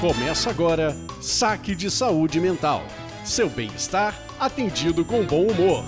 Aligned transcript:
Começa 0.00 0.48
agora 0.48 0.96
Saque 1.20 1.74
de 1.74 1.90
Saúde 1.90 2.40
Mental. 2.40 2.82
Seu 3.22 3.50
bem-estar 3.50 4.18
atendido 4.40 5.04
com 5.04 5.26
bom 5.26 5.42
humor. 5.42 5.84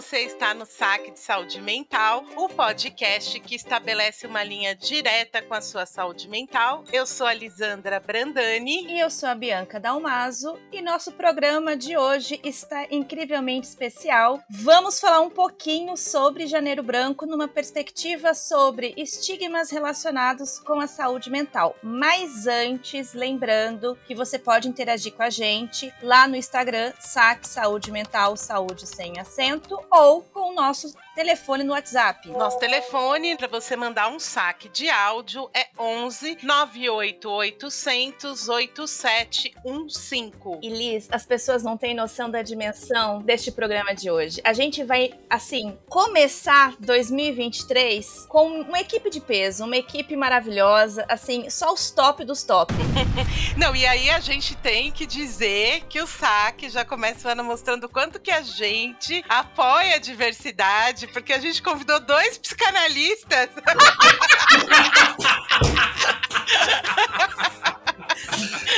Você 0.00 0.20
está 0.20 0.54
no 0.54 0.64
Saque 0.64 1.10
de 1.10 1.20
Saúde 1.20 1.60
Mental, 1.60 2.24
o 2.34 2.48
podcast 2.48 3.38
que 3.38 3.54
estabelece 3.54 4.26
uma 4.26 4.42
linha 4.42 4.74
direta 4.74 5.42
com 5.42 5.52
a 5.52 5.60
sua 5.60 5.84
saúde 5.84 6.26
mental. 6.26 6.84
Eu 6.90 7.04
sou 7.04 7.26
a 7.26 7.34
Lisandra 7.34 8.00
Brandani. 8.00 8.86
E 8.86 8.98
eu 8.98 9.10
sou 9.10 9.28
a 9.28 9.34
Bianca 9.34 9.78
Dalmaso. 9.78 10.58
E 10.72 10.80
nosso 10.80 11.12
programa 11.12 11.76
de 11.76 11.98
hoje 11.98 12.40
está 12.42 12.86
incrivelmente 12.90 13.66
especial. 13.66 14.40
Vamos 14.48 14.98
falar 14.98 15.20
um 15.20 15.28
pouquinho 15.28 15.98
sobre 15.98 16.46
Janeiro 16.46 16.82
Branco 16.82 17.26
numa 17.26 17.46
perspectiva 17.46 18.32
sobre 18.32 18.94
estigmas 18.96 19.70
relacionados 19.70 20.58
com 20.60 20.80
a 20.80 20.86
saúde 20.86 21.28
mental. 21.28 21.76
Mas 21.82 22.46
antes, 22.46 23.12
lembrando 23.12 23.98
que 24.06 24.14
você 24.14 24.38
pode 24.38 24.66
interagir 24.66 25.12
com 25.12 25.22
a 25.22 25.28
gente 25.28 25.92
lá 26.02 26.26
no 26.26 26.36
Instagram, 26.36 26.90
Saque 26.98 27.46
Saúde 27.46 27.92
Mental, 27.92 28.34
Saúde 28.34 28.86
Sem 28.86 29.20
acento 29.20 29.78
ou 29.90 30.22
com 30.22 30.50
o 30.50 30.54
nosso 30.54 30.92
telefone 31.20 31.64
no 31.64 31.74
WhatsApp. 31.74 32.30
Nosso 32.30 32.58
telefone 32.58 33.36
para 33.36 33.46
você 33.46 33.76
mandar 33.76 34.08
um 34.08 34.18
saque 34.18 34.70
de 34.70 34.88
áudio 34.88 35.50
é 35.52 35.66
11 35.78 36.38
98800 36.42 38.48
8715. 38.48 40.60
E 40.62 40.70
Liz, 40.70 41.08
as 41.12 41.26
pessoas 41.26 41.62
não 41.62 41.76
têm 41.76 41.94
noção 41.94 42.30
da 42.30 42.40
dimensão 42.40 43.20
deste 43.20 43.52
programa 43.52 43.94
de 43.94 44.10
hoje. 44.10 44.40
A 44.42 44.54
gente 44.54 44.82
vai, 44.82 45.12
assim, 45.28 45.78
começar 45.90 46.74
2023 46.80 48.24
com 48.26 48.62
uma 48.62 48.80
equipe 48.80 49.10
de 49.10 49.20
peso, 49.20 49.64
uma 49.64 49.76
equipe 49.76 50.16
maravilhosa, 50.16 51.04
assim, 51.06 51.50
só 51.50 51.74
os 51.74 51.90
top 51.90 52.24
dos 52.24 52.44
top. 52.44 52.72
não, 53.58 53.76
e 53.76 53.86
aí 53.86 54.08
a 54.08 54.20
gente 54.20 54.56
tem 54.56 54.90
que 54.90 55.04
dizer 55.04 55.82
que 55.86 56.00
o 56.00 56.06
saque 56.06 56.70
já 56.70 56.82
começa 56.82 57.28
o 57.28 57.30
ano 57.30 57.44
mostrando 57.44 57.90
quanto 57.90 58.18
que 58.18 58.30
a 58.30 58.40
gente 58.40 59.22
apoia 59.28 59.96
a 59.96 59.98
diversidade 59.98 61.09
porque 61.12 61.32
a 61.32 61.38
gente 61.38 61.62
convidou 61.62 62.00
dois 62.00 62.38
psicanalistas. 62.38 63.48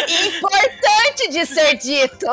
Importante 0.08 1.28
de 1.30 1.46
ser 1.46 1.76
dito. 1.76 2.26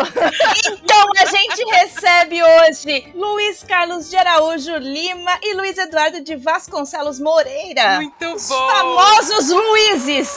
Então 0.84 1.12
a 1.18 1.26
gente 1.26 1.64
recebe 1.72 2.42
hoje 2.44 3.12
Luiz 3.14 3.64
Carlos 3.64 4.10
de 4.10 4.16
Araújo 4.18 4.76
Lima 4.78 5.38
e 5.42 5.54
Luiz 5.54 5.78
Eduardo 5.78 6.22
de 6.22 6.36
Vasconcelos 6.36 7.20
Moreira. 7.20 7.96
Muito 7.98 8.34
Os 8.36 8.48
bom. 8.48 8.70
famosos 8.70 9.50
Luizes. 9.50 10.30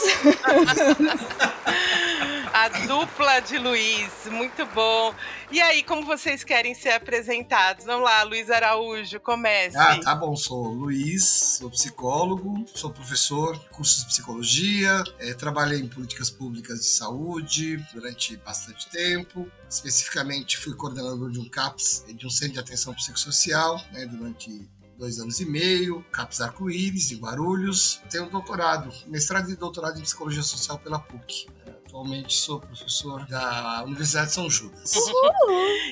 A 2.53 2.67
dupla 2.69 3.39
de 3.41 3.57
Luiz, 3.57 4.11
muito 4.29 4.65
bom. 4.67 5.13
E 5.53 5.61
aí, 5.61 5.83
como 5.83 6.03
vocês 6.03 6.43
querem 6.43 6.73
ser 6.73 6.93
apresentados? 6.93 7.85
Vamos 7.85 8.05
lá, 8.05 8.23
Luiz 8.23 8.49
Araújo, 8.49 9.19
comece. 9.19 9.77
Ah, 9.77 9.99
tá 9.99 10.15
bom. 10.15 10.35
Sou 10.35 10.65
Luiz, 10.73 11.57
sou 11.59 11.69
psicólogo, 11.69 12.65
sou 12.73 12.89
professor 12.89 13.59
de 13.59 13.69
cursos 13.69 14.01
de 14.01 14.07
psicologia, 14.07 15.03
é, 15.19 15.31
trabalhei 15.35 15.79
em 15.79 15.87
políticas 15.87 16.31
públicas 16.31 16.79
de 16.79 16.87
saúde 16.87 17.77
durante 17.93 18.35
bastante 18.37 18.89
tempo. 18.89 19.47
Especificamente, 19.69 20.57
fui 20.57 20.73
coordenador 20.73 21.29
de 21.29 21.39
um 21.39 21.47
CAPS, 21.47 22.03
de 22.07 22.25
um 22.25 22.31
Centro 22.31 22.53
de 22.53 22.59
Atenção 22.59 22.91
Psicossocial, 22.95 23.79
né, 23.91 24.07
durante 24.07 24.67
dois 24.97 25.19
anos 25.19 25.39
e 25.39 25.45
meio, 25.45 26.03
CAPS 26.11 26.41
Arco-Íris, 26.41 27.11
em 27.11 27.17
Guarulhos. 27.17 28.01
Tenho 28.09 28.25
um 28.25 28.29
doutorado, 28.29 28.91
mestrado 29.05 29.51
e 29.51 29.55
doutorado 29.55 29.99
em 29.99 30.01
Psicologia 30.01 30.41
Social 30.41 30.79
pela 30.79 30.97
PUC. 30.97 31.45
Atualmente 31.93 32.33
sou 32.33 32.59
professor 32.59 33.23
da 33.27 33.83
Universidade 33.85 34.29
de 34.29 34.33
São 34.33 34.49
Judas. 34.49 34.95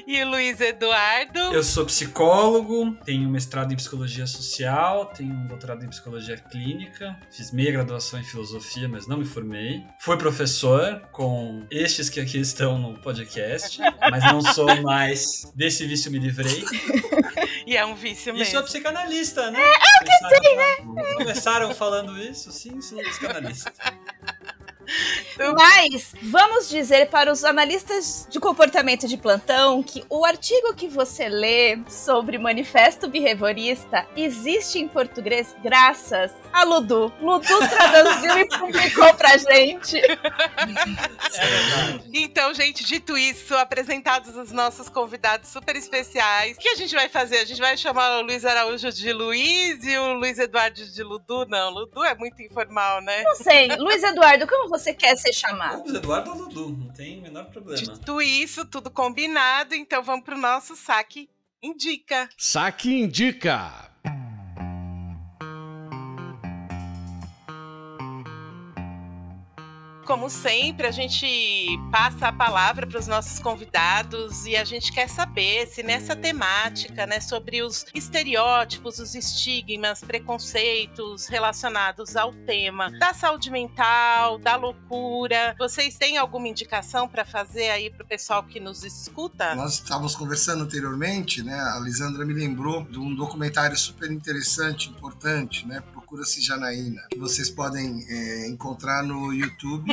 E 0.08 0.24
o 0.24 0.30
Luiz 0.32 0.60
Eduardo? 0.60 1.38
Eu 1.54 1.64
sou 1.64 1.86
psicólogo, 1.86 2.96
tenho 3.06 3.30
mestrado 3.30 3.72
em 3.72 3.76
psicologia 3.76 4.26
social, 4.26 5.06
tenho 5.06 5.32
um 5.32 5.46
doutorado 5.46 5.86
em 5.86 5.88
psicologia 5.88 6.38
clínica, 6.38 7.16
fiz 7.30 7.52
meia 7.52 7.72
graduação 7.72 8.20
em 8.20 8.24
filosofia, 8.24 8.90
mas 8.90 9.06
não 9.06 9.18
me 9.18 9.26
formei. 9.26 9.84
Fui 10.00 10.18
professor 10.18 11.04
com 11.12 11.68
estes 11.70 12.10
que 12.10 12.20
aqui 12.20 12.40
estão 12.40 12.80
no 12.80 13.00
podcast, 13.00 13.80
mas 14.10 14.24
não 14.24 14.42
sou 14.42 14.66
mais 14.82 15.52
desse 15.54 15.86
vício 15.86 16.12
me 16.12 16.18
livrei. 16.18 16.66
E 17.68 17.78
é 17.78 17.86
um 17.86 17.94
vício 17.94 18.34
E 18.34 18.40
mesmo. 18.40 18.54
sou 18.54 18.64
psicanalista, 18.64 19.52
né? 19.52 19.60
É, 19.62 19.64
é 19.64 19.76
o 19.76 20.30
que 20.32 20.42
tem, 20.42 20.58
né? 20.58 21.14
Começaram 21.14 21.76
falando 21.76 22.18
isso? 22.18 22.52
Sim, 22.52 22.82
sou 22.82 22.98
psicanalista. 23.04 23.72
Mas 25.54 26.14
vamos 26.22 26.70
dizer 26.70 27.10
para 27.10 27.32
os 27.32 27.44
analistas 27.44 28.28
de 28.30 28.40
comportamento 28.40 29.08
de 29.08 29.18
plantão 29.18 29.82
que 29.82 30.04
o 30.10 30.26
artigo 30.26 30.74
que 30.74 30.88
você 30.88 31.28
lê 31.30 31.80
sobre 31.90 32.38
manifesto 32.38 33.08
behaviorista 33.08 34.08
existe 34.16 34.80
em 34.80 34.88
português 34.88 35.56
graças 35.64 36.32
a 36.54 36.64
Ludu. 36.64 37.12
Ludu 37.22 37.60
traduziu 37.70 38.38
e 38.38 38.48
publicou 38.48 39.14
pra 39.14 39.38
gente. 39.38 39.98
É 39.98 40.16
verdade. 41.46 42.10
Então, 42.14 42.54
gente, 42.54 42.84
dito 42.84 43.18
isso, 43.18 43.56
apresentados 43.56 44.36
os 44.36 44.52
nossos 44.52 44.90
convidados 44.90 45.50
super 45.50 45.76
especiais, 45.76 46.58
o 46.58 46.60
que 46.60 46.70
a 46.70 46.76
gente 46.76 46.94
vai 46.94 47.10
fazer? 47.10 47.40
A 47.40 47.46
gente 47.46 47.60
vai 47.60 47.78
chamar 47.78 48.20
o 48.20 48.22
Luiz 48.22 48.46
Araújo 48.46 48.92
de 48.92 49.14
Luiz 49.14 49.84
e 49.84 49.98
o 49.98 50.14
Luiz 50.14 50.40
Eduardo 50.40 50.86
de 50.86 51.04
Ludu? 51.04 51.46
Não, 51.48 51.70
Ludu 51.72 52.04
é 52.04 52.16
muito 52.16 52.42
informal, 52.42 53.02
né? 53.02 53.24
Não 53.24 53.36
sei, 53.36 53.68
Luiz 53.76 54.04
Eduardo, 54.04 54.48
como 54.48 54.70
você 54.70 54.94
quer 54.94 55.16
ser 55.18 55.34
chamado? 55.34 55.80
Vamos, 55.80 55.94
Eduardo 55.94 56.32
ou 56.32 56.38
Dudu, 56.38 56.70
não 56.70 56.94
tem 56.94 57.20
o 57.20 57.22
menor 57.22 57.46
problema. 57.46 57.82
Dito 57.82 58.22
isso, 58.22 58.66
tudo 58.66 58.90
combinado, 58.90 59.76
então 59.76 60.04
vamos 60.04 60.26
pro 60.26 60.38
nosso 60.38 60.76
saque 60.76 61.30
indica. 61.62 62.28
Saque 62.38 62.92
Indica. 62.92 63.91
Como 70.06 70.30
sempre, 70.30 70.88
a 70.88 70.92
gente 70.92 71.78
passa 71.92 72.28
a 72.28 72.34
palavra 72.34 72.88
para 72.88 73.00
os 73.00 73.08
nossos 73.08 73.40
convidados 73.40 74.46
e 74.46 74.56
a 74.56 74.64
gente 74.64 74.92
quer 74.92 75.08
saber 75.08 75.68
se 75.68 75.84
nessa 75.84 76.16
temática, 76.16 77.06
né, 77.06 77.20
sobre 77.20 77.62
os 77.62 77.86
estereótipos, 77.94 79.00
os 79.00 79.14
estigmas, 79.14 80.02
preconceitos 80.02 81.28
relacionados 81.28 82.16
ao 82.16 82.34
tema 82.34 82.90
da 83.00 83.14
saúde 83.14 83.52
mental, 83.52 84.38
da 84.40 84.56
loucura, 84.56 85.56
vocês 85.58 85.96
têm 85.96 86.18
alguma 86.18 86.48
indicação 86.48 87.08
para 87.08 87.24
fazer 87.24 87.70
aí 87.70 87.90
para 87.90 88.04
o 88.04 88.08
pessoal 88.08 88.44
que 88.44 88.60
nos 88.60 88.84
escuta? 88.84 89.56
Nós 89.56 89.74
estávamos 89.74 90.16
conversando 90.16 90.64
anteriormente, 90.64 91.44
né? 91.44 91.54
A 91.54 91.80
Lisandra 91.80 92.26
me 92.26 92.34
lembrou 92.34 92.84
de 92.84 93.00
um 93.00 93.14
documentário 93.14 93.78
super 93.78 94.12
interessante, 94.12 94.90
importante, 94.90 95.68
né? 95.68 95.82
Procura-se 96.12 96.42
Janaína, 96.42 97.04
que 97.10 97.18
vocês 97.18 97.50
podem 97.50 98.06
é, 98.10 98.50
encontrar 98.50 99.02
no 99.02 99.32
YouTube. 99.34 99.90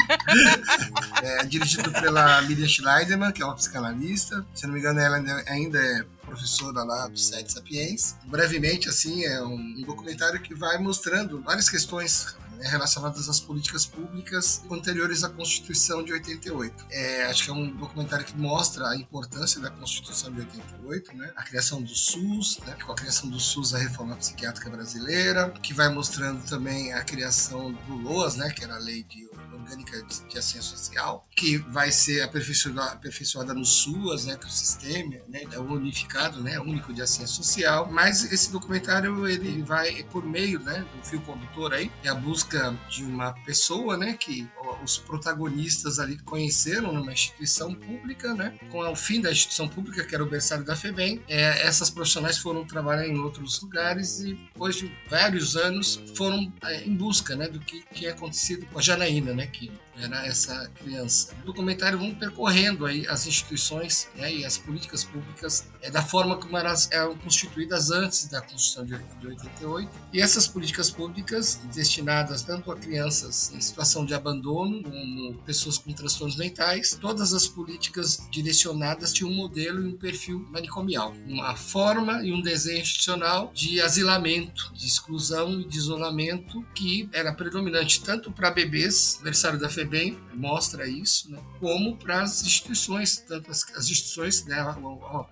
é, 1.23 1.45
dirigido 1.45 1.93
pela 1.93 2.43
Miriam 2.43 2.67
Schleiderman, 2.67 3.31
que 3.31 3.41
é 3.41 3.45
uma 3.45 3.55
psicanalista. 3.55 4.45
Se 4.53 4.67
não 4.67 4.75
me 4.75 4.81
engano, 4.81 4.99
ela 4.99 5.17
ainda- 5.47 5.79
é 5.79 6.05
professora 6.27 6.83
lá 6.83 7.07
do 7.07 7.17
Sete 7.17 7.53
Sapiens. 7.53 8.17
Brevemente, 8.25 8.89
assim, 8.89 9.25
é 9.25 9.41
um, 9.45 9.55
um 9.55 9.83
documentário 9.83 10.41
que 10.43 10.57
vai 10.57 10.77
mostrando 10.79 11.41
várias 11.41 11.71
questões 11.71 12.37
relacionadas 12.61 13.29
às 13.29 13.41
políticas 13.41 13.87
públicas 13.87 14.63
anteriores 14.71 15.25
à 15.25 15.29
Constituição 15.29 16.03
de 16.03 16.13
88. 16.13 16.87
É, 16.91 17.25
acho 17.27 17.45
que 17.45 17.51
é 17.51 17.53
um 17.53 17.71
documentário 17.71 18.25
que 18.25 18.37
mostra 18.37 18.89
a 18.89 18.97
importância 18.97 19.61
da 19.61 19.71
Constituição 19.71 20.33
de 20.33 20.41
88, 20.41 21.17
né? 21.17 21.33
A 21.37 21.43
criação 21.43 21.83
do 21.83 21.95
SUS, 21.95 22.59
né? 22.67 22.77
Com 22.85 22.93
a 22.93 22.95
criação 22.95 23.29
do 23.29 23.39
SUS, 23.39 23.75
a 23.75 23.79
reforma 23.79 24.17
psiquiátrica 24.17 24.71
brasileira, 24.71 25.51
que 25.63 25.73
vai 25.75 25.89
mostrando 25.89 26.43
também 26.49 26.93
a 26.93 27.03
criação 27.03 27.73
do 27.73 27.97
LOAS, 27.97 28.37
né? 28.37 28.51
Que 28.51 28.65
era 28.65 28.75
a 28.75 28.79
Lei 28.79 29.03
de 29.03 29.29
Orgânica 29.53 30.03
de, 30.03 30.39
Assistência 30.39 30.63
Social, 30.63 31.27
que 31.37 31.59
vai 31.59 31.91
ser 31.93 32.23
aperfeiçoada, 32.23 32.93
aperfeiçoada 32.93 33.53
no 33.53 33.65
SUAS, 33.65 34.25
né? 34.25 34.37
Que 34.37 34.45
é 34.45 34.49
o 34.49 34.51
sistema, 34.51 35.17
né? 35.29 35.43
É 35.53 35.59
unificado, 35.59 36.43
né? 36.43 36.59
Único 36.59 36.93
de 36.93 37.03
assistência 37.03 37.37
social. 37.37 37.89
Mas 37.91 38.33
esse 38.33 38.51
documentário, 38.51 39.27
ele 39.27 39.63
vai 39.63 40.03
por 40.05 40.25
meio, 40.25 40.61
né? 40.61 40.87
Do 40.95 41.07
fio 41.07 41.21
condutor 41.21 41.75
aí, 41.75 41.91
é 42.03 42.09
a 42.09 42.15
busca 42.15 42.48
de 42.89 43.05
uma 43.05 43.33
pessoa, 43.45 43.97
né? 43.97 44.15
Que 44.15 44.49
os 44.83 44.99
protagonistas 44.99 45.99
ali 45.99 46.19
conheceram 46.19 46.93
numa 46.93 47.13
instituição 47.13 47.75
pública, 47.75 48.35
né? 48.35 48.55
Com 48.71 48.81
o 48.81 48.97
fim 48.97 49.21
da 49.21 49.31
instituição 49.31 49.69
pública, 49.69 50.05
que 50.05 50.15
era 50.15 50.25
o 50.25 50.29
berçário 50.29 50.65
da 50.65 50.77
FEBEM, 50.77 51.23
é, 51.29 51.67
essas 51.67 51.91
profissionais 51.91 52.39
foram 52.39 52.65
trabalhar 52.65 53.07
em 53.07 53.19
outros 53.19 53.61
lugares 53.61 54.21
e 54.21 54.35
depois 54.35 54.77
de 54.77 54.93
vários 55.09 55.57
anos 55.57 56.03
foram 56.15 56.53
é, 56.65 56.85
em 56.85 56.95
busca, 56.95 57.37
né? 57.37 57.49
Do 57.49 57.61
que 57.61 57.85
tinha 57.93 58.13
acontecido 58.13 58.67
com 58.67 58.79
a 58.79 58.83
Janaína, 58.83 59.35
né? 59.35 59.47
Que 59.47 59.71
era 60.03 60.27
essa 60.27 60.69
criança. 60.77 61.35
No 61.41 61.47
documentário 61.47 61.99
vamos 61.99 62.17
percorrendo 62.17 62.87
aí 62.87 63.07
as 63.09 63.27
instituições 63.27 64.09
né, 64.17 64.33
e 64.33 64.45
as 64.45 64.59
políticas 64.59 65.05
públicas 65.05 65.67
é, 65.83 65.91
da 65.91 66.03
forma 66.03 66.37
como 66.37 66.57
elas 66.57 66.89
eram 66.91 67.17
constituídas 67.17 67.91
antes 67.91 68.27
da 68.29 68.41
Constituição 68.41 68.85
de 68.85 69.27
88 69.27 69.91
e 70.13 70.21
essas 70.21 70.47
políticas 70.47 70.91
públicas 70.91 71.61
destinadas 71.75 72.43
tanto 72.43 72.71
a 72.71 72.77
crianças 72.77 73.53
em 73.53 73.61
situação 73.61 74.05
de 74.05 74.15
abandono 74.15 74.83
como 74.83 75.35
pessoas 75.45 75.79
com 75.79 75.93
transtornos 75.93 76.37
mentais, 76.37 76.97
todas 77.01 77.33
as 77.33 77.47
políticas 77.47 78.27
direcionadas 78.31 79.13
tinham 79.13 79.31
um 79.31 79.35
modelo 79.35 79.83
e 79.83 79.89
um 79.89 79.97
perfil 79.97 80.47
manicomial, 80.51 81.15
uma 81.27 81.55
forma 81.55 82.23
e 82.23 82.33
um 82.33 82.41
desenho 82.41 82.81
institucional 82.81 83.51
de 83.55 83.81
asilamento, 83.81 84.73
de 84.75 84.87
exclusão 84.87 85.61
e 85.61 85.65
de 85.65 85.77
isolamento 85.77 86.65
que 86.75 87.09
era 87.13 87.33
predominante 87.33 88.03
tanto 88.03 88.31
para 88.31 88.51
bebês, 88.51 89.17
aniversário 89.17 89.59
da 89.59 89.69
FEBEM 89.89 90.19
mostra 90.35 90.87
isso, 90.87 91.31
né, 91.31 91.39
como 91.59 91.97
para 91.97 92.23
as 92.23 92.43
instituições, 92.43 93.17
tanto 93.27 93.51
as, 93.51 93.65
as 93.75 93.89
instituições, 93.89 94.45
né, 94.45 94.61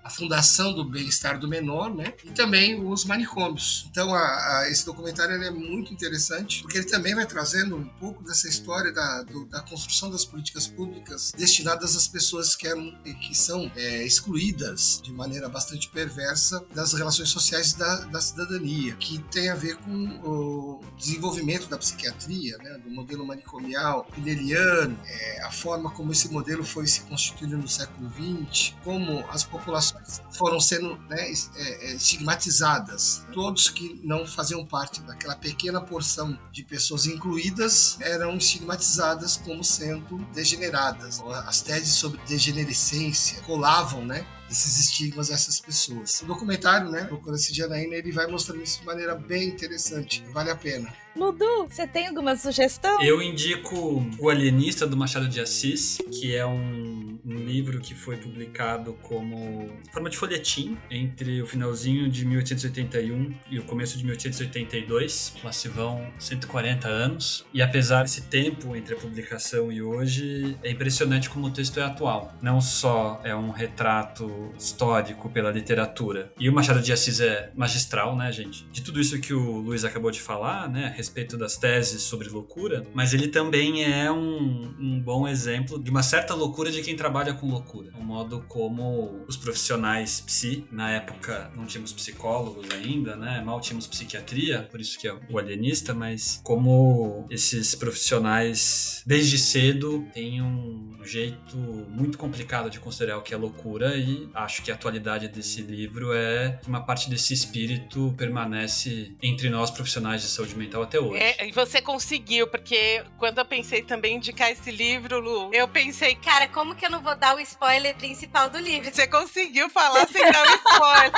a, 0.03 0.11
fundação 0.11 0.73
do 0.73 0.85
bem-estar 0.85 1.39
do 1.39 1.47
menor, 1.47 1.95
né, 1.95 2.15
e 2.25 2.31
também 2.31 2.83
os 2.83 3.05
manicômios. 3.05 3.87
Então, 3.91 4.13
a, 4.13 4.67
esse 4.69 4.85
documentário 4.85 5.41
é 5.41 5.51
muito 5.51 5.93
interessante, 5.93 6.63
porque 6.63 6.79
ele 6.79 6.87
também 6.87 7.15
vai 7.15 7.27
trazendo 7.27 7.77
um 7.77 7.85
pouco 7.85 8.25
dessa 8.25 8.49
história 8.49 8.93
da, 8.93 9.23
do, 9.23 9.45
da 9.47 9.61
construção 9.61 10.11
das 10.11 10.25
políticas 10.25 10.67
públicas 10.67 11.33
destinadas 11.37 11.95
às 11.95 12.09
pessoas 12.09 12.57
que, 12.57 12.67
eram, 12.67 12.91
que 13.05 13.35
são 13.37 13.71
é, 13.77 14.05
excluídas 14.05 15.01
de 15.05 15.13
maneira 15.13 15.49
bastante 15.49 15.89
perversa 15.89 16.65
das 16.75 16.95
relações 16.95 17.29
sociais 17.29 17.75
da, 17.75 17.97
da 18.07 18.21
cidadania, 18.21 18.97
que 18.97 19.19
tem 19.31 19.51
a 19.51 19.55
ver 19.55 19.77
com 19.77 20.07
o 20.25 20.81
desenvolvimento 20.97 21.69
da 21.69 21.79
psiquiatria, 21.79 22.59
né, 22.59 22.79
do 22.79 22.91
modelo 22.91 23.25
manicomial, 23.25 24.07
pineliano, 24.47 24.99
é, 25.05 25.43
a 25.43 25.51
forma 25.51 25.91
como 25.91 26.13
esse 26.13 26.29
modelo 26.29 26.65
foi 26.65 26.87
se 26.87 27.01
constituindo 27.03 27.59
no 27.59 27.69
século 27.69 28.11
XX, 28.11 28.75
como 28.85 29.25
as 29.31 29.43
populações 29.45 30.23
foram 30.31 30.61
sendo 30.61 30.97
né, 31.09 31.31
é, 31.57 31.91
é, 31.91 31.95
estigmatizadas. 31.95 33.27
Todos 33.33 33.69
que 33.69 34.01
não 34.05 34.27
faziam 34.27 34.65
parte 34.65 35.01
daquela 35.03 35.35
pequena 35.35 35.81
porção 35.81 36.39
de 36.53 36.63
pessoas 36.63 37.07
incluídas 37.07 37.99
eram 38.01 38.37
estigmatizadas 38.37 39.37
como 39.37 39.65
sendo 39.65 40.19
degeneradas. 40.33 41.21
As 41.47 41.61
teses 41.61 41.95
sobre 41.95 42.21
degenerescência 42.27 43.43
colavam, 43.43 44.05
né? 44.05 44.27
Esses 44.51 44.79
estigmas 44.79 45.29
dessas 45.29 45.61
pessoas. 45.61 46.21
O 46.23 46.27
documentário, 46.27 46.91
né, 46.91 47.05
Procura-se 47.05 47.55
Janaína, 47.55 47.95
ele 47.95 48.13
vai 48.13 48.27
mostrando 48.27 48.63
isso 48.63 48.81
de 48.81 48.87
maneira 48.87 49.15
bem 49.15 49.49
interessante. 49.49 50.25
Vale 50.33 50.51
a 50.51 50.57
pena. 50.57 50.93
Ludu, 51.17 51.67
você 51.67 51.87
tem 51.87 52.09
alguma 52.09 52.37
sugestão? 52.37 53.03
Eu 53.03 53.23
indico 53.23 54.07
O 54.19 54.29
Alienista 54.29 54.87
do 54.87 54.97
Machado 54.97 55.27
de 55.27 55.41
Assis, 55.41 55.97
que 56.13 56.37
é 56.37 56.45
um, 56.45 57.19
um 57.25 57.37
livro 57.37 57.81
que 57.81 57.95
foi 57.95 58.19
publicado 58.19 58.93
como 59.03 59.71
forma 59.91 60.11
de 60.11 60.17
folhetim 60.19 60.77
entre 60.91 61.41
o 61.41 61.47
finalzinho 61.47 62.11
de 62.11 62.27
1881 62.27 63.35
e 63.51 63.59
o 63.59 63.65
começo 63.65 63.97
de 63.97 64.05
1882. 64.05 65.37
Lá 65.43 65.53
se 65.53 65.69
vão 65.69 66.07
140 66.19 66.87
anos. 66.87 67.47
E 67.53 67.63
apesar 67.63 68.03
desse 68.03 68.23
tempo 68.23 68.77
entre 68.77 68.95
a 68.95 68.99
publicação 68.99 69.73
e 69.73 69.81
hoje, 69.81 70.59
é 70.63 70.71
impressionante 70.71 71.31
como 71.31 71.47
o 71.47 71.51
texto 71.51 71.81
é 71.81 71.83
atual. 71.83 72.35
Não 72.43 72.61
só 72.61 73.23
é 73.25 73.35
um 73.35 73.51
retrato 73.51 74.27
histórico 74.59 75.29
pela 75.31 75.51
literatura. 75.51 76.33
E 76.39 76.49
o 76.49 76.53
Machado 76.53 76.81
de 76.81 76.93
Assis 76.93 77.21
é 77.21 77.51
magistral, 77.55 78.17
né, 78.17 78.33
gente? 78.33 78.67
De 78.73 78.83
tudo 78.83 79.01
isso 79.01 79.21
que 79.21 79.33
o 79.33 79.59
Luiz 79.59 79.85
acabou 79.85 80.11
de 80.11 80.21
falar, 80.21 80.69
né? 80.69 80.93
respeito 80.97 81.37
das 81.37 81.57
teses 81.57 82.03
sobre 82.03 82.29
loucura, 82.29 82.87
mas 82.95 83.13
ele 83.13 83.29
também 83.29 83.85
é 83.85 84.11
um, 84.11 84.75
um 84.79 85.01
bom 85.01 85.29
exemplo 85.29 85.83
de 85.83 85.91
uma 85.91 86.03
certa 86.03 86.35
loucura 86.35 86.71
de 86.71 86.83
quem 86.83 86.97
trabalha 86.97 87.35
com 87.35 87.49
loucura. 87.49 87.93
O 87.99 88.03
modo 88.03 88.45
como 88.49 89.25
os 89.29 89.37
profissionais 89.37 90.21
psi, 90.21 90.65
na 90.71 90.91
época 90.91 91.51
não 91.55 91.67
tínhamos 91.67 91.93
psicólogos 91.93 92.67
ainda, 92.73 93.15
né? 93.17 93.43
Mal 93.45 93.61
tínhamos 93.61 93.87
psiquiatria, 93.87 94.63
por 94.71 94.81
isso 94.81 94.99
que 94.99 95.07
é 95.07 95.15
o 95.31 95.39
alienista, 95.39 95.93
mas 95.93 96.41
como 96.43 97.27
esses 97.31 97.75
profissionais 97.75 99.03
desde 99.07 99.39
cedo 99.39 100.07
têm 100.13 100.43
um 100.43 100.97
jeito 101.05 101.57
muito 101.57 102.19
complicado 102.19 102.71
de 102.71 102.81
considerar 102.81 103.19
o 103.19 103.23
que 103.23 103.33
é 103.33 103.37
loucura 103.37 103.97
e 103.97 104.26
acho 104.35 104.63
que 104.63 104.71
a 104.71 104.75
atualidade 104.75 105.29
desse 105.29 105.63
livro 105.63 106.13
é 106.15 106.59
que 106.63 106.69
uma 106.69 106.83
parte 106.83 107.09
desse 107.09 107.33
espírito 107.33 108.15
permanece 108.17 109.15
entre 109.23 109.49
nós 109.49 109.71
profissionais 109.71 110.23
de 110.23 110.29
saúde 110.29 110.57
mental 110.57 110.83
até 110.83 110.99
hoje. 110.99 111.23
É, 111.23 111.47
e 111.47 111.53
você 111.53 111.81
conseguiu, 111.81 112.47
porque 112.47 113.05
quando 113.19 113.39
eu 113.39 113.45
pensei 113.45 113.83
também 113.83 114.15
em 114.15 114.17
indicar 114.17 114.51
esse 114.51 114.71
livro, 114.71 115.21
Lu, 115.21 115.51
eu 115.53 115.69
pensei, 115.69 116.15
cara, 116.15 116.49
como 116.49 116.75
que 116.75 116.87
eu 116.87 116.91
não 116.91 117.01
vou 117.01 117.17
dar 117.17 117.37
o 117.37 117.41
spoiler 117.41 117.95
principal 117.97 118.51
do 118.51 118.59
livro? 118.59 118.93
Você 118.93 119.07
conseguiu 119.07 119.69
falar 119.71 120.07
sem 120.09 120.31
dar 120.31 120.47
o 120.47 120.55
spoiler. 120.55 121.13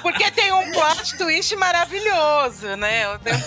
porque 0.02 0.30
tem 0.30 0.52
um 0.52 0.72
plot 0.72 1.16
twist 1.16 1.56
maravilhoso, 1.56 2.76
né? 2.76 3.08
Um 3.08 3.18
plot 3.18 3.40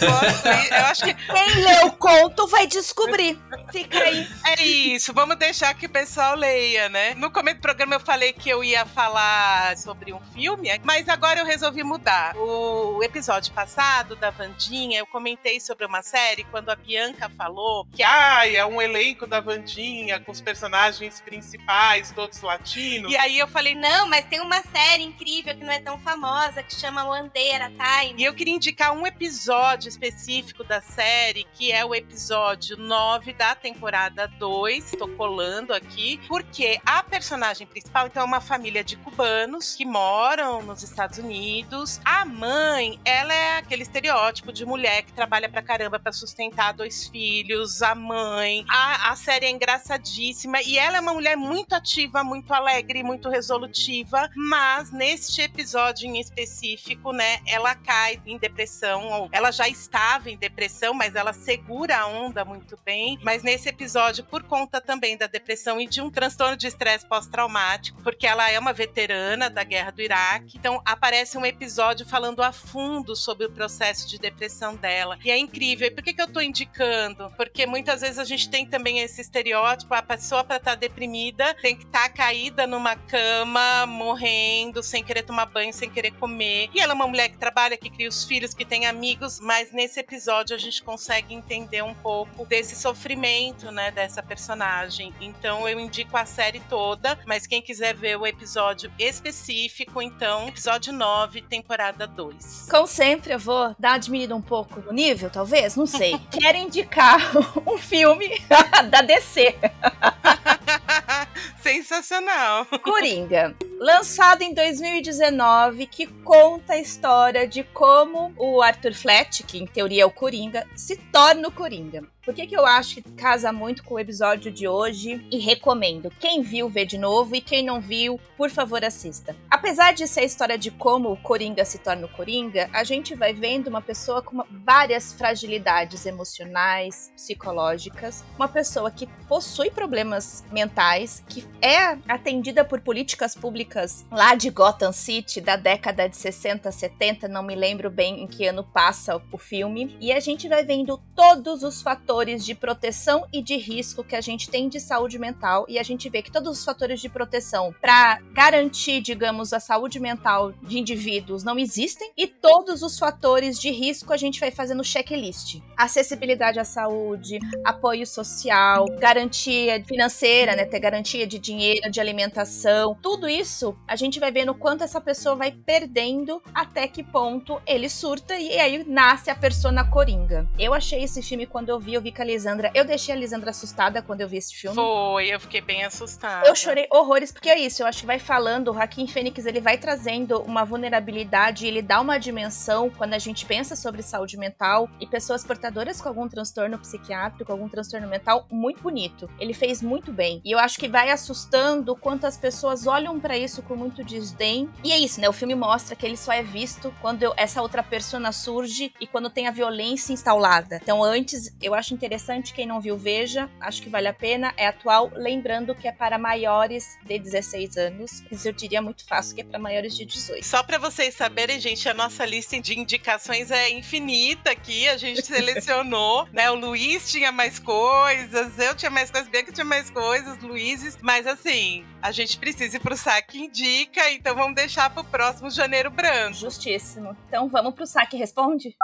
twist, 0.44 0.72
eu 0.72 0.86
acho 0.86 1.04
que 1.04 1.14
quem 1.14 1.56
lê 1.64 1.86
o 1.86 1.92
conto 1.92 2.48
vai 2.48 2.68
descobrir. 2.68 3.40
Fica 3.72 3.98
aí. 4.00 4.28
É 4.46 4.64
isso, 4.64 5.14
vamos 5.14 5.38
deixar 5.38 5.74
que 5.74 5.86
o 5.86 5.90
pessoal 5.90 6.36
leia, 6.36 6.90
né? 6.90 7.14
No 7.16 7.32
começo 7.32 7.47
do 7.54 7.62
programa 7.62 7.96
eu 7.96 8.00
falei 8.00 8.34
que 8.34 8.50
eu 8.50 8.64
ia 8.64 8.86
falar 8.86 9.78
sobre 9.78 10.14
um 10.14 10.20
filme, 10.34 10.70
mas 10.84 11.08
agora 11.08 11.40
eu 11.40 11.46
resolvi 11.46 11.84
mudar. 11.84 12.36
O 12.36 13.02
episódio 13.04 13.54
passado 13.54 14.16
da 14.16 14.30
Vandinha, 14.30 15.00
eu 15.00 15.08
comentei 15.08 15.60
sobre 15.60 15.86
uma 15.86 16.02
série 16.02 16.44
quando 16.46 16.70
a 16.70 16.76
Bianca 16.76 17.30
falou 17.30 17.86
que 17.92 18.04
ai, 18.04 18.56
é 18.56 18.66
um 18.66 18.82
elenco 18.82 19.26
da 19.26 19.40
Vandinha 19.40 20.20
com 20.20 20.32
os 20.32 20.42
personagens 20.42 21.22
principais, 21.22 22.12
todos 22.12 22.42
latinos. 22.42 23.12
E 23.12 23.18
aí 23.18 23.38
eu 23.40 23.48
falei, 23.48 23.76
não, 23.76 24.08
mas 24.08 24.26
tem 24.26 24.42
uma 24.42 24.62
série 24.62 25.04
incrível 25.04 25.56
que 25.56 25.64
não 25.64 25.72
é 25.72 25.80
tão 25.80 25.98
famosa 26.00 26.62
que 26.64 26.74
chama 26.74 27.04
Wandeira 27.04 27.70
Time. 27.70 28.22
E 28.22 28.26
eu 28.26 28.34
queria 28.34 28.54
indicar 28.54 28.94
um 28.94 29.06
episódio 29.06 29.90
específico 29.90 30.64
da 30.64 30.82
série, 30.82 31.46
que 31.54 31.72
é 31.72 31.86
o 31.86 31.96
episódio 31.96 32.78
9 32.78 33.34
da 33.34 33.56
temporada 33.56 34.28
2. 34.28 34.92
Tô 34.98 35.08
colando 35.10 35.74
aqui, 35.74 36.20
porque 36.28 36.80
a 36.86 37.04
personagem 37.04 37.37
principal, 37.68 38.08
então, 38.08 38.24
é 38.24 38.26
uma 38.26 38.42
família 38.42 38.84
de 38.84 38.96
cubanos 38.98 39.76
que 39.76 39.86
moram 39.86 40.62
nos 40.62 40.84
Estados 40.84 41.18
Unidos. 41.18 42.00
A 42.04 42.26
mãe, 42.26 43.00
ela 43.06 43.34
é 43.34 43.58
aquele 43.58 43.84
estereótipo 43.84 44.52
de 44.52 44.66
mulher 44.66 45.04
que 45.04 45.14
trabalha 45.14 45.48
pra 45.48 45.62
caramba 45.62 46.00
pra 46.00 46.12
sustentar 46.12 46.74
dois 46.74 47.08
filhos, 47.08 47.82
a 47.82 47.94
mãe. 47.94 48.66
A, 48.70 49.12
a 49.12 49.16
série 49.16 49.46
é 49.46 49.52
engraçadíssima 49.52 50.62
e 50.62 50.78
ela 50.78 50.98
é 50.98 51.00
uma 51.00 51.14
mulher 51.14 51.36
muito 51.36 51.74
ativa, 51.74 52.24
muito 52.24 52.54
alegre, 52.54 53.04
muito 53.04 53.30
resolutiva, 53.30 54.30
mas 54.36 54.92
neste 54.92 55.42
episódio 55.42 56.08
em 56.08 56.20
específico, 56.20 57.12
né, 57.12 57.40
ela 57.46 57.76
cai 57.76 58.22
em 58.26 58.38
depressão, 58.38 59.08
ou 59.08 59.30
ela 59.32 59.52
já 59.52 59.68
estava 59.68 60.30
em 60.30 60.38
depressão, 60.38 60.94
mas 60.94 61.16
ela 61.16 61.34
segura 61.34 61.98
a 62.00 62.08
onda 62.08 62.44
muito 62.44 62.78
bem. 62.86 63.20
Mas 63.24 63.44
nesse 63.44 63.70
episódio, 63.70 64.24
por 64.24 64.44
conta 64.44 64.82
também 64.82 65.18
da 65.18 65.28
depressão 65.28 65.80
e 65.80 65.88
de 65.88 66.02
um 66.02 66.10
transtorno 66.10 66.58
de 66.58 66.68
estresse 66.68 67.06
pós-traumático, 67.28 68.02
porque 68.02 68.26
ela 68.26 68.50
é 68.50 68.58
uma 68.58 68.74
veterana 68.74 69.50
da 69.50 69.64
guerra 69.64 69.92
do 69.92 70.02
Iraque, 70.02 70.58
então 70.58 70.82
aparece 70.86 71.38
um 71.38 71.46
episódio 71.46 72.06
falando 72.06 72.42
a 72.42 72.52
fundo 72.52 73.16
sobre 73.16 73.46
o 73.46 73.52
processo 73.52 74.08
de 74.08 74.18
depressão 74.18 74.76
dela. 74.76 75.18
E 75.24 75.30
é 75.30 75.38
incrível. 75.38 75.88
E 75.88 75.92
por 75.92 76.04
que, 76.04 76.14
que 76.14 76.22
eu 76.22 76.32
tô 76.32 76.40
indicando? 76.42 77.32
Porque 77.36 77.66
muitas 77.66 78.02
vezes 78.02 78.18
a 78.18 78.24
gente 78.24 78.50
tem 78.50 78.66
também 78.66 79.00
esse 79.00 79.22
estereótipo: 79.22 79.94
a 79.94 80.02
pessoa, 80.02 80.44
para 80.44 80.58
estar 80.58 80.72
tá 80.72 80.76
deprimida, 80.76 81.54
tem 81.56 81.76
que 81.76 81.84
estar 81.84 82.04
tá 82.04 82.10
caída 82.10 82.66
numa 82.66 82.96
cama, 82.96 83.86
morrendo, 83.86 84.82
sem 84.82 85.04
querer 85.04 85.24
tomar 85.24 85.48
banho, 85.48 85.74
sem 85.74 85.90
querer 85.90 86.12
comer. 86.12 86.70
E 86.74 86.80
ela 86.80 86.94
é 86.94 86.96
uma 86.96 87.08
mulher 87.08 87.30
que 87.30 87.38
trabalha, 87.38 87.78
que 87.78 87.90
cria 87.90 88.08
os 88.10 88.24
filhos, 88.24 88.54
que 88.54 88.66
tem 88.66 88.86
amigos, 88.86 89.40
mas 89.40 89.72
nesse 89.72 90.00
episódio 90.00 90.56
a 90.56 90.60
gente 90.60 90.82
consegue 90.82 91.34
entender 91.34 91.84
um 91.84 91.94
pouco 91.94 92.46
desse 92.46 92.76
sofrimento, 92.76 93.72
né, 93.72 93.92
dessa 93.92 94.24
personagem. 94.24 95.14
Então 95.20 95.68
eu 95.68 95.80
indico 95.80 96.16
a 96.16 96.26
série 96.26 96.60
toda, 96.62 97.17
mas 97.26 97.48
quem 97.48 97.62
quiser 97.62 97.96
ver 97.96 98.18
o 98.18 98.26
episódio 98.26 98.92
específico, 99.00 100.02
então, 100.02 100.48
episódio 100.48 100.94
9, 100.94 101.42
temporada 101.42 102.08
2. 102.08 102.68
Como 102.70 102.88
sempre, 102.88 103.34
eu 103.34 103.40
vou 103.40 103.76
dar 103.78 103.92
uma 103.92 104.00
diminuída 104.00 104.36
um 104.36 104.42
pouco 104.42 104.82
no 104.82 104.92
nível, 104.92 105.30
talvez? 105.30 105.76
Não 105.76 105.86
sei. 105.86 106.18
Quero 106.32 106.58
indicar 106.58 107.20
um 107.66 107.78
filme 107.78 108.30
da 108.90 109.02
DC. 109.02 109.56
Sensacional. 111.62 112.66
Coringa. 112.82 113.56
lançado 113.80 114.42
em 114.42 114.54
2019, 114.54 115.88
que 115.88 116.08
conta 116.08 116.74
a 116.74 116.80
história 116.80 117.48
de 117.48 117.64
como 117.64 118.34
o 118.38 118.62
Arthur 118.62 118.94
Fleck, 118.94 119.44
que 119.44 119.58
em 119.58 119.66
teoria 119.66 120.04
é 120.04 120.06
o 120.06 120.12
Coringa, 120.12 120.68
se 120.76 120.96
torna 120.96 121.48
o 121.48 121.52
Coringa. 121.52 122.04
Por 122.28 122.34
que, 122.34 122.46
que 122.46 122.58
eu 122.58 122.66
acho 122.66 122.96
que 122.96 123.12
casa 123.14 123.54
muito 123.54 123.86
com 123.86 123.94
o 123.94 124.00
episódio 124.00 124.52
de 124.52 124.68
hoje 124.68 125.26
e 125.32 125.38
recomendo? 125.38 126.12
Quem 126.20 126.42
viu, 126.42 126.68
vê 126.68 126.86
de 126.86 126.98
novo 126.98 127.34
e 127.34 127.40
quem 127.40 127.64
não 127.64 127.80
viu, 127.80 128.20
por 128.36 128.50
favor, 128.50 128.84
assista. 128.84 129.34
Apesar 129.50 129.94
de 129.94 130.06
ser 130.06 130.20
a 130.20 130.26
história 130.26 130.58
de 130.58 130.70
como 130.70 131.10
o 131.10 131.16
Coringa 131.16 131.64
se 131.64 131.78
torna 131.78 132.06
o 132.06 132.10
Coringa, 132.10 132.70
a 132.74 132.84
gente 132.84 133.16
vai 133.16 133.34
vendo 133.34 133.70
uma 133.70 133.82
pessoa 133.82 134.22
com 134.22 134.44
várias 134.66 135.14
fragilidades 135.14 136.06
emocionais, 136.06 137.14
psicológicas, 137.16 138.26
uma 138.36 138.50
pessoa 138.50 138.92
que 138.92 139.08
possui 139.30 139.72
problemas 139.72 140.44
mentais, 140.52 141.24
que 141.30 141.48
é 141.62 141.98
atendida 142.10 142.66
por 142.66 142.82
políticas 142.82 143.36
públicas 143.36 144.06
lá 144.12 144.36
de 144.36 144.50
Gotham 144.50 144.92
City 144.92 145.40
da 145.40 145.56
década 145.56 146.10
de 146.10 146.18
60, 146.18 146.74
70, 146.74 147.30
não 147.30 147.42
me 147.42 147.56
lembro 147.56 147.90
bem 147.90 148.22
em 148.22 148.28
que 148.28 148.46
ano 148.46 148.66
passa 148.66 149.16
o 149.32 149.38
filme, 149.38 149.96
e 150.02 150.12
a 150.12 150.20
gente 150.20 150.50
vai 150.50 150.66
vendo 150.66 151.02
todos 151.16 151.64
os 151.64 151.82
fatores 151.82 152.17
fatores 152.18 152.44
de 152.44 152.56
proteção 152.56 153.28
e 153.32 153.44
de 153.44 153.58
risco 153.58 154.04
que 154.04 154.16
a 154.16 154.22
gente 154.22 154.50
tem 154.50 154.68
de 154.68 154.80
saúde 154.80 155.20
mental 155.20 155.68
e 155.70 155.78
a 155.78 155.84
gente 155.84 156.10
vê 156.10 156.24
que 156.24 156.32
todos 156.32 156.58
os 156.58 156.66
fatores 156.66 157.00
de 157.00 157.08
proteção 157.08 157.72
para 157.80 158.20
garantir, 158.34 159.02
digamos, 159.02 159.54
a 159.54 159.60
saúde 159.60 160.00
mental 160.00 160.52
de 160.64 160.80
indivíduos 160.80 161.44
não 161.44 161.60
existem 161.60 162.12
e 162.18 162.26
todos 162.26 162.82
os 162.82 162.98
fatores 162.98 163.60
de 163.60 163.70
risco 163.70 164.12
a 164.12 164.18
gente 164.18 164.40
vai 164.40 164.50
fazendo 164.50 164.84
checklist. 164.84 165.60
Acessibilidade 165.78 166.60
à 166.60 166.64
saúde, 166.64 167.38
apoio 167.64 168.08
social, 168.08 168.88
garantia 169.00 169.84
financeira, 169.86 170.56
né, 170.56 170.66
ter 170.66 170.80
garantia 170.80 171.28
de 171.28 171.38
dinheiro, 171.38 171.92
de 171.92 172.02
alimentação, 172.02 172.98
tudo 173.00 173.30
isso 173.30 173.78
a 173.88 173.96
gente 173.96 174.20
vai 174.20 174.32
vendo 174.32 174.56
quanto 174.56 174.84
essa 174.84 175.00
pessoa 175.00 175.36
vai 175.36 175.52
perdendo 175.52 176.42
até 176.52 176.88
que 176.88 177.04
ponto 177.04 177.62
ele 177.68 177.88
surta 177.88 178.36
e 178.40 178.58
aí 178.58 178.84
nasce 178.88 179.30
a 179.30 179.36
persona 179.36 179.88
coringa. 179.88 180.50
Eu 180.58 180.74
achei 180.74 181.04
esse 181.04 181.22
filme 181.22 181.46
quando 181.46 181.70
eu 181.70 181.80
vi, 181.80 181.94
eu 181.94 182.02
vi 182.02 182.07
com 182.12 182.22
a 182.22 182.26
Lisandra. 182.26 182.72
Eu 182.74 182.86
deixei 182.86 183.14
a 183.14 183.18
Lisandra 183.18 183.52
assustada 183.52 184.02
quando 184.02 184.22
eu 184.22 184.30
vi 184.30 184.38
esse 184.38 184.56
filme. 184.56 184.76
Foi, 184.76 185.28
eu 185.28 185.40
fiquei 185.40 185.62
bem 185.62 185.84
assustada. 185.84 186.48
Eu 186.48 186.56
chorei 186.56 186.88
horrores, 186.92 187.32
porque 187.32 187.50
é 187.50 187.60
isso. 187.60 187.82
Eu 187.82 187.88
acho 187.88 188.02
que 188.02 188.06
vai 188.06 188.20
falando, 188.20 188.72
o 188.72 188.74
Joaquim 188.74 189.08
Fênix, 189.08 189.46
ele 189.46 189.62
vai 189.62 189.78
trazendo 189.78 190.40
uma 190.42 190.64
vulnerabilidade, 190.64 191.68
ele 191.68 191.82
dá 191.82 192.00
uma 192.02 192.18
dimensão 192.18 192.90
quando 192.90 193.14
a 193.14 193.20
gente 193.20 193.46
pensa 193.46 193.76
sobre 193.76 194.02
saúde 194.02 194.38
mental 194.38 194.90
e 195.00 195.08
pessoas 195.08 195.44
portadoras 195.44 196.02
com 196.02 196.10
algum 196.10 196.28
transtorno 196.28 196.78
psiquiátrico, 196.78 197.52
algum 197.52 197.70
transtorno 197.70 198.08
mental, 198.08 198.46
muito 198.50 198.82
bonito. 198.82 199.30
Ele 199.40 199.54
fez 199.54 199.82
muito 199.82 200.12
bem. 200.12 200.42
E 200.44 200.52
eu 200.52 200.60
acho 200.60 200.78
que 200.78 200.88
vai 200.88 201.10
assustando 201.10 201.96
quanto 201.96 202.26
as 202.26 202.38
pessoas 202.38 202.88
olham 202.88 203.20
para 203.20 203.38
isso 203.38 203.62
com 203.62 203.76
muito 203.76 204.04
desdém. 204.04 204.70
E 204.84 204.92
é 204.92 204.98
isso, 204.98 205.20
né? 205.20 205.30
O 205.30 205.34
filme 205.34 205.56
mostra 205.56 205.96
que 205.96 206.06
ele 206.06 206.18
só 206.18 206.32
é 206.32 206.44
visto 206.44 206.94
quando 207.02 207.34
essa 207.38 207.62
outra 207.62 207.84
persona 207.84 208.32
surge 208.32 208.94
e 209.00 209.08
quando 209.08 209.30
tem 209.30 209.48
a 209.48 209.52
violência 209.52 210.14
instalada. 210.14 210.80
Então, 210.82 211.04
antes, 211.04 211.56
eu 211.62 211.74
acho 211.74 211.94
interessante, 211.98 212.54
quem 212.54 212.66
não 212.66 212.80
viu, 212.80 212.96
veja. 212.96 213.50
Acho 213.60 213.82
que 213.82 213.90
vale 213.90 214.08
a 214.08 214.14
pena. 214.14 214.54
É 214.56 214.68
atual, 214.68 215.12
lembrando 215.16 215.74
que 215.76 215.88
é 215.88 215.92
para 215.92 216.18
maiores 216.18 216.98
de 217.04 217.18
16 217.18 217.76
anos. 217.78 218.24
Isso 218.32 218.48
eu 218.48 218.54
diria 218.54 218.82
muito 218.82 219.06
fácil 219.06 219.36
que 219.36 219.42
é 219.42 219.44
para 219.44 219.60
maiores 219.60 219.98
de 219.98 220.06
18. 220.06 220.46
Só 220.46 220.64
para 220.64 220.78
vocês 220.78 221.16
saberem, 221.16 221.60
gente, 221.60 221.90
a 221.90 221.94
nossa 221.94 222.26
lista 222.26 222.60
de 222.62 222.80
indicações 222.80 223.52
é 223.52 223.70
infinita 223.72 224.52
aqui. 224.52 224.88
A 224.88 224.98
gente 224.98 225.26
selecionou, 225.28 226.28
né? 226.32 226.50
O 226.52 226.56
Luiz 226.56 227.10
tinha 227.12 227.32
mais 227.32 227.60
coisas, 227.60 228.58
eu 228.60 228.76
tinha 228.76 228.92
mais 228.92 229.10
coisas, 229.10 229.30
Bianca 229.30 229.52
tinha 229.52 229.66
mais 229.66 229.90
coisas, 229.90 230.38
Luizes. 230.42 230.98
Mas 231.02 231.26
assim, 231.26 231.84
a 232.02 232.12
gente 232.12 232.38
precisa 232.38 232.78
ir 232.78 232.80
pro 232.80 232.96
saque 232.96 233.40
indica, 233.40 234.12
então 234.12 234.36
vamos 234.36 234.56
deixar 234.56 234.90
pro 234.90 235.04
próximo 235.04 235.50
Janeiro 235.50 235.90
Branco. 235.90 236.36
Justíssimo. 236.36 237.18
Então 237.28 237.48
vamos 237.48 237.74
pro 237.74 237.86
saque 237.88 238.16
responde? 238.16 238.76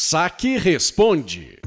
Saque 0.00 0.56
Responde. 0.56 1.58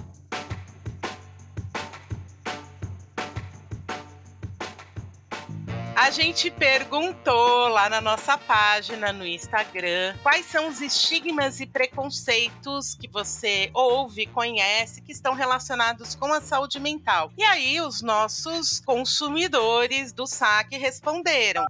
A 5.93 6.09
gente 6.11 6.49
perguntou 6.49 7.67
lá 7.67 7.89
na 7.89 7.99
nossa 7.99 8.37
página 8.37 9.11
no 9.11 9.27
Instagram 9.27 10.15
quais 10.23 10.45
são 10.45 10.69
os 10.69 10.79
estigmas 10.79 11.59
e 11.59 11.65
preconceitos 11.65 12.95
que 12.95 13.09
você 13.09 13.69
ouve, 13.73 14.25
conhece, 14.27 15.01
que 15.01 15.11
estão 15.11 15.33
relacionados 15.33 16.15
com 16.15 16.31
a 16.31 16.39
saúde 16.39 16.79
mental. 16.79 17.33
E 17.37 17.43
aí, 17.43 17.81
os 17.81 18.01
nossos 18.01 18.79
consumidores 18.79 20.13
do 20.13 20.25
saque 20.25 20.77
responderam. 20.77 21.65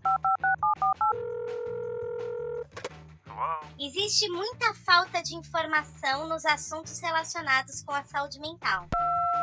Existe 3.80 4.30
muita 4.30 4.74
falta 4.86 5.22
de 5.24 5.36
informação 5.36 6.28
nos 6.28 6.46
assuntos 6.46 7.00
relacionados 7.00 7.82
com 7.84 7.92
a 7.92 8.04
saúde 8.04 8.40
mental. 8.40 8.88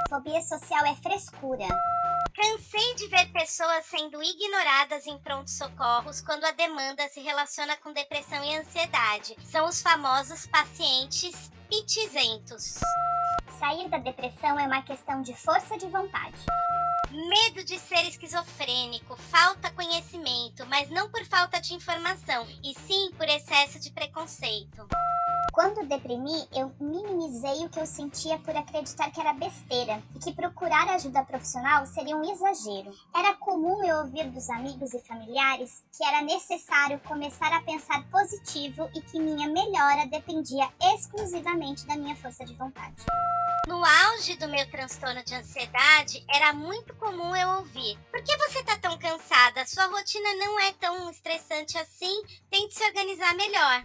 Fobia 0.09 0.41
social 0.41 0.85
é 0.87 0.95
frescura. 0.95 1.67
Cansei 2.35 2.95
de 2.95 3.09
ver 3.09 3.27
pessoas 3.33 3.85
sendo 3.87 4.23
ignoradas 4.23 5.07
em 5.07 5.19
pronto-socorros 5.19 6.21
quando 6.21 6.45
a 6.45 6.53
demanda 6.53 7.09
se 7.09 7.21
relaciona 7.21 7.77
com 7.79 7.93
depressão 7.93 8.43
e 8.45 8.57
ansiedade. 8.57 9.37
São 9.45 9.67
os 9.67 9.83
famosos 9.83 10.47
pacientes 10.47 11.51
pitizentos. 11.69 12.79
Sair 13.59 13.89
da 13.89 13.99
depressão 13.99 14.59
é 14.59 14.67
uma 14.67 14.83
questão 14.83 15.21
de 15.21 15.35
força 15.35 15.77
de 15.77 15.89
vontade. 15.89 16.39
Medo 17.11 17.65
de 17.65 17.79
ser 17.79 18.07
esquizofrênico, 18.07 19.17
falta 19.17 19.71
conhecimento, 19.71 20.67
mas 20.67 20.91
não 20.91 21.09
por 21.09 21.25
falta 21.25 21.59
de 21.59 21.73
informação, 21.73 22.47
e 22.63 22.75
sim 22.75 23.11
por 23.17 23.27
excesso 23.27 23.81
de 23.81 23.91
preconceito. 23.91 24.87
Quando 25.55 25.89
deprimi, 25.89 26.47
eu 26.55 26.71
minimizei 26.79 27.65
o 27.65 27.71
que 27.71 27.81
eu 27.81 27.87
sentia 27.87 28.39
por 28.39 28.55
acreditar 28.55 29.11
que 29.11 29.19
era 29.19 29.33
besteira 29.33 30.03
e 30.15 30.19
que 30.19 30.35
procurar 30.35 30.87
ajuda 30.91 31.25
profissional 31.25 31.87
seria 31.87 32.15
um 32.15 32.31
exagero. 32.31 32.95
Era 33.17 33.35
comum 33.35 33.83
eu 33.83 33.97
ouvir 34.01 34.31
dos 34.31 34.51
amigos 34.51 34.93
e 34.93 35.01
familiares 35.01 35.83
que 35.97 36.05
era 36.05 36.23
necessário 36.23 37.01
começar 37.01 37.53
a 37.55 37.63
pensar 37.63 38.07
positivo 38.11 38.89
e 38.95 39.01
que 39.01 39.19
minha 39.19 39.49
melhora 39.49 40.07
dependia 40.07 40.69
exclusivamente 40.95 41.87
da 41.87 41.97
minha 41.97 42.15
força 42.15 42.45
de 42.45 42.55
vontade. 42.55 43.03
No 43.67 43.85
auge 43.85 44.37
do 44.37 44.49
meu 44.49 44.69
transtorno 44.71 45.23
de 45.25 45.35
ansiedade, 45.35 46.25
era 46.31 46.53
muito 46.53 46.95
comum 46.95 47.35
eu 47.35 47.49
ouvir: 47.59 47.99
Por 48.11 48.23
que 48.23 48.37
você 48.37 48.63
tá 48.63 48.77
tão 48.77 48.99
cansada? 48.99 49.67
Sua 49.67 49.87
rotina 49.87 50.35
não 50.35 50.61
é 50.61 50.73
tão 50.75 51.11
estressante 51.11 51.77
assim. 51.77 52.23
Tente 52.51 52.75
se 52.75 52.85
organizar 52.85 53.35
melhor 53.35 53.85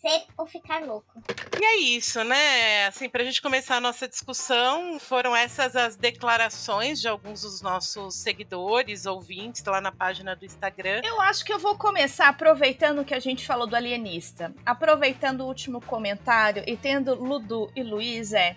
ser 0.00 0.26
ou 0.36 0.46
ficar 0.46 0.82
louco. 0.82 1.22
E 1.60 1.64
é 1.64 1.76
isso, 1.76 2.22
né? 2.22 2.86
Assim, 2.86 3.08
pra 3.08 3.24
gente 3.24 3.42
começar 3.42 3.76
a 3.76 3.80
nossa 3.80 4.08
discussão, 4.08 4.98
foram 5.00 5.34
essas 5.34 5.74
as 5.74 5.96
declarações 5.96 7.00
de 7.00 7.08
alguns 7.08 7.42
dos 7.42 7.60
nossos 7.60 8.14
seguidores, 8.14 9.06
ouvintes, 9.06 9.64
lá 9.64 9.80
na 9.80 9.90
página 9.90 10.36
do 10.36 10.44
Instagram. 10.44 11.00
Eu 11.04 11.20
acho 11.20 11.44
que 11.44 11.52
eu 11.52 11.58
vou 11.58 11.76
começar 11.76 12.28
aproveitando 12.28 13.04
que 13.04 13.14
a 13.14 13.18
gente 13.18 13.46
falou 13.46 13.66
do 13.66 13.74
alienista. 13.74 14.54
Aproveitando 14.64 15.40
o 15.40 15.46
último 15.46 15.80
comentário 15.80 16.62
e 16.66 16.76
tendo 16.76 17.14
Ludu 17.14 17.70
e 17.74 17.82
Luiz, 17.82 18.32
é. 18.32 18.56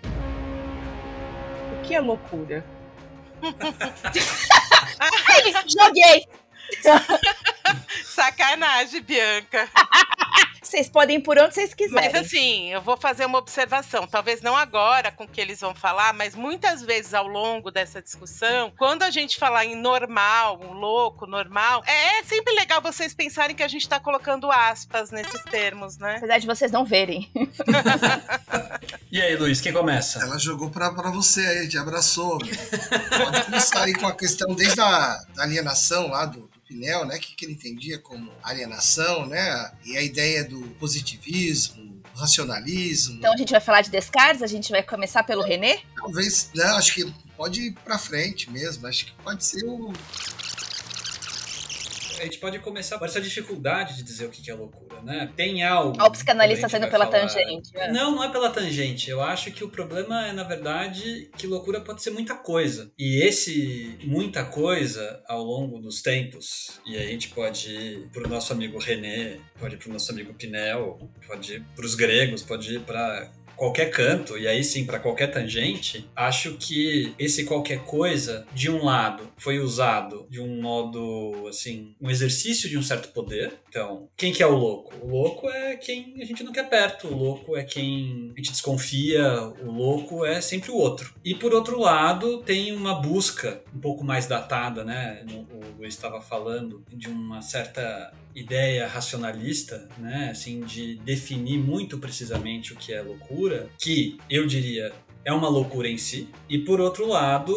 O 1.78 1.82
que 1.82 1.94
é 1.94 2.00
loucura? 2.00 2.64
Joguei! 5.66 6.28
Sacanagem, 8.04 9.02
Bianca. 9.02 9.68
Vocês 10.72 10.88
podem 10.88 11.18
ir 11.18 11.20
por 11.20 11.38
onde 11.38 11.52
vocês 11.52 11.74
quiserem. 11.74 12.10
Mas 12.10 12.14
assim, 12.14 12.70
eu 12.70 12.80
vou 12.80 12.96
fazer 12.96 13.26
uma 13.26 13.36
observação. 13.36 14.06
Talvez 14.06 14.40
não 14.40 14.56
agora 14.56 15.12
com 15.12 15.24
o 15.24 15.28
que 15.28 15.38
eles 15.38 15.60
vão 15.60 15.74
falar, 15.74 16.14
mas 16.14 16.34
muitas 16.34 16.80
vezes 16.80 17.12
ao 17.12 17.26
longo 17.26 17.70
dessa 17.70 18.00
discussão, 18.00 18.72
quando 18.78 19.02
a 19.02 19.10
gente 19.10 19.38
falar 19.38 19.66
em 19.66 19.76
normal, 19.76 20.58
um 20.62 20.72
louco, 20.72 21.26
normal, 21.26 21.84
é 21.84 22.22
sempre 22.22 22.54
legal 22.54 22.80
vocês 22.80 23.12
pensarem 23.12 23.54
que 23.54 23.62
a 23.62 23.68
gente 23.68 23.86
tá 23.86 24.00
colocando 24.00 24.50
aspas 24.50 25.10
nesses 25.10 25.42
termos, 25.42 25.98
né? 25.98 26.16
Apesar 26.16 26.38
de 26.38 26.46
vocês 26.46 26.72
não 26.72 26.86
verem. 26.86 27.30
e 29.12 29.20
aí, 29.20 29.36
Luiz, 29.36 29.60
quem 29.60 29.74
começa? 29.74 30.20
Ela 30.20 30.38
jogou 30.38 30.70
pra, 30.70 30.90
pra 30.90 31.10
você 31.10 31.42
aí, 31.42 31.68
te 31.68 31.76
abraçou. 31.76 32.38
Pode 32.38 33.44
começar 33.44 33.82
aí 33.82 33.92
com 33.92 34.06
a 34.06 34.14
questão 34.14 34.54
desde 34.54 34.80
a 34.80 35.22
da 35.34 35.42
alienação 35.42 36.08
lá 36.08 36.24
do, 36.24 36.50
Né, 37.04 37.18
que, 37.18 37.34
que 37.34 37.44
ele 37.44 37.52
entendia 37.52 37.98
como 37.98 38.32
alienação, 38.42 39.26
né, 39.26 39.72
e 39.84 39.96
a 39.96 40.02
ideia 40.02 40.44
do 40.44 40.60
positivismo, 40.78 42.02
racionalismo. 42.14 43.16
Então 43.16 43.32
a 43.32 43.36
gente 43.36 43.50
vai 43.50 43.60
falar 43.60 43.82
de 43.82 43.90
Descartes, 43.90 44.42
a 44.42 44.46
gente 44.46 44.70
vai 44.70 44.82
começar 44.82 45.22
pelo 45.22 45.42
René? 45.42 45.80
Talvez, 45.96 46.50
né, 46.54 46.64
acho 46.64 46.94
que 46.94 47.12
pode 47.36 47.60
ir 47.62 47.72
para 47.84 47.98
frente 47.98 48.50
mesmo, 48.50 48.86
acho 48.86 49.06
que 49.06 49.12
pode 49.22 49.44
ser 49.44 49.64
o 49.64 49.92
a 52.22 52.24
gente 52.26 52.38
pode 52.38 52.58
começar 52.60 52.98
por 52.98 53.06
essa 53.06 53.20
dificuldade 53.20 53.96
de 53.96 54.02
dizer 54.02 54.26
o 54.26 54.30
que 54.30 54.48
é 54.50 54.54
loucura, 54.54 55.00
né? 55.02 55.30
Tem 55.36 55.62
algo. 55.62 55.96
Olha 55.98 56.08
o 56.08 56.12
psicanalista 56.12 56.68
saindo 56.68 56.88
pela 56.88 57.06
falar- 57.06 57.20
tangente. 57.20 57.72
né? 57.74 57.88
Não, 57.92 58.12
não 58.14 58.22
é 58.24 58.30
pela 58.30 58.50
tangente. 58.50 59.10
Eu 59.10 59.20
acho 59.20 59.50
que 59.50 59.64
o 59.64 59.68
problema 59.68 60.26
é, 60.28 60.32
na 60.32 60.44
verdade, 60.44 61.30
que 61.36 61.46
loucura 61.46 61.80
pode 61.80 62.02
ser 62.02 62.10
muita 62.10 62.34
coisa. 62.34 62.90
E 62.98 63.22
esse 63.22 63.98
muita 64.04 64.44
coisa, 64.44 65.22
ao 65.28 65.42
longo 65.42 65.78
dos 65.80 66.00
tempos, 66.02 66.80
e 66.86 66.96
a 66.96 67.02
gente 67.06 67.28
pode 67.30 67.70
ir 67.70 68.08
pro 68.12 68.28
nosso 68.28 68.52
amigo 68.52 68.78
René, 68.78 69.38
pode 69.58 69.74
ir 69.74 69.78
pro 69.78 69.92
nosso 69.92 70.12
amigo 70.12 70.32
Pinel, 70.34 70.98
pode 71.26 71.54
ir 71.54 71.64
pros 71.74 71.94
gregos, 71.94 72.42
pode 72.42 72.74
ir 72.76 72.80
para 72.80 73.30
qualquer 73.56 73.90
canto, 73.90 74.38
e 74.38 74.46
aí 74.46 74.62
sim 74.64 74.84
para 74.84 74.98
qualquer 74.98 75.28
tangente, 75.28 76.08
acho 76.14 76.54
que 76.54 77.14
esse 77.18 77.44
qualquer 77.44 77.80
coisa, 77.84 78.46
de 78.54 78.70
um 78.70 78.84
lado, 78.84 79.28
foi 79.36 79.58
usado 79.58 80.26
de 80.28 80.40
um 80.40 80.60
modo, 80.60 81.46
assim, 81.48 81.94
um 82.00 82.10
exercício 82.10 82.68
de 82.68 82.78
um 82.78 82.82
certo 82.82 83.08
poder. 83.08 83.54
Então, 83.68 84.08
quem 84.16 84.32
que 84.32 84.42
é 84.42 84.46
o 84.46 84.56
louco? 84.56 84.94
O 85.02 85.08
louco 85.08 85.48
é 85.48 85.76
quem 85.76 86.16
a 86.20 86.24
gente 86.24 86.42
não 86.42 86.52
quer 86.52 86.68
perto, 86.68 87.08
o 87.08 87.16
louco 87.16 87.56
é 87.56 87.64
quem 87.64 88.32
a 88.34 88.38
gente 88.38 88.50
desconfia, 88.50 89.40
o 89.62 89.70
louco 89.70 90.24
é 90.24 90.40
sempre 90.40 90.70
o 90.70 90.76
outro. 90.76 91.14
E 91.24 91.34
por 91.34 91.54
outro 91.54 91.78
lado, 91.78 92.42
tem 92.42 92.74
uma 92.74 93.00
busca 93.00 93.62
um 93.74 93.80
pouco 93.80 94.04
mais 94.04 94.26
datada, 94.26 94.84
né? 94.84 95.24
O 95.50 95.78
Luiz 95.78 95.94
estava 95.94 96.20
falando 96.20 96.84
de 96.88 97.08
uma 97.08 97.40
certa 97.42 98.12
ideia 98.34 98.86
racionalista, 98.86 99.88
né, 99.98 100.30
assim, 100.30 100.60
de 100.60 100.96
definir 100.96 101.58
muito 101.58 101.98
precisamente 101.98 102.72
o 102.72 102.76
que 102.76 102.92
é 102.92 103.02
loucura, 103.02 103.68
que 103.78 104.16
eu 104.28 104.46
diria 104.46 104.92
é 105.24 105.32
uma 105.32 105.48
loucura 105.48 105.88
em 105.88 105.98
si, 105.98 106.28
e 106.48 106.58
por 106.58 106.80
outro 106.80 107.06
lado, 107.06 107.54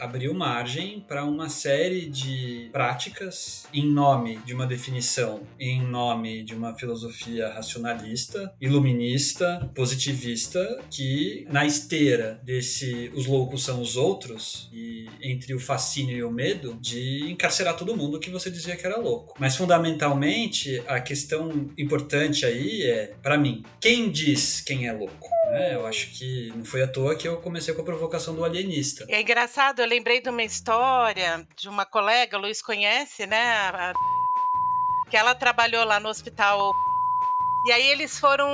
abriu 0.00 0.32
margem 0.34 1.00
para 1.00 1.24
uma 1.24 1.48
série 1.48 2.06
de 2.06 2.68
práticas 2.72 3.66
em 3.72 3.86
nome 3.86 4.38
de 4.44 4.54
uma 4.54 4.66
definição, 4.66 5.42
em 5.58 5.82
nome 5.82 6.42
de 6.42 6.54
uma 6.54 6.74
filosofia 6.74 7.48
racionalista, 7.48 8.52
iluminista, 8.60 9.70
positivista, 9.74 10.80
que 10.90 11.46
na 11.50 11.66
esteira 11.66 12.40
desse 12.44 13.10
os 13.14 13.26
loucos 13.26 13.64
são 13.64 13.80
os 13.80 13.96
outros, 13.96 14.68
e 14.72 15.08
entre 15.20 15.54
o 15.54 15.60
fascínio 15.60 16.16
e 16.16 16.22
o 16.22 16.30
medo, 16.30 16.78
de 16.80 17.30
encarcerar 17.30 17.76
todo 17.76 17.96
mundo 17.96 18.20
que 18.20 18.30
você 18.30 18.50
dizia 18.50 18.76
que 18.76 18.86
era 18.86 18.98
louco. 18.98 19.34
Mas 19.38 19.56
fundamentalmente, 19.56 20.82
a 20.86 21.00
questão 21.00 21.70
importante 21.76 22.46
aí 22.46 22.82
é, 22.82 23.14
para 23.22 23.36
mim, 23.36 23.64
quem 23.80 24.10
diz 24.10 24.60
quem 24.60 24.86
é 24.86 24.92
louco? 24.92 25.28
né? 25.50 25.74
eu 25.74 25.86
acho 25.86 26.10
que 26.10 26.52
não 26.54 26.64
foi 26.64 26.82
à 26.82 26.86
toa 26.86 27.07
que 27.16 27.26
eu 27.28 27.36
comecei 27.38 27.72
com 27.74 27.82
a 27.82 27.84
provocação 27.84 28.34
do 28.34 28.44
alienista. 28.44 29.04
É 29.08 29.20
engraçado, 29.20 29.80
eu 29.80 29.86
lembrei 29.86 30.20
de 30.20 30.28
uma 30.28 30.42
história 30.42 31.46
de 31.56 31.68
uma 31.68 31.84
colega, 31.86 32.36
o 32.36 32.40
Luiz 32.40 32.60
conhece, 32.62 33.26
né? 33.26 33.40
a- 33.72 33.92
Que 35.10 35.16
ela 35.16 35.34
trabalhou 35.34 35.84
lá 35.84 35.98
no 35.98 36.08
hospital. 36.08 36.70
E 37.66 37.72
aí 37.72 37.86
eles 37.88 38.18
foram 38.18 38.48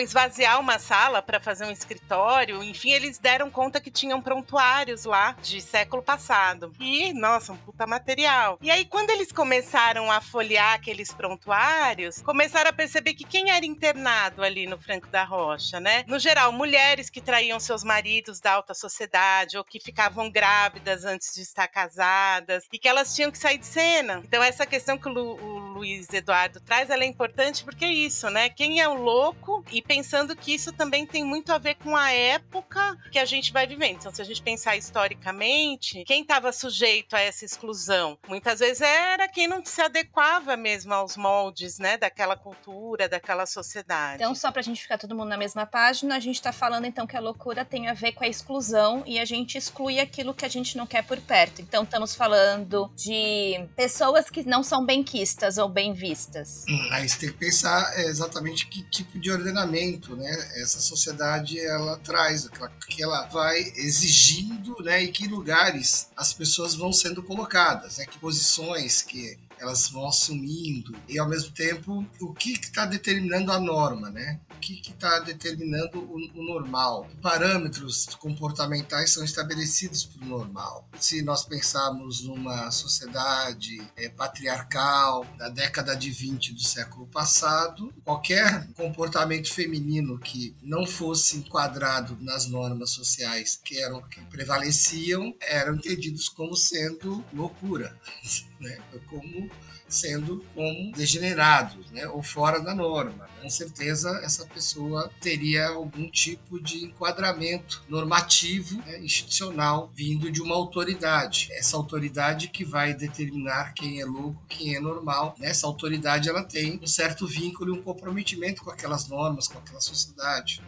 esvaziar 0.00 0.60
uma 0.60 0.78
sala 0.78 1.22
para 1.22 1.40
fazer 1.40 1.64
um 1.64 1.70
escritório. 1.70 2.62
Enfim, 2.62 2.92
eles 2.92 3.18
deram 3.18 3.50
conta 3.50 3.80
que 3.80 3.90
tinham 3.90 4.20
prontuários 4.20 5.04
lá 5.04 5.34
de 5.42 5.60
século 5.60 6.02
passado. 6.02 6.72
E, 6.78 7.12
nossa, 7.12 7.52
um 7.52 7.56
puta 7.56 7.86
material. 7.86 8.58
E 8.60 8.70
aí, 8.70 8.84
quando 8.84 9.10
eles 9.10 9.32
começaram 9.32 10.10
a 10.10 10.20
folhear 10.20 10.74
aqueles 10.74 11.12
prontuários, 11.12 12.20
começaram 12.22 12.70
a 12.70 12.72
perceber 12.72 13.14
que 13.14 13.24
quem 13.24 13.50
era 13.50 13.64
internado 13.64 14.42
ali 14.42 14.66
no 14.66 14.78
Franco 14.78 15.08
da 15.08 15.24
Rocha, 15.24 15.80
né? 15.80 16.04
No 16.06 16.18
geral, 16.18 16.52
mulheres 16.52 17.10
que 17.10 17.20
traíam 17.20 17.58
seus 17.58 17.82
maridos 17.82 18.40
da 18.40 18.52
alta 18.52 18.74
sociedade 18.74 19.56
ou 19.56 19.64
que 19.64 19.80
ficavam 19.80 20.30
grávidas 20.30 21.04
antes 21.04 21.34
de 21.34 21.42
estar 21.42 21.66
casadas 21.66 22.66
e 22.72 22.78
que 22.78 22.88
elas 22.88 23.14
tinham 23.14 23.30
que 23.30 23.38
sair 23.38 23.58
de 23.58 23.66
cena. 23.66 24.22
Então, 24.24 24.42
essa 24.42 24.66
questão 24.66 24.98
que 24.98 25.08
o, 25.08 25.69
Luiz 25.80 26.12
Eduardo 26.12 26.60
traz, 26.60 26.90
ela 26.90 27.04
é 27.04 27.06
importante 27.06 27.64
porque 27.64 27.86
é 27.86 27.90
isso, 27.92 28.28
né? 28.28 28.50
Quem 28.50 28.82
é 28.82 28.88
o 28.88 28.92
louco 28.92 29.64
e 29.72 29.80
pensando 29.80 30.36
que 30.36 30.52
isso 30.52 30.74
também 30.74 31.06
tem 31.06 31.24
muito 31.24 31.50
a 31.54 31.56
ver 31.56 31.76
com 31.76 31.96
a 31.96 32.12
época 32.12 32.98
que 33.10 33.18
a 33.18 33.24
gente 33.24 33.50
vai 33.50 33.66
vivendo. 33.66 33.96
Então, 33.96 34.12
se 34.12 34.20
a 34.20 34.24
gente 34.24 34.42
pensar 34.42 34.76
historicamente, 34.76 36.04
quem 36.04 36.20
estava 36.20 36.52
sujeito 36.52 37.16
a 37.16 37.20
essa 37.20 37.46
exclusão? 37.46 38.18
Muitas 38.28 38.60
vezes 38.60 38.82
era 38.82 39.26
quem 39.26 39.48
não 39.48 39.64
se 39.64 39.80
adequava 39.80 40.54
mesmo 40.54 40.92
aos 40.92 41.16
moldes, 41.16 41.78
né? 41.78 41.96
Daquela 41.96 42.36
cultura, 42.36 43.08
daquela 43.08 43.46
sociedade. 43.46 44.22
Então, 44.22 44.34
só 44.34 44.52
pra 44.52 44.60
gente 44.60 44.82
ficar 44.82 44.98
todo 44.98 45.16
mundo 45.16 45.30
na 45.30 45.38
mesma 45.38 45.64
página, 45.64 46.14
a 46.14 46.20
gente 46.20 46.42
tá 46.42 46.52
falando 46.52 46.84
então 46.84 47.06
que 47.06 47.16
a 47.16 47.20
loucura 47.20 47.64
tem 47.64 47.88
a 47.88 47.94
ver 47.94 48.12
com 48.12 48.24
a 48.24 48.28
exclusão 48.28 49.02
e 49.06 49.18
a 49.18 49.24
gente 49.24 49.56
exclui 49.56 49.98
aquilo 49.98 50.34
que 50.34 50.44
a 50.44 50.48
gente 50.48 50.76
não 50.76 50.86
quer 50.86 51.04
por 51.04 51.18
perto. 51.22 51.62
Então, 51.62 51.84
estamos 51.84 52.14
falando 52.14 52.92
de 52.94 53.66
pessoas 53.74 54.28
que 54.28 54.44
não 54.44 54.62
são 54.62 54.84
benquistas 54.84 55.56
ou 55.56 55.69
bem 55.70 55.92
vistas. 55.92 56.64
Aí 56.90 57.08
você 57.08 57.18
tem 57.18 57.28
que 57.30 57.38
pensar 57.38 57.98
é, 57.98 58.06
exatamente 58.06 58.66
que 58.66 58.82
tipo 58.82 59.18
de 59.18 59.30
ordenamento, 59.30 60.16
né? 60.16 60.30
Essa 60.56 60.80
sociedade 60.80 61.58
ela 61.58 61.96
traz, 61.98 62.48
que 62.88 63.02
ela 63.02 63.26
vai 63.26 63.60
exigindo, 63.76 64.76
né? 64.82 65.04
Em 65.04 65.12
que 65.12 65.26
lugares 65.26 66.08
as 66.16 66.32
pessoas 66.32 66.74
vão 66.74 66.92
sendo 66.92 67.22
colocadas, 67.22 67.98
né? 67.98 68.06
Que 68.06 68.18
posições 68.18 69.02
que 69.02 69.38
elas 69.60 69.88
vão 69.88 70.08
assumindo 70.08 70.96
e 71.08 71.18
ao 71.18 71.28
mesmo 71.28 71.52
tempo 71.52 72.04
o 72.20 72.32
que 72.32 72.52
está 72.52 72.86
determinando 72.86 73.52
a 73.52 73.60
norma, 73.60 74.10
né? 74.10 74.40
O 74.56 74.58
que 74.60 74.80
está 74.80 75.20
determinando 75.20 75.98
o, 75.98 76.16
o 76.34 76.42
normal? 76.42 77.08
Parâmetros 77.22 78.06
comportamentais 78.18 79.12
são 79.12 79.24
estabelecidos 79.24 80.04
para 80.04 80.24
o 80.24 80.28
normal. 80.28 80.88
Se 80.98 81.22
nós 81.22 81.44
pensarmos 81.44 82.22
numa 82.22 82.70
sociedade 82.70 83.80
é, 83.96 84.08
patriarcal 84.08 85.26
da 85.36 85.48
década 85.48 85.94
de 85.94 86.10
20 86.10 86.54
do 86.54 86.62
século 86.62 87.06
passado, 87.06 87.92
qualquer 88.04 88.66
comportamento 88.74 89.52
feminino 89.52 90.18
que 90.18 90.54
não 90.62 90.86
fosse 90.86 91.36
enquadrado 91.36 92.16
nas 92.20 92.46
normas 92.46 92.90
sociais 92.90 93.60
que 93.62 93.78
eram 93.78 94.02
que 94.02 94.20
prevaleciam 94.26 95.34
eram 95.40 95.74
entendidos 95.74 96.28
como 96.28 96.56
sendo 96.56 97.24
loucura, 97.32 97.96
né? 98.60 98.78
como 99.08 99.50
sendo 99.88 100.44
como 100.54 100.92
degenerados, 100.92 101.90
né? 101.90 102.06
ou 102.06 102.22
fora 102.22 102.60
da 102.60 102.74
norma. 102.74 103.28
Com 103.42 103.50
certeza 103.50 104.20
essa 104.22 104.46
pessoa 104.46 105.10
teria 105.20 105.68
algum 105.68 106.08
tipo 106.08 106.62
de 106.62 106.84
enquadramento 106.84 107.82
normativo, 107.88 108.78
né? 108.86 109.00
institucional, 109.00 109.90
vindo 109.94 110.30
de 110.30 110.40
uma 110.40 110.54
autoridade. 110.54 111.48
Essa 111.52 111.76
autoridade 111.76 112.48
que 112.48 112.64
vai 112.64 112.94
determinar 112.94 113.72
quem 113.74 114.00
é 114.00 114.04
louco, 114.04 114.40
quem 114.48 114.76
é 114.76 114.80
normal. 114.80 115.34
né? 115.38 115.48
Essa 115.48 115.66
autoridade 115.66 116.28
ela 116.28 116.44
tem 116.44 116.78
um 116.80 116.86
certo 116.86 117.26
vínculo 117.26 117.74
e 117.74 117.78
um 117.78 117.82
comprometimento 117.82 118.62
com 118.62 118.70
aquelas 118.70 119.08
normas, 119.08 119.48
com 119.48 119.58
aquela 119.58 119.80
sociedade. 119.80 120.62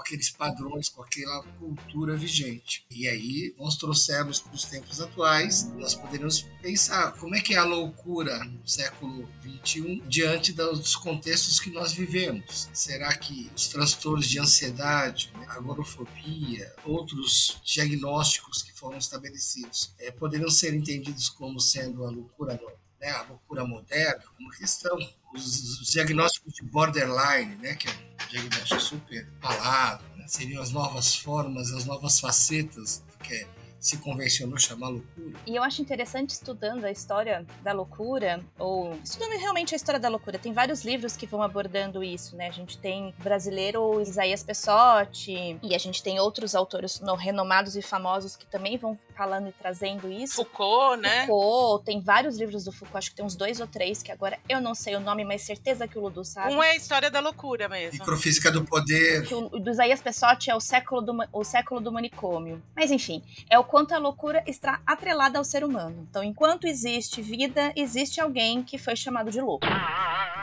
Com 0.00 0.02
aqueles 0.02 0.30
padrões, 0.30 0.88
com 0.88 1.02
aquela 1.02 1.42
cultura 1.58 2.16
vigente. 2.16 2.84
E 2.90 3.06
aí 3.06 3.54
nós 3.58 3.76
trouxemos 3.76 4.40
para 4.40 4.54
os 4.54 4.64
tempos 4.64 5.00
atuais, 5.00 5.70
nós 5.74 5.94
poderíamos 5.94 6.42
pensar 6.62 7.12
como 7.12 7.34
é 7.34 7.40
que 7.40 7.54
é 7.54 7.58
a 7.58 7.64
loucura 7.64 8.42
no 8.44 8.66
século 8.66 9.28
XXI 9.42 10.02
diante 10.08 10.52
dos 10.52 10.96
contextos 10.96 11.60
que 11.60 11.70
nós 11.70 11.92
vivemos. 11.92 12.70
Será 12.72 13.14
que 13.16 13.50
os 13.54 13.68
transtornos 13.68 14.26
de 14.26 14.38
ansiedade, 14.38 15.30
né, 15.38 15.46
agorafobia, 15.50 16.72
outros 16.84 17.60
diagnósticos 17.64 18.62
que 18.62 18.72
foram 18.72 18.96
estabelecidos 18.96 19.92
eh, 19.98 20.10
poderiam 20.10 20.50
ser 20.50 20.72
entendidos 20.72 21.28
como 21.28 21.60
sendo 21.60 22.04
a 22.04 22.10
loucura 22.10 22.56
né, 23.00 23.10
a 23.10 23.22
loucura 23.22 23.64
moderna, 23.64 24.22
uma 24.38 24.50
questão. 24.56 24.96
Os, 25.32 25.80
os 25.80 25.90
diagnósticos 25.90 26.54
de 26.54 26.62
borderline, 26.62 27.54
né, 27.56 27.74
que 27.74 27.88
é 27.88 27.90
um 27.92 28.28
diagnóstico 28.28 28.80
super 28.80 29.28
falado, 29.40 30.04
né, 30.16 30.24
seriam 30.26 30.60
as 30.60 30.72
novas 30.72 31.14
formas, 31.14 31.70
as 31.72 31.84
novas 31.84 32.18
facetas 32.18 32.98
do 32.98 33.24
que 33.24 33.46
se 33.80 33.96
convencionou 33.98 34.58
chamar 34.58 34.88
loucura. 34.88 35.38
E 35.46 35.56
eu 35.56 35.62
acho 35.62 35.80
interessante 35.80 36.30
estudando 36.30 36.84
a 36.84 36.90
história 36.90 37.46
da 37.62 37.72
loucura, 37.72 38.40
ou 38.58 38.94
estudando 39.02 39.38
realmente 39.38 39.74
a 39.74 39.76
história 39.76 39.98
da 39.98 40.08
loucura. 40.08 40.38
Tem 40.38 40.52
vários 40.52 40.84
livros 40.84 41.16
que 41.16 41.26
vão 41.26 41.42
abordando 41.42 42.04
isso, 42.04 42.36
né? 42.36 42.48
A 42.48 42.52
gente 42.52 42.76
tem 42.78 43.14
o 43.18 43.22
brasileiro 43.22 44.00
Isaías 44.00 44.42
Pessotti, 44.42 45.58
e 45.62 45.74
a 45.74 45.78
gente 45.78 46.02
tem 46.02 46.20
outros 46.20 46.54
autores 46.54 47.00
no- 47.00 47.14
renomados 47.14 47.74
e 47.76 47.82
famosos 47.82 48.36
que 48.36 48.46
também 48.46 48.76
vão 48.76 48.98
falando 49.16 49.48
e 49.48 49.52
trazendo 49.52 50.10
isso. 50.10 50.34
Foucault, 50.36 51.00
né? 51.00 51.26
Foucault, 51.26 51.84
tem 51.84 52.00
vários 52.00 52.36
livros 52.38 52.64
do 52.64 52.72
Foucault, 52.72 52.98
acho 52.98 53.10
que 53.10 53.16
tem 53.16 53.24
uns 53.24 53.34
dois 53.36 53.60
ou 53.60 53.66
três, 53.66 54.02
que 54.02 54.12
agora 54.12 54.38
eu 54.48 54.60
não 54.60 54.74
sei 54.74 54.94
o 54.96 55.00
nome, 55.00 55.24
mas 55.24 55.42
certeza 55.42 55.88
que 55.88 55.98
o 55.98 56.02
Ludu 56.02 56.24
sabe. 56.24 56.52
Um 56.54 56.62
é 56.62 56.72
a 56.72 56.76
história 56.76 57.10
da 57.10 57.20
loucura 57.20 57.68
mesmo. 57.68 57.98
Microfísica 57.98 58.50
do 58.50 58.64
poder. 58.64 59.26
que 59.26 59.34
o, 59.34 59.48
do 59.48 59.70
Isaías 59.70 60.00
Pessotti 60.02 60.50
é 60.50 60.54
o 60.54 60.60
século 60.60 61.00
do, 61.00 61.18
o 61.32 61.44
século 61.44 61.80
do 61.80 61.90
manicômio. 61.92 62.62
Mas 62.76 62.90
enfim, 62.90 63.22
é 63.48 63.58
o 63.58 63.64
quanto 63.70 63.94
a 63.94 63.98
loucura 63.98 64.42
está 64.48 64.80
atrelada 64.84 65.38
ao 65.38 65.44
ser 65.44 65.62
humano. 65.62 66.04
Então, 66.10 66.24
enquanto 66.24 66.66
existe 66.66 67.22
vida, 67.22 67.72
existe 67.76 68.20
alguém 68.20 68.64
que 68.64 68.76
foi 68.76 68.96
chamado 68.96 69.30
de 69.30 69.40
louco. 69.40 69.64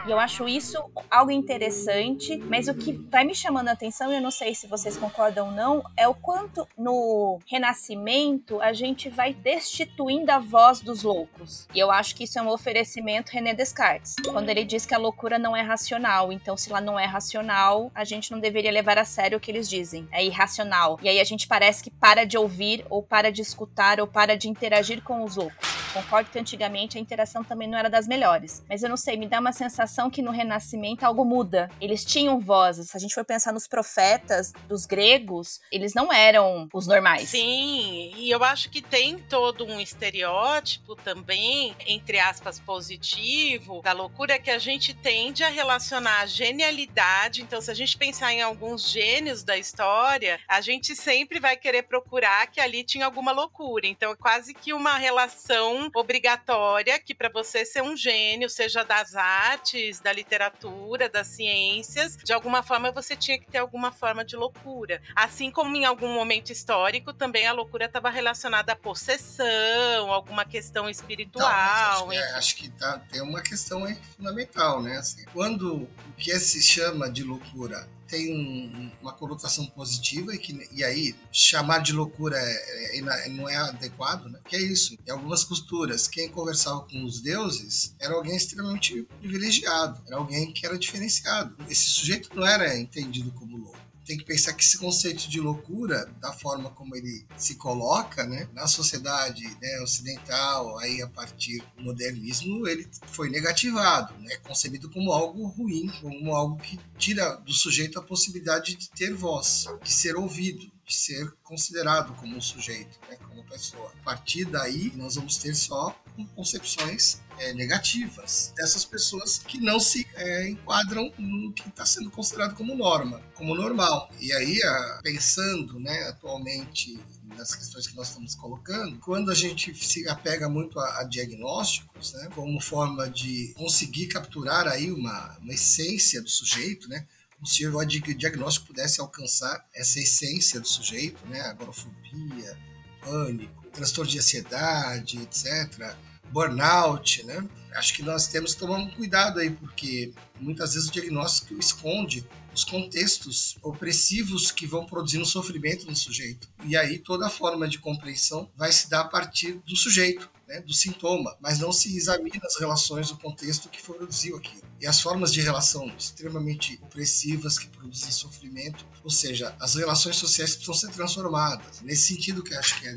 E 0.08 0.12
eu 0.12 0.18
acho 0.18 0.48
isso 0.48 0.82
algo 1.12 1.30
interessante, 1.30 2.38
mas 2.38 2.70
o 2.70 2.74
que 2.74 2.94
vai 2.94 3.26
me 3.26 3.36
chamando 3.36 3.68
a 3.68 3.74
atenção, 3.74 4.13
e 4.13 4.16
eu 4.16 4.22
não 4.22 4.32
sei 4.32 4.56
se 4.56 4.66
vocês 4.66 4.96
concordam 4.96 5.48
ou 5.48 5.52
não, 5.52 5.84
é 5.98 6.08
o 6.08 6.13
quanto 6.13 6.66
no 6.78 7.40
Renascimento 7.46 8.62
a 8.62 8.72
gente 8.72 9.10
vai 9.10 9.34
destituindo 9.34 10.32
a 10.32 10.40
voz 10.40 10.80
dos 10.80 11.04
loucos. 11.04 11.68
E 11.76 11.80
eu 11.80 11.92
acho 11.92 12.16
que 12.16 12.24
isso 12.24 12.40
é 12.40 12.42
um 12.42 12.48
oferecimento 12.48 13.34
René 13.34 13.54
Descartes, 13.54 14.16
quando 14.32 14.48
ele 14.48 14.63
diz 14.63 14.86
que 14.86 14.96
a 14.96 14.98
loucura 14.98 15.38
não 15.38 15.54
é 15.54 15.62
racional. 15.62 16.32
Então, 16.32 16.56
se 16.56 16.70
ela 16.70 16.80
não 16.80 16.98
é 16.98 17.06
racional, 17.06 17.92
a 17.94 18.06
gente 18.06 18.32
não 18.32 18.40
deveria 18.40 18.72
levar 18.72 18.98
a 18.98 19.04
sério 19.04 19.38
o 19.38 19.42
que 19.42 19.52
eles 19.52 19.70
dizem. 19.70 20.08
É 20.13 20.24
irracional. 20.24 20.98
E 21.04 21.10
aí 21.10 21.20
a 21.20 21.26
gente 21.26 21.46
parece 21.46 21.84
que 21.84 21.92
para 21.92 22.24
de 22.24 22.38
ouvir, 22.38 22.86
ou 22.90 23.04
para 23.04 23.16
de 23.32 23.41
escutar, 23.41 23.99
ou 23.99 24.08
para 24.08 24.38
de 24.38 24.47
interagir 24.49 25.01
com 25.03 25.23
os 25.23 25.36
loucos. 25.36 25.77
Concordo 25.93 26.30
que 26.30 26.38
antigamente 26.38 26.97
a 26.97 27.01
interação 27.01 27.43
também 27.43 27.67
não 27.67 27.77
era 27.77 27.89
das 27.89 28.08
melhores. 28.08 28.63
Mas 28.69 28.84
eu 28.84 28.89
não 28.89 28.97
sei, 28.97 29.17
me 29.17 29.27
dá 29.27 29.39
uma 29.39 29.51
sensação 29.51 30.12
que 30.12 30.21
no 30.21 30.32
Renascimento 30.32 31.03
algo 31.03 31.25
muda. 31.25 31.69
Eles 31.82 32.06
tinham 32.06 32.39
vozes. 32.39 32.89
Se 32.89 32.97
a 32.97 32.99
gente 32.99 33.15
for 33.15 33.25
pensar 33.25 33.51
nos 33.51 33.67
profetas 33.67 34.53
dos 34.67 34.86
gregos, 34.86 35.60
eles 35.71 35.95
não 35.95 36.13
eram 36.13 36.69
os 36.71 36.86
normais. 36.86 37.30
Sim, 37.30 38.13
e 38.15 38.30
eu 38.30 38.43
acho 38.43 38.69
que 38.69 38.82
tem 38.82 39.17
todo 39.17 39.65
um 39.65 39.80
estereótipo 39.80 40.95
também, 40.95 41.75
entre 41.88 42.19
aspas, 42.19 42.60
positivo, 42.60 43.82
da 43.82 43.93
loucura 43.93 44.38
que 44.38 44.51
a 44.51 44.60
gente 44.60 44.93
tende 44.93 45.43
a 45.43 45.49
relacionar 45.49 46.21
a 46.21 46.25
genialidade. 46.25 47.41
Então, 47.41 47.60
se 47.60 47.71
a 47.71 47.73
gente 47.73 47.97
pensar 47.97 48.32
em 48.34 48.41
alguns 48.41 48.89
gênios 48.89 49.43
da 49.43 49.58
história, 49.58 50.39
a 50.47 50.62
gente 50.62 50.95
sempre 50.95 51.39
vai 51.39 51.58
querer 51.58 51.84
procurar 51.84 52.45
que 52.47 52.62
ali 52.62 52.84
tinha 52.84 53.07
alguma 53.08 53.32
loucura. 53.32 53.88
Então, 53.88 54.12
é 54.12 54.15
quase 54.15 54.54
que 54.54 54.74
uma 54.74 54.98
relação 54.98 55.89
obrigatória 55.96 57.00
que 57.00 57.15
para 57.15 57.30
você 57.30 57.65
ser 57.65 57.82
um 57.82 57.96
gênio, 57.96 58.50
seja 58.50 58.84
das 58.84 59.15
artes, 59.15 60.00
da 60.00 60.13
literatura, 60.13 61.10
das 61.10 61.28
ciências, 61.28 62.17
de 62.17 62.34
alguma 62.34 62.62
forma 62.62 62.91
você 62.91 63.15
tinha 63.15 63.39
que 63.39 63.50
ter 63.50 63.58
alguma 63.58 63.91
forma 63.91 64.24
de 64.24 64.36
loucura. 64.36 65.02
Assim 65.15 65.50
como 65.50 65.76
em 65.76 65.86
algum 65.86 66.13
momento 66.13 66.52
histórico 66.52 67.13
também 67.13 67.48
a 67.48 67.54
loucura 67.54 67.86
estava 67.86 68.10
relacionada 68.10 68.74
à 68.74 68.76
possessão, 68.76 70.12
alguma 70.12 70.46
questão 70.46 70.89
espiritual. 70.89 71.48
Não, 71.50 71.56
acho, 71.58 72.10
que, 72.10 72.15
é, 72.15 72.34
acho 72.34 72.56
que 72.56 72.70
tá, 72.70 73.00
tem 73.12 73.22
uma 73.22 73.41
questão 73.41 73.88
fundamental, 74.15 74.82
né? 74.82 74.98
Assim, 74.98 75.26
quando 75.34 75.84
o 75.84 76.13
que 76.17 76.38
se 76.39 76.62
chama 76.62 77.10
de 77.10 77.24
loucura 77.24 77.88
tem 78.08 78.34
um, 78.34 78.91
uma 79.02 79.13
conotação 79.13 79.65
positiva 79.67 80.34
e, 80.34 80.38
que, 80.38 80.67
e 80.72 80.84
aí 80.84 81.15
chamar 81.32 81.80
de 81.80 81.93
loucura 81.93 82.38
é, 82.38 83.00
é, 83.00 83.30
não 83.30 83.48
é 83.48 83.56
adequado, 83.58 84.26
né? 84.30 84.39
Que 84.48 84.56
é 84.56 84.62
isso. 84.62 84.98
Em 85.06 85.12
algumas 85.12 85.43
culturas, 85.43 86.08
quem 86.08 86.30
conversava 86.30 86.82
com 86.82 87.04
os 87.04 87.22
deuses 87.22 87.96
era 88.00 88.13
alguém 88.13 88.36
extremamente 88.36 89.08
privilegiado, 89.20 90.02
era 90.08 90.17
alguém 90.17 90.52
que 90.52 90.65
era 90.65 90.78
diferenciado. 90.78 91.56
Esse 91.70 91.89
sujeito 91.89 92.30
não 92.36 92.46
era 92.46 92.78
entendido 92.78 93.32
como 93.32 93.58
louco 93.58 93.87
tem 94.08 94.17
que 94.17 94.24
pensar 94.24 94.54
que 94.54 94.63
esse 94.63 94.78
conceito 94.78 95.30
de 95.30 95.41
loucura, 95.41 96.06
da 96.22 96.32
forma 96.32 96.70
como 96.70 96.96
ele 96.96 97.26
se 97.36 97.56
coloca, 97.56 98.26
né, 98.26 98.48
na 98.54 98.65
sociedade 98.65 99.43
né, 99.62 99.82
ocidental, 99.82 100.80
aí 100.80 101.02
a 101.02 101.08
partir 101.08 101.62
do 101.76 101.84
modernismo, 101.84 102.65
ele 102.67 102.88
foi 103.12 103.30
negativado, 103.30 104.17
né, 104.20 104.38
concebido 104.38 104.89
como 104.89 105.12
algo 105.12 105.46
ruim, 105.48 105.91
como 106.02 106.34
algo 106.34 106.56
que 106.58 106.80
tira 106.98 107.36
do 107.36 107.52
sujeito 107.54 108.00
a 108.00 108.04
possibilidade 108.04 108.76
de 108.76 108.89
ter 108.89 109.13
voz, 109.13 109.65
de 109.84 109.91
ser 109.91 110.15
ouvido, 110.15 110.72
de 110.86 110.96
ser 110.96 111.30
considerado 111.43 112.15
como 112.15 112.38
um 112.38 112.41
sujeito, 112.41 112.98
né, 113.10 113.17
como 113.28 113.43
pessoa. 113.43 113.91
A 114.02 114.04
partir 114.04 114.46
daí, 114.46 114.93
nós 114.96 115.15
vamos 115.15 115.38
ter 115.38 115.54
só 115.54 115.93
concepções 116.25 117.21
é, 117.39 117.53
negativas 117.53 118.53
dessas 118.56 118.84
pessoas 118.84 119.38
que 119.38 119.60
não 119.60 119.80
se 119.80 120.08
é, 120.15 120.49
enquadram 120.49 121.12
no 121.17 121.53
que 121.53 121.67
está 121.67 121.86
sendo 121.86 122.10
considerado 122.10 122.56
como 122.56 122.75
norma, 122.75 123.21
como 123.36 123.53
normal. 123.53 124.10
E 124.19 124.34
aí, 124.34 124.62
a, 124.63 124.99
pensando 125.03 125.80
né, 125.80 126.08
atualmente 126.10 126.99
nas 127.36 127.53
questões 127.53 127.88
que 127.88 127.95
nós 127.95 128.08
estamos 128.08 128.34
colocando, 128.36 128.97
quando 128.99 129.30
a 129.30 129.36
gente 129.36 129.73
se 129.75 130.08
apega 130.10 130.49
muito 130.49 130.80
a, 130.80 131.01
a 131.01 131.03
diagnósticos, 131.03 132.13
né, 132.13 132.30
como 132.34 132.60
forma 132.60 133.10
de 133.10 133.53
conseguir 133.56 134.08
capturar 134.08 134.67
aí 134.67 134.91
uma, 134.91 135.38
uma 135.38 135.53
essência 135.53 136.21
do 136.21 136.30
sujeito, 136.30 136.89
né, 136.89 137.06
se 137.45 137.67
o 137.67 137.86
diagnóstico 137.86 138.67
pudesse 138.67 138.99
alcançar 138.99 139.63
essa 139.75 139.99
essência 139.99 140.60
do 140.60 140.67
sujeito, 140.67 141.23
né, 141.27 141.41
agorafobia, 141.41 142.58
pânico, 143.01 143.65
transtorno 143.71 144.10
de 144.10 144.17
ansiedade, 144.17 145.19
etc., 145.19 145.95
burnout, 146.32 147.24
né? 147.26 147.48
Acho 147.76 147.94
que 147.94 148.02
nós 148.02 148.28
temos 148.28 148.54
que 148.54 148.60
tomar 148.60 148.78
um 148.78 148.90
cuidado 148.90 149.40
aí, 149.40 149.52
porque 149.52 150.13
muitas 150.40 150.74
vezes 150.74 150.90
o 150.90 150.92
diagnóstico 150.92 151.54
esconde 151.60 152.26
os 152.54 152.63
contextos 152.63 153.58
opressivos 153.62 154.52
que 154.52 154.66
vão 154.66 154.86
produzindo 154.86 155.26
sofrimento 155.26 155.86
no 155.86 155.96
sujeito. 155.96 156.50
E 156.66 156.76
aí 156.76 156.98
toda 156.98 157.28
a 157.28 157.30
forma 157.30 157.68
de 157.68 157.78
compreensão 157.78 158.50
vai 158.56 158.72
se 158.72 158.90
dar 158.90 159.02
a 159.02 159.08
partir 159.08 159.62
do 159.66 159.76
sujeito 159.76 160.28
né, 160.48 160.62
do 160.62 160.74
sintoma, 160.74 161.36
mas 161.40 161.60
não 161.60 161.72
se 161.72 161.96
examina 161.96 162.42
as 162.44 162.58
relações 162.58 163.10
do 163.10 163.18
contexto 163.18 163.70
que 163.70 163.84
produziu 163.84 164.38
aquilo. 164.38 164.63
E 164.80 164.88
as 164.88 165.02
formas 165.02 165.32
de 165.34 165.42
relação 165.42 165.92
extremamente 165.98 166.80
opressivas 166.84 167.58
que 167.58 167.68
produzem 167.68 168.12
sofrimento, 168.12 168.86
ou 169.04 169.10
seja, 169.10 169.56
as 169.60 169.76
relações 169.76 170.16
sociais 170.16 170.56
precisam 170.56 170.74
ser 170.76 170.92
transformadas. 170.92 171.82
Nesse 171.82 172.13
sentido 172.13 172.44
que 172.44 172.54
acho 172.54 172.80
que 172.80 172.88
a, 172.88 172.94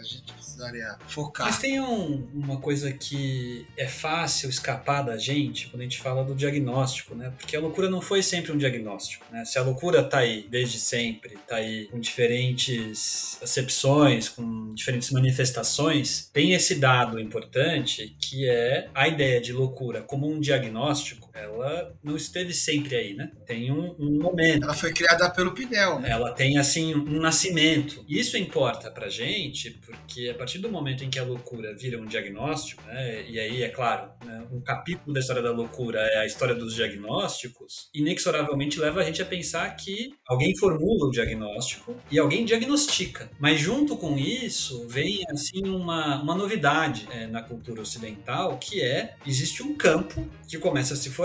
a 0.00 0.02
gente 0.02 0.32
precisaria 0.32 0.96
focar. 1.06 1.46
Mas 1.46 1.58
tem 1.58 1.80
um, 1.80 2.28
uma 2.34 2.58
coisa 2.58 2.92
que 2.92 3.66
é 3.76 3.88
fácil 3.88 4.50
escapar 4.50 5.02
da 5.02 5.16
gente 5.16 5.68
quando 5.68 5.80
a 5.80 5.84
gente 5.84 5.98
fala 5.98 6.24
do 6.24 6.34
diagnóstico, 6.34 7.14
né? 7.14 7.32
Porque 7.38 7.56
a 7.56 7.60
loucura 7.60 7.88
não 7.88 8.00
foi 8.00 8.22
sempre 8.22 8.52
um 8.52 8.58
diagnóstico, 8.58 9.24
né? 9.30 9.44
Se 9.44 9.58
a 9.58 9.62
loucura 9.62 10.02
tá 10.02 10.18
aí 10.18 10.46
desde 10.50 10.78
sempre, 10.78 11.36
tá 11.46 11.56
aí 11.56 11.86
com 11.86 11.98
diferentes 11.98 13.38
acepções, 13.42 14.28
com 14.28 14.74
diferentes 14.74 15.10
manifestações, 15.10 16.28
tem 16.32 16.52
esse 16.52 16.74
dado 16.74 17.18
importante 17.18 18.14
que 18.20 18.48
é 18.48 18.88
a 18.94 19.08
ideia 19.08 19.40
de 19.40 19.52
loucura 19.52 20.02
como 20.02 20.30
um 20.30 20.40
diagnóstico, 20.40 21.21
ela 21.34 21.94
não 22.02 22.16
esteve 22.16 22.52
sempre 22.52 22.94
aí, 22.94 23.14
né? 23.14 23.30
Tem 23.46 23.70
um, 23.72 23.94
um 23.98 24.18
momento. 24.20 24.64
Ela 24.64 24.74
foi 24.74 24.92
criada 24.92 25.30
pelo 25.30 25.52
Pinel, 25.52 25.98
né? 25.98 26.10
Ela 26.10 26.32
tem, 26.32 26.58
assim, 26.58 26.94
um 26.94 27.20
nascimento. 27.20 28.04
Isso 28.08 28.36
importa 28.36 28.90
pra 28.90 29.08
gente, 29.08 29.70
porque 29.70 30.28
a 30.28 30.34
partir 30.34 30.58
do 30.58 30.70
momento 30.70 31.04
em 31.04 31.10
que 31.10 31.18
a 31.18 31.24
loucura 31.24 31.74
vira 31.74 31.98
um 31.98 32.06
diagnóstico, 32.06 32.82
né? 32.86 33.24
E 33.28 33.38
aí, 33.38 33.62
é 33.62 33.68
claro, 33.68 34.10
né? 34.24 34.46
um 34.52 34.60
capítulo 34.60 35.12
da 35.12 35.20
história 35.20 35.42
da 35.42 35.50
loucura 35.50 36.00
é 36.00 36.18
a 36.18 36.26
história 36.26 36.54
dos 36.54 36.74
diagnósticos, 36.74 37.88
inexoravelmente 37.94 38.78
leva 38.78 39.00
a 39.00 39.04
gente 39.04 39.22
a 39.22 39.26
pensar 39.26 39.68
que 39.76 40.12
alguém 40.28 40.56
formula 40.56 41.06
o 41.06 41.10
diagnóstico 41.10 41.96
e 42.10 42.18
alguém 42.18 42.44
diagnostica. 42.44 43.30
Mas 43.38 43.58
junto 43.58 43.96
com 43.96 44.18
isso, 44.18 44.86
vem, 44.86 45.22
assim, 45.30 45.66
uma, 45.66 46.22
uma 46.22 46.34
novidade 46.34 47.08
é, 47.10 47.26
na 47.26 47.42
cultura 47.42 47.80
ocidental, 47.80 48.58
que 48.58 48.82
é 48.82 49.14
existe 49.26 49.62
um 49.62 49.74
campo 49.74 50.28
que 50.48 50.58
começa 50.58 50.94
a 50.94 50.96
se 50.96 51.08
formar 51.08 51.21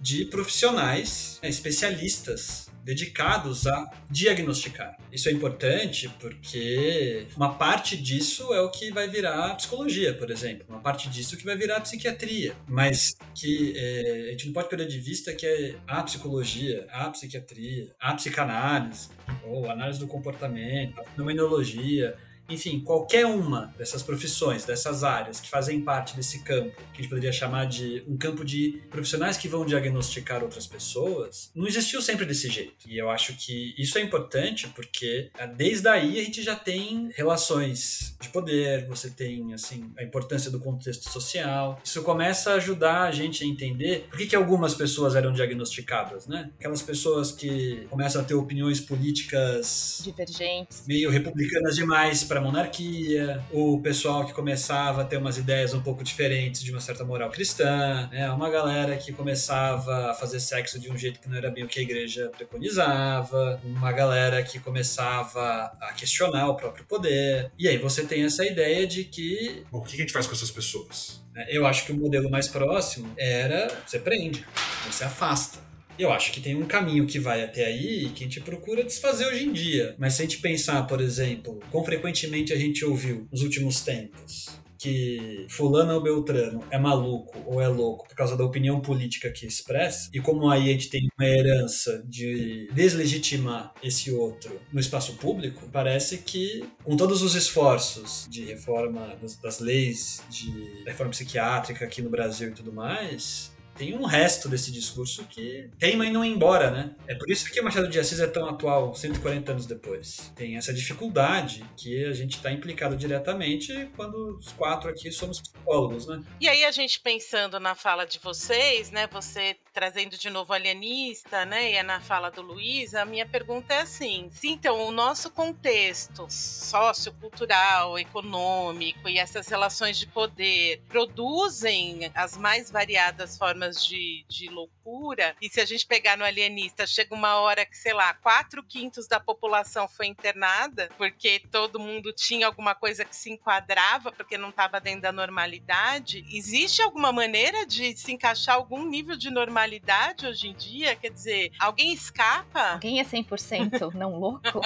de 0.00 0.24
profissionais 0.26 1.38
é, 1.42 1.48
especialistas 1.48 2.70
dedicados 2.84 3.66
a 3.66 3.90
diagnosticar. 4.10 4.96
Isso 5.12 5.28
é 5.28 5.32
importante 5.32 6.08
porque 6.18 7.26
uma 7.36 7.54
parte 7.54 7.96
disso 7.96 8.52
é 8.54 8.60
o 8.60 8.70
que 8.70 8.90
vai 8.90 9.08
virar 9.08 9.54
psicologia, 9.56 10.14
por 10.14 10.30
exemplo, 10.30 10.64
uma 10.68 10.80
parte 10.80 11.08
disso 11.08 11.36
que 11.36 11.44
vai 11.44 11.56
virar 11.56 11.80
psiquiatria, 11.80 12.54
mas 12.66 13.14
que 13.34 13.74
é, 13.76 14.28
a 14.28 14.30
gente 14.32 14.46
não 14.46 14.52
pode 14.52 14.68
perder 14.68 14.86
de 14.86 14.98
vista 14.98 15.32
que 15.34 15.46
é 15.46 15.74
a 15.86 16.02
psicologia, 16.02 16.86
a 16.90 17.10
psiquiatria, 17.10 17.90
a 18.00 18.14
psicanálise, 18.14 19.08
ou 19.44 19.70
análise 19.70 19.98
do 19.98 20.06
comportamento, 20.06 21.00
a 21.00 21.04
fenomenologia, 21.04 22.16
enfim, 22.50 22.80
qualquer 22.80 23.26
uma 23.26 23.72
dessas 23.78 24.02
profissões, 24.02 24.64
dessas 24.64 25.04
áreas 25.04 25.40
que 25.40 25.48
fazem 25.48 25.80
parte 25.80 26.16
desse 26.16 26.42
campo, 26.42 26.76
que 26.92 27.00
a 27.00 27.02
gente 27.02 27.08
poderia 27.08 27.32
chamar 27.32 27.66
de 27.66 28.02
um 28.06 28.16
campo 28.16 28.44
de 28.44 28.82
profissionais 28.90 29.36
que 29.36 29.48
vão 29.48 29.64
diagnosticar 29.64 30.42
outras 30.42 30.66
pessoas, 30.66 31.50
não 31.54 31.66
existiu 31.66 32.02
sempre 32.02 32.24
desse 32.24 32.48
jeito. 32.48 32.88
E 32.88 32.98
eu 32.98 33.10
acho 33.10 33.34
que 33.36 33.74
isso 33.78 33.98
é 33.98 34.02
importante 34.02 34.68
porque 34.68 35.30
ah, 35.38 35.46
desde 35.46 35.88
aí 35.88 36.20
a 36.20 36.24
gente 36.24 36.42
já 36.42 36.56
tem 36.56 37.10
relações 37.14 38.16
de 38.20 38.28
poder, 38.28 38.86
você 38.86 39.10
tem 39.10 39.52
assim 39.54 39.90
a 39.98 40.02
importância 40.02 40.50
do 40.50 40.58
contexto 40.58 41.10
social. 41.10 41.80
Isso 41.84 42.02
começa 42.02 42.52
a 42.52 42.54
ajudar 42.54 43.02
a 43.02 43.10
gente 43.10 43.44
a 43.44 43.46
entender 43.46 44.06
por 44.10 44.18
que, 44.18 44.26
que 44.26 44.36
algumas 44.36 44.74
pessoas 44.74 45.14
eram 45.14 45.32
diagnosticadas, 45.32 46.26
né? 46.26 46.50
Aquelas 46.58 46.82
pessoas 46.82 47.32
que 47.32 47.86
começam 47.90 48.20
a 48.20 48.24
ter 48.24 48.34
opiniões 48.34 48.80
políticas 48.80 50.00
divergentes, 50.02 50.84
meio 50.86 51.10
republicanas 51.10 51.76
demais 51.76 52.24
para 52.24 52.39
a 52.40 52.42
monarquia, 52.42 53.44
o 53.52 53.80
pessoal 53.80 54.26
que 54.26 54.32
começava 54.32 55.02
a 55.02 55.04
ter 55.04 55.18
umas 55.18 55.36
ideias 55.36 55.72
um 55.74 55.80
pouco 55.80 56.02
diferentes 56.02 56.62
de 56.62 56.70
uma 56.70 56.80
certa 56.80 57.04
moral 57.04 57.30
cristã, 57.30 58.08
né? 58.10 58.30
uma 58.30 58.50
galera 58.50 58.96
que 58.96 59.12
começava 59.12 60.10
a 60.10 60.14
fazer 60.14 60.40
sexo 60.40 60.78
de 60.80 60.90
um 60.90 60.96
jeito 60.96 61.20
que 61.20 61.28
não 61.28 61.36
era 61.36 61.50
bem 61.50 61.64
o 61.64 61.68
que 61.68 61.78
a 61.78 61.82
igreja 61.82 62.30
preconizava, 62.36 63.60
uma 63.64 63.92
galera 63.92 64.42
que 64.42 64.58
começava 64.58 65.72
a 65.80 65.92
questionar 65.92 66.48
o 66.48 66.56
próprio 66.56 66.84
poder. 66.84 67.52
E 67.58 67.68
aí 67.68 67.76
você 67.76 68.04
tem 68.04 68.24
essa 68.24 68.44
ideia 68.44 68.86
de 68.86 69.04
que. 69.04 69.64
Bom, 69.70 69.78
o 69.78 69.82
que 69.82 69.94
a 69.94 69.98
gente 69.98 70.12
faz 70.12 70.26
com 70.26 70.32
essas 70.32 70.50
pessoas? 70.50 71.22
Eu 71.48 71.66
acho 71.66 71.86
que 71.86 71.92
o 71.92 71.96
modelo 71.96 72.30
mais 72.30 72.48
próximo 72.48 73.12
era 73.16 73.68
você 73.86 73.98
prende, 73.98 74.44
você 74.86 75.04
afasta. 75.04 75.69
Eu 75.98 76.12
acho 76.12 76.32
que 76.32 76.40
tem 76.40 76.54
um 76.54 76.66
caminho 76.66 77.06
que 77.06 77.18
vai 77.18 77.42
até 77.42 77.66
aí 77.66 78.10
que 78.14 78.24
a 78.24 78.26
gente 78.26 78.40
procura 78.40 78.82
desfazer 78.82 79.26
hoje 79.26 79.44
em 79.44 79.52
dia. 79.52 79.94
Mas 79.98 80.14
se 80.14 80.22
a 80.22 80.24
gente 80.24 80.38
pensar, 80.38 80.86
por 80.86 81.00
exemplo, 81.00 81.60
quão 81.70 81.84
frequentemente 81.84 82.52
a 82.52 82.56
gente 82.56 82.84
ouviu 82.84 83.26
nos 83.30 83.42
últimos 83.42 83.80
tempos 83.82 84.60
que 84.80 85.44
fulano 85.46 85.92
ou 85.92 86.00
beltrano 86.00 86.64
é 86.70 86.78
maluco 86.78 87.38
ou 87.44 87.60
é 87.60 87.68
louco 87.68 88.08
por 88.08 88.16
causa 88.16 88.34
da 88.34 88.42
opinião 88.42 88.80
política 88.80 89.30
que 89.30 89.44
expressa, 89.46 90.08
e 90.10 90.20
como 90.20 90.48
aí 90.48 90.70
a 90.70 90.72
gente 90.72 90.88
tem 90.88 91.06
uma 91.18 91.28
herança 91.28 92.02
de 92.08 92.66
deslegitimar 92.72 93.74
esse 93.82 94.10
outro 94.10 94.58
no 94.72 94.80
espaço 94.80 95.16
público, 95.16 95.68
parece 95.70 96.18
que 96.18 96.64
com 96.82 96.96
todos 96.96 97.20
os 97.20 97.34
esforços 97.34 98.26
de 98.30 98.46
reforma 98.46 99.14
das, 99.20 99.36
das 99.36 99.60
leis, 99.60 100.22
de 100.30 100.50
reforma 100.86 101.10
psiquiátrica 101.10 101.84
aqui 101.84 102.00
no 102.00 102.08
Brasil 102.08 102.48
e 102.48 102.52
tudo 102.52 102.72
mais, 102.72 103.52
tem 103.80 103.96
um 103.96 104.04
resto 104.04 104.46
desse 104.46 104.70
discurso 104.70 105.24
que 105.24 105.70
teima 105.78 106.04
em 106.04 106.12
não 106.12 106.22
embora, 106.22 106.70
né? 106.70 106.94
É 107.08 107.14
por 107.14 107.30
isso 107.30 107.50
que 107.50 107.58
o 107.58 107.64
Machado 107.64 107.88
de 107.88 107.98
Assis 107.98 108.20
é 108.20 108.26
tão 108.26 108.46
atual 108.46 108.94
140 108.94 109.52
anos 109.52 109.64
depois. 109.64 110.30
Tem 110.36 110.58
essa 110.58 110.70
dificuldade 110.70 111.64
que 111.78 112.04
a 112.04 112.12
gente 112.12 112.36
está 112.36 112.52
implicado 112.52 112.94
diretamente 112.94 113.88
quando 113.96 114.36
os 114.36 114.52
quatro 114.52 114.90
aqui 114.90 115.10
somos 115.10 115.40
psicólogos, 115.40 116.06
né? 116.06 116.22
E 116.38 116.46
aí 116.46 116.62
a 116.62 116.70
gente 116.70 117.00
pensando 117.00 117.58
na 117.58 117.74
fala 117.74 118.04
de 118.04 118.18
vocês, 118.18 118.90
né? 118.90 119.08
Você 119.12 119.56
trazendo 119.72 120.18
de 120.18 120.28
novo 120.28 120.52
alienista, 120.52 121.46
né? 121.46 121.72
E 121.72 121.74
é 121.76 121.82
na 121.82 122.02
fala 122.02 122.28
do 122.28 122.42
Luiz, 122.42 122.94
a 122.94 123.06
minha 123.06 123.24
pergunta 123.24 123.72
é 123.72 123.80
assim: 123.80 124.28
se 124.30 124.48
então 124.48 124.86
o 124.88 124.90
nosso 124.90 125.30
contexto 125.30 126.26
sociocultural, 126.28 127.98
econômico 127.98 129.08
e 129.08 129.16
essas 129.16 129.48
relações 129.48 129.98
de 129.98 130.06
poder 130.06 130.82
produzem 130.86 132.10
as 132.14 132.36
mais 132.36 132.70
variadas 132.70 133.38
formas 133.38 133.69
de, 133.76 134.24
de 134.28 134.48
loucura, 134.48 135.34
e 135.40 135.48
se 135.48 135.60
a 135.60 135.64
gente 135.64 135.86
pegar 135.86 136.16
no 136.16 136.24
alienista, 136.24 136.86
chega 136.86 137.14
uma 137.14 137.36
hora 137.36 137.64
que, 137.64 137.76
sei 137.76 137.92
lá, 137.92 138.12
quatro 138.14 138.62
quintos 138.62 139.06
da 139.06 139.20
população 139.20 139.88
foi 139.88 140.06
internada, 140.06 140.88
porque 140.96 141.42
todo 141.50 141.78
mundo 141.78 142.12
tinha 142.12 142.46
alguma 142.46 142.74
coisa 142.74 143.04
que 143.04 143.14
se 143.14 143.30
enquadrava, 143.30 144.12
porque 144.12 144.38
não 144.38 144.50
estava 144.50 144.80
dentro 144.80 145.02
da 145.02 145.12
normalidade. 145.12 146.24
Existe 146.32 146.82
alguma 146.82 147.12
maneira 147.12 147.66
de 147.66 147.96
se 147.96 148.12
encaixar 148.12 148.56
algum 148.56 148.84
nível 148.84 149.16
de 149.16 149.30
normalidade 149.30 150.26
hoje 150.26 150.48
em 150.48 150.54
dia? 150.54 150.96
Quer 150.96 151.10
dizer, 151.10 151.52
alguém 151.58 151.92
escapa? 151.92 152.72
Alguém 152.72 153.00
é 153.00 153.04
100% 153.04 153.92
não 153.94 154.18
louco? 154.18 154.60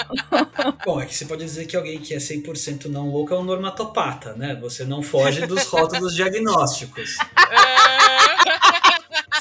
Bom, 0.85 1.01
é 1.01 1.07
que 1.07 1.15
você 1.15 1.25
pode 1.25 1.45
dizer 1.45 1.67
que 1.67 1.77
alguém 1.77 1.99
que 1.99 2.15
é 2.15 2.19
100% 2.19 2.87
não 2.87 3.11
louco 3.11 3.35
é 3.35 3.39
um 3.39 3.45
normatopata, 3.45 4.35
né? 4.35 4.55
Você 4.57 4.85
não 4.85 5.03
foge 5.03 5.47
dos 5.47 5.65
rótulos 5.67 6.15
diagnósticos. 6.17 7.17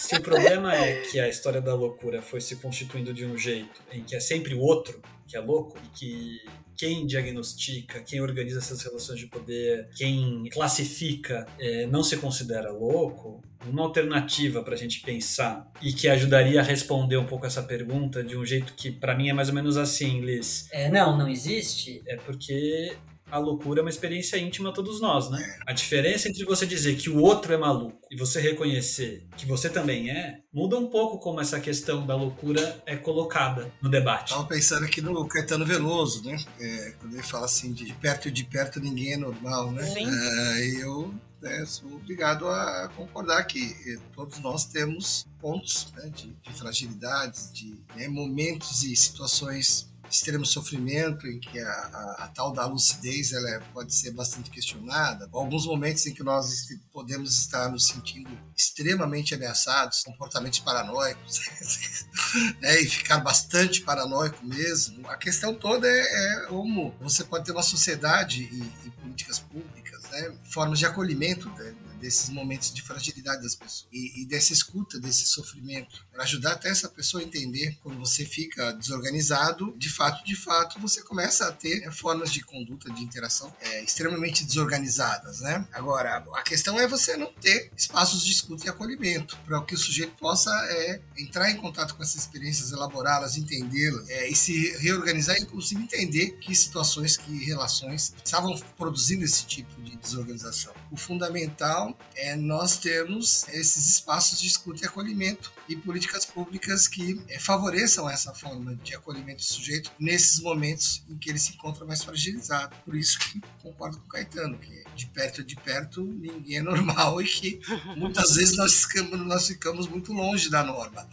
Se 0.04 0.18
o 0.18 0.22
problema 0.22 0.76
é 0.76 1.02
que 1.02 1.18
a 1.18 1.30
história 1.30 1.62
da 1.62 1.74
loucura 1.74 2.22
foi 2.22 2.42
se 2.42 2.58
constituindo 2.58 3.14
de 3.14 3.26
um 3.26 3.38
jeito 3.38 3.82
em 3.90 4.04
que 4.04 4.14
é 4.14 4.20
sempre 4.20 4.54
o 4.54 4.60
outro 4.60 5.02
que 5.26 5.38
é 5.38 5.40
louco 5.40 5.78
e 5.82 5.98
que 5.98 6.42
quem 6.76 7.08
diagnostica, 7.08 8.02
quem 8.02 8.20
organiza 8.20 8.60
essas 8.60 8.82
relações 8.82 9.18
de 9.18 9.28
poder, 9.28 9.88
quem 9.96 10.50
classifica, 10.52 11.46
é, 11.58 11.88
não 11.88 12.04
se 12.04 12.18
considera 12.18 12.70
louco, 12.70 13.42
uma 13.66 13.84
alternativa 13.84 14.62
para 14.62 14.74
a 14.74 14.78
gente 14.78 15.00
pensar 15.00 15.72
e 15.82 15.94
que 15.94 16.10
ajudaria 16.10 16.60
a 16.60 16.64
responder 16.64 17.16
um 17.16 17.26
pouco 17.26 17.46
essa 17.46 17.64
pergunta 17.64 18.22
de 18.22 18.36
um 18.36 18.46
jeito 18.46 18.74
que 18.74 18.92
para 18.92 19.16
mim 19.16 19.30
é 19.30 19.34
mais 19.34 19.48
ou 19.48 19.56
menos 19.56 19.78
assim, 19.78 20.20
Liz. 20.20 20.68
É, 20.74 20.90
não, 20.90 21.18
não 21.18 21.30
existe. 21.30 22.04
É 22.06 22.18
porque 22.18 22.98
a 23.34 23.40
loucura 23.40 23.80
é 23.80 23.84
uma 23.84 23.90
experiência 23.90 24.38
íntima 24.38 24.70
a 24.70 24.72
todos 24.72 25.02
nós, 25.02 25.28
né? 25.28 25.58
A 25.66 25.74
diferença 25.74 26.30
entre 26.30 26.46
você 26.46 26.68
dizer 26.68 26.96
que 26.98 27.10
o 27.10 27.20
outro 27.20 27.52
é 27.52 27.58
maluco 27.58 27.98
e 28.12 28.16
você 28.16 28.40
reconhecer 28.40 29.26
que 29.36 29.48
você 29.48 29.68
também 29.72 30.12
é, 30.12 30.38
muda 30.54 30.78
um 30.78 30.86
pouco 30.86 31.18
como 31.18 31.42
essa 31.42 31.60
questão 31.60 32.06
da 32.06 32.16
loucura 32.16 32.80
é 32.86 32.96
colocada 32.96 33.74
no 33.82 33.90
debate. 33.90 34.30
Tava 34.30 34.46
pensando 34.46 34.86
aqui 34.86 35.02
no 35.02 35.28
Caetano 35.28 35.66
Veloso, 35.66 36.24
né? 36.24 36.38
É, 36.60 36.94
quando 37.00 37.16
ele 37.16 37.24
fala 37.24 37.46
assim, 37.46 37.74
de 37.74 37.92
perto 37.96 38.28
e 38.28 38.32
de 38.32 38.44
perto 38.44 38.80
ninguém 38.80 39.14
é 39.14 39.18
normal, 39.18 39.72
né? 39.72 39.84
Sim. 39.84 40.06
É, 40.06 40.68
e 40.68 40.82
eu 40.82 41.12
né, 41.42 41.66
sou 41.66 41.92
obrigado 41.96 42.48
a 42.48 42.88
concordar 42.96 43.44
que 43.46 43.76
eh, 43.88 44.00
todos 44.16 44.40
nós 44.40 44.66
temos 44.66 45.28
pontos 45.42 45.92
né, 45.98 46.10
de, 46.16 46.32
de 46.34 46.54
fragilidades, 46.54 47.52
de 47.52 47.80
né, 47.96 48.08
momentos 48.08 48.84
e 48.84 48.96
situações 48.96 49.92
extremo 50.14 50.46
sofrimento 50.46 51.28
em 51.28 51.40
que 51.40 51.60
a, 51.60 51.70
a- 51.70 52.16
a 52.26 52.28
tal 52.28 52.54
da 52.54 52.66
lucidez 52.66 53.34
ela 53.34 53.50
é- 53.50 53.60
pode 53.74 53.94
ser 53.94 54.12
bastante 54.12 54.50
questionada, 54.52 55.28
alguns 55.34 55.66
momentos 55.66 56.06
em 56.06 56.14
que 56.14 56.24
nós 56.24 56.68
podemos 56.92 57.38
estar 57.38 57.70
nos 57.70 57.88
sentindo 57.88 58.30
extremamente 58.56 59.34
ameaçados, 59.34 60.04
comportamentos 60.04 60.60
paranoicos, 60.60 61.40
né, 62.62 62.80
e 62.82 62.88
ficar 62.88 63.18
bastante 63.20 63.82
paranoico 63.82 64.46
mesmo. 64.46 65.08
A 65.10 65.18
questão 65.18 65.54
toda 65.54 65.88
é, 65.88 66.02
é 66.44 66.46
como 66.48 66.94
você 67.02 67.24
pode 67.24 67.46
ter 67.46 67.52
uma 67.52 67.64
sociedade 67.64 68.44
e, 68.44 68.88
e 68.88 68.92
políticas 68.92 69.40
públicas, 69.40 70.04
né, 70.12 70.32
formas 70.52 70.80
de 70.80 70.86
acolhimento 70.86 71.50
né, 71.50 71.74
desses 72.04 72.30
momentos 72.30 72.74
de 72.74 72.82
fragilidade 72.82 73.42
das 73.42 73.56
pessoas 73.56 73.88
e, 73.92 74.22
e 74.22 74.26
dessa 74.26 74.52
escuta 74.52 75.00
desse 75.00 75.26
sofrimento 75.26 76.06
para 76.12 76.24
ajudar 76.24 76.52
até 76.52 76.70
essa 76.70 76.90
pessoa 76.90 77.24
a 77.24 77.26
entender 77.26 77.78
quando 77.82 77.98
você 77.98 78.26
fica 78.26 78.74
desorganizado 78.74 79.74
de 79.78 79.90
fato 79.90 80.24
de 80.26 80.36
fato 80.36 80.80
você 80.82 81.02
começa 81.02 81.48
a 81.48 81.52
ter 81.54 81.82
é, 81.84 81.92
formas 81.92 82.32
de 82.32 82.44
conduta 82.44 82.92
de 82.92 83.02
interação 83.02 83.56
é, 83.62 83.84
extremamente 83.84 84.44
desorganizadas 84.44 85.40
né? 85.40 85.66
Agora 85.72 86.26
a 86.34 86.44
questão 86.44 86.78
é 86.78 86.86
você 86.86 87.16
não 87.16 87.32
ter 87.34 87.72
espaços 87.78 88.26
de 88.26 88.34
escuta 88.34 88.66
e 88.66 88.70
acolhimento 88.70 89.38
para 89.46 89.62
que 89.64 89.74
o 89.74 89.78
sujeito 89.78 90.14
possa 90.18 90.52
é, 90.70 91.02
entrar 91.18 91.50
em 91.50 91.56
contato 91.56 91.96
com 91.96 92.04
essas 92.04 92.18
experiências 92.18 92.74
elaborá-las 92.74 93.38
entendê-las 93.38 94.10
é, 94.10 94.28
e 94.28 94.36
se 94.36 94.76
reorganizar 94.80 95.38
e 95.38 95.44
inclusive 95.44 95.82
entender 95.82 96.32
que 96.32 96.54
situações 96.54 97.16
que 97.16 97.46
relações 97.46 98.14
estavam 98.24 98.60
produzindo 98.78 99.24
esse 99.24 99.46
tipo 99.46 99.82
de 99.82 99.96
desorganização 99.96 100.74
o 100.94 100.98
fundamental 100.98 101.98
é 102.16 102.36
nós 102.36 102.78
termos 102.78 103.48
esses 103.50 103.90
espaços 103.90 104.40
de 104.40 104.46
escuta 104.46 104.86
e 104.86 104.88
acolhimento 104.88 105.52
e 105.68 105.76
políticas 105.76 106.26
públicas 106.26 106.88
que 106.88 107.22
eh, 107.30 107.40
favoreçam 107.40 108.10
essa 108.10 108.34
forma 108.34 108.76
de 108.76 108.96
acolhimento 108.96 109.38
do 109.38 109.44
sujeito 109.44 109.92
nesses 110.00 110.40
momentos 110.40 111.04
em 111.10 111.18
que 111.18 111.30
ele 111.30 111.40
se 111.40 111.54
encontra 111.54 111.86
mais 111.86 112.04
fragilizado. 112.04 112.76
Por 112.84 112.96
isso 112.96 113.18
que 113.20 113.42
concordo 113.62 113.98
com 114.00 114.06
o 114.06 114.10
Caetano, 114.10 114.58
que 114.58 114.84
de 114.96 115.08
perto 115.08 115.44
de 115.44 115.56
perto 115.56 116.04
ninguém 116.04 116.58
é 116.58 116.62
normal 116.62 117.22
e 117.22 117.26
que 117.26 117.60
muitas 117.96 118.36
vezes 118.36 118.58
nós 118.58 118.84
ficamos, 118.84 119.20
nós 119.26 119.48
ficamos 119.48 119.88
muito 119.88 120.12
longe 120.14 120.50
da 120.50 120.64
norma. 120.64 121.08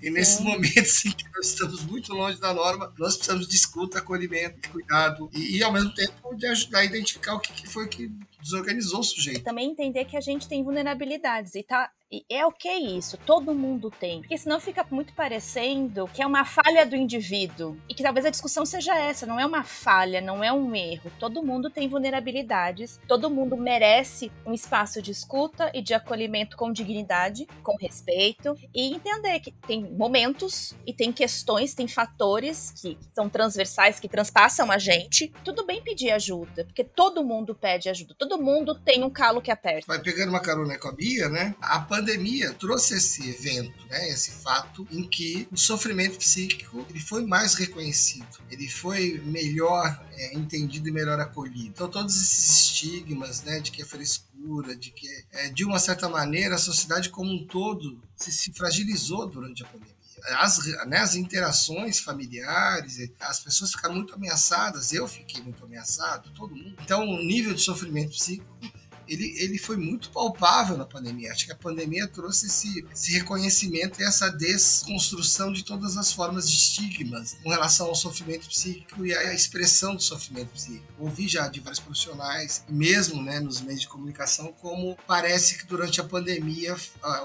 E 0.00 0.10
nesses 0.10 0.40
momentos 0.40 1.04
em 1.04 1.10
que 1.10 1.24
nós 1.34 1.46
estamos 1.48 1.84
muito 1.84 2.12
longe 2.12 2.38
da 2.40 2.54
norma, 2.54 2.92
nós 2.98 3.16
precisamos 3.16 3.48
de 3.48 3.56
escuta, 3.56 3.98
acolhimento, 3.98 4.60
de 4.60 4.68
cuidado 4.68 5.30
e, 5.32 5.56
e, 5.56 5.62
ao 5.62 5.72
mesmo 5.72 5.92
tempo 5.94 6.34
de 6.36 6.46
ajudar 6.46 6.80
a 6.80 6.84
identificar 6.84 7.34
o 7.34 7.40
que, 7.40 7.52
que 7.52 7.68
foi 7.68 7.88
que 7.88 8.10
desorganizou 8.40 9.00
o 9.00 9.04
sujeito. 9.04 9.42
Também 9.42 9.70
entender 9.70 10.04
que 10.04 10.16
a 10.16 10.20
gente 10.20 10.48
tem 10.48 10.62
vulnerabilidades 10.62 11.54
e 11.54 11.62
tá. 11.62 11.90
E 12.10 12.24
é 12.30 12.44
ok 12.46 12.96
isso, 12.96 13.18
todo 13.18 13.54
mundo 13.54 13.90
tem. 13.90 14.20
Porque 14.20 14.38
senão 14.38 14.58
fica 14.58 14.86
muito 14.90 15.12
parecendo 15.12 16.08
que 16.08 16.22
é 16.22 16.26
uma 16.26 16.44
falha 16.44 16.86
do 16.86 16.96
indivíduo. 16.96 17.76
E 17.88 17.94
que 17.94 18.02
talvez 18.02 18.24
a 18.24 18.30
discussão 18.30 18.64
seja 18.64 18.96
essa, 18.96 19.26
não 19.26 19.38
é 19.38 19.44
uma 19.44 19.62
falha, 19.62 20.20
não 20.20 20.42
é 20.42 20.50
um 20.50 20.74
erro. 20.74 21.12
Todo 21.18 21.42
mundo 21.42 21.68
tem 21.68 21.88
vulnerabilidades, 21.88 22.98
todo 23.06 23.30
mundo 23.30 23.56
merece 23.56 24.32
um 24.46 24.54
espaço 24.54 25.02
de 25.02 25.10
escuta 25.10 25.70
e 25.74 25.82
de 25.82 25.92
acolhimento 25.92 26.56
com 26.56 26.72
dignidade, 26.72 27.46
com 27.62 27.76
respeito. 27.76 28.56
E 28.74 28.94
entender 28.94 29.40
que 29.40 29.52
tem 29.52 29.82
momentos 29.82 30.74
e 30.86 30.94
tem 30.94 31.12
questões, 31.12 31.74
tem 31.74 31.86
fatores 31.86 32.72
que 32.80 32.98
são 33.14 33.28
transversais, 33.28 34.00
que 34.00 34.08
transpassam 34.08 34.70
a 34.70 34.78
gente. 34.78 35.32
Tudo 35.44 35.66
bem 35.66 35.82
pedir 35.82 36.10
ajuda, 36.10 36.64
porque 36.64 36.84
todo 36.84 37.22
mundo 37.22 37.54
pede 37.54 37.90
ajuda, 37.90 38.14
todo 38.18 38.40
mundo 38.40 38.74
tem 38.74 39.04
um 39.04 39.10
calo 39.10 39.42
que 39.42 39.50
aperta. 39.50 39.84
Vai 39.86 40.00
pegando 40.00 40.30
uma 40.30 40.40
carona 40.40 40.78
com 40.78 40.88
a 40.88 40.92
Bia, 40.92 41.28
né? 41.28 41.54
A 41.60 41.80
pandemia 41.98 42.54
trouxe 42.54 42.94
esse 42.94 43.28
evento, 43.28 43.84
né? 43.88 44.08
Esse 44.08 44.30
fato 44.30 44.86
em 44.90 45.02
que 45.02 45.48
o 45.50 45.56
sofrimento 45.56 46.18
psíquico 46.18 46.86
ele 46.88 47.00
foi 47.00 47.24
mais 47.24 47.54
reconhecido, 47.54 48.38
ele 48.50 48.68
foi 48.68 49.20
melhor 49.24 50.00
é, 50.12 50.34
entendido 50.34 50.88
e 50.88 50.92
melhor 50.92 51.18
acolhido. 51.18 51.68
Então 51.68 51.88
todos 51.88 52.14
esses 52.14 52.62
estigmas, 52.62 53.42
né? 53.42 53.60
De 53.60 53.70
que 53.72 53.82
é 53.82 53.84
frescura, 53.84 54.76
de 54.76 54.90
que 54.90 55.08
é, 55.32 55.48
de 55.50 55.64
uma 55.64 55.78
certa 55.78 56.08
maneira 56.08 56.54
a 56.54 56.58
sociedade 56.58 57.10
como 57.10 57.32
um 57.32 57.46
todo 57.46 58.00
se, 58.16 58.30
se 58.30 58.52
fragilizou 58.52 59.26
durante 59.26 59.64
a 59.64 59.66
pandemia. 59.66 59.98
as, 60.38 60.64
né, 60.86 60.98
as 60.98 61.16
interações 61.16 61.98
familiares, 61.98 63.10
as 63.20 63.40
pessoas 63.40 63.72
ficaram 63.72 63.96
muito 63.96 64.14
ameaçadas, 64.14 64.92
eu 64.92 65.06
fiquei 65.08 65.42
muito 65.42 65.64
ameaçado, 65.64 66.30
todo 66.30 66.54
mundo. 66.54 66.76
Então, 66.82 67.04
o 67.08 67.22
nível 67.22 67.54
de 67.54 67.60
sofrimento 67.60 68.10
psíquico 68.10 68.56
ele, 69.08 69.34
ele 69.38 69.58
foi 69.58 69.76
muito 69.76 70.10
palpável 70.10 70.76
na 70.76 70.84
pandemia. 70.84 71.32
Acho 71.32 71.46
que 71.46 71.52
a 71.52 71.56
pandemia 71.56 72.06
trouxe 72.06 72.46
esse, 72.46 72.86
esse 72.92 73.12
reconhecimento 73.12 74.00
e 74.00 74.04
essa 74.04 74.28
desconstrução 74.30 75.52
de 75.52 75.64
todas 75.64 75.96
as 75.96 76.12
formas 76.12 76.50
de 76.50 76.56
estigmas 76.56 77.36
com 77.42 77.50
relação 77.50 77.86
ao 77.86 77.94
sofrimento 77.94 78.48
psíquico 78.48 79.04
e 79.04 79.14
à 79.14 79.32
expressão 79.34 79.94
do 79.94 80.02
sofrimento 80.02 80.50
psíquico. 80.50 80.84
Ouvi 80.98 81.26
já 81.28 81.48
de 81.48 81.60
vários 81.60 81.80
profissionais, 81.80 82.64
mesmo 82.68 83.22
né, 83.22 83.40
nos 83.40 83.60
meios 83.60 83.80
de 83.80 83.88
comunicação, 83.88 84.52
como 84.60 84.96
parece 85.06 85.58
que 85.58 85.66
durante 85.66 86.00
a 86.00 86.04
pandemia 86.04 86.76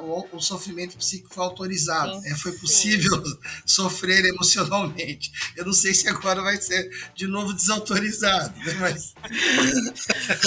o, 0.01 0.37
o 0.37 0.39
sofrimento 0.39 0.97
psíquico 0.97 1.33
foi 1.33 1.43
autorizado. 1.43 2.21
Sim, 2.21 2.29
é, 2.29 2.35
foi 2.35 2.51
possível 2.53 3.25
sim. 3.25 3.37
sofrer 3.65 4.25
emocionalmente. 4.25 5.31
Eu 5.55 5.65
não 5.65 5.73
sei 5.73 5.93
se 5.93 6.07
agora 6.07 6.41
vai 6.41 6.57
ser 6.57 6.89
de 7.15 7.27
novo 7.27 7.53
desautorizado, 7.53 8.57
né, 8.59 8.73
mas... 8.79 9.13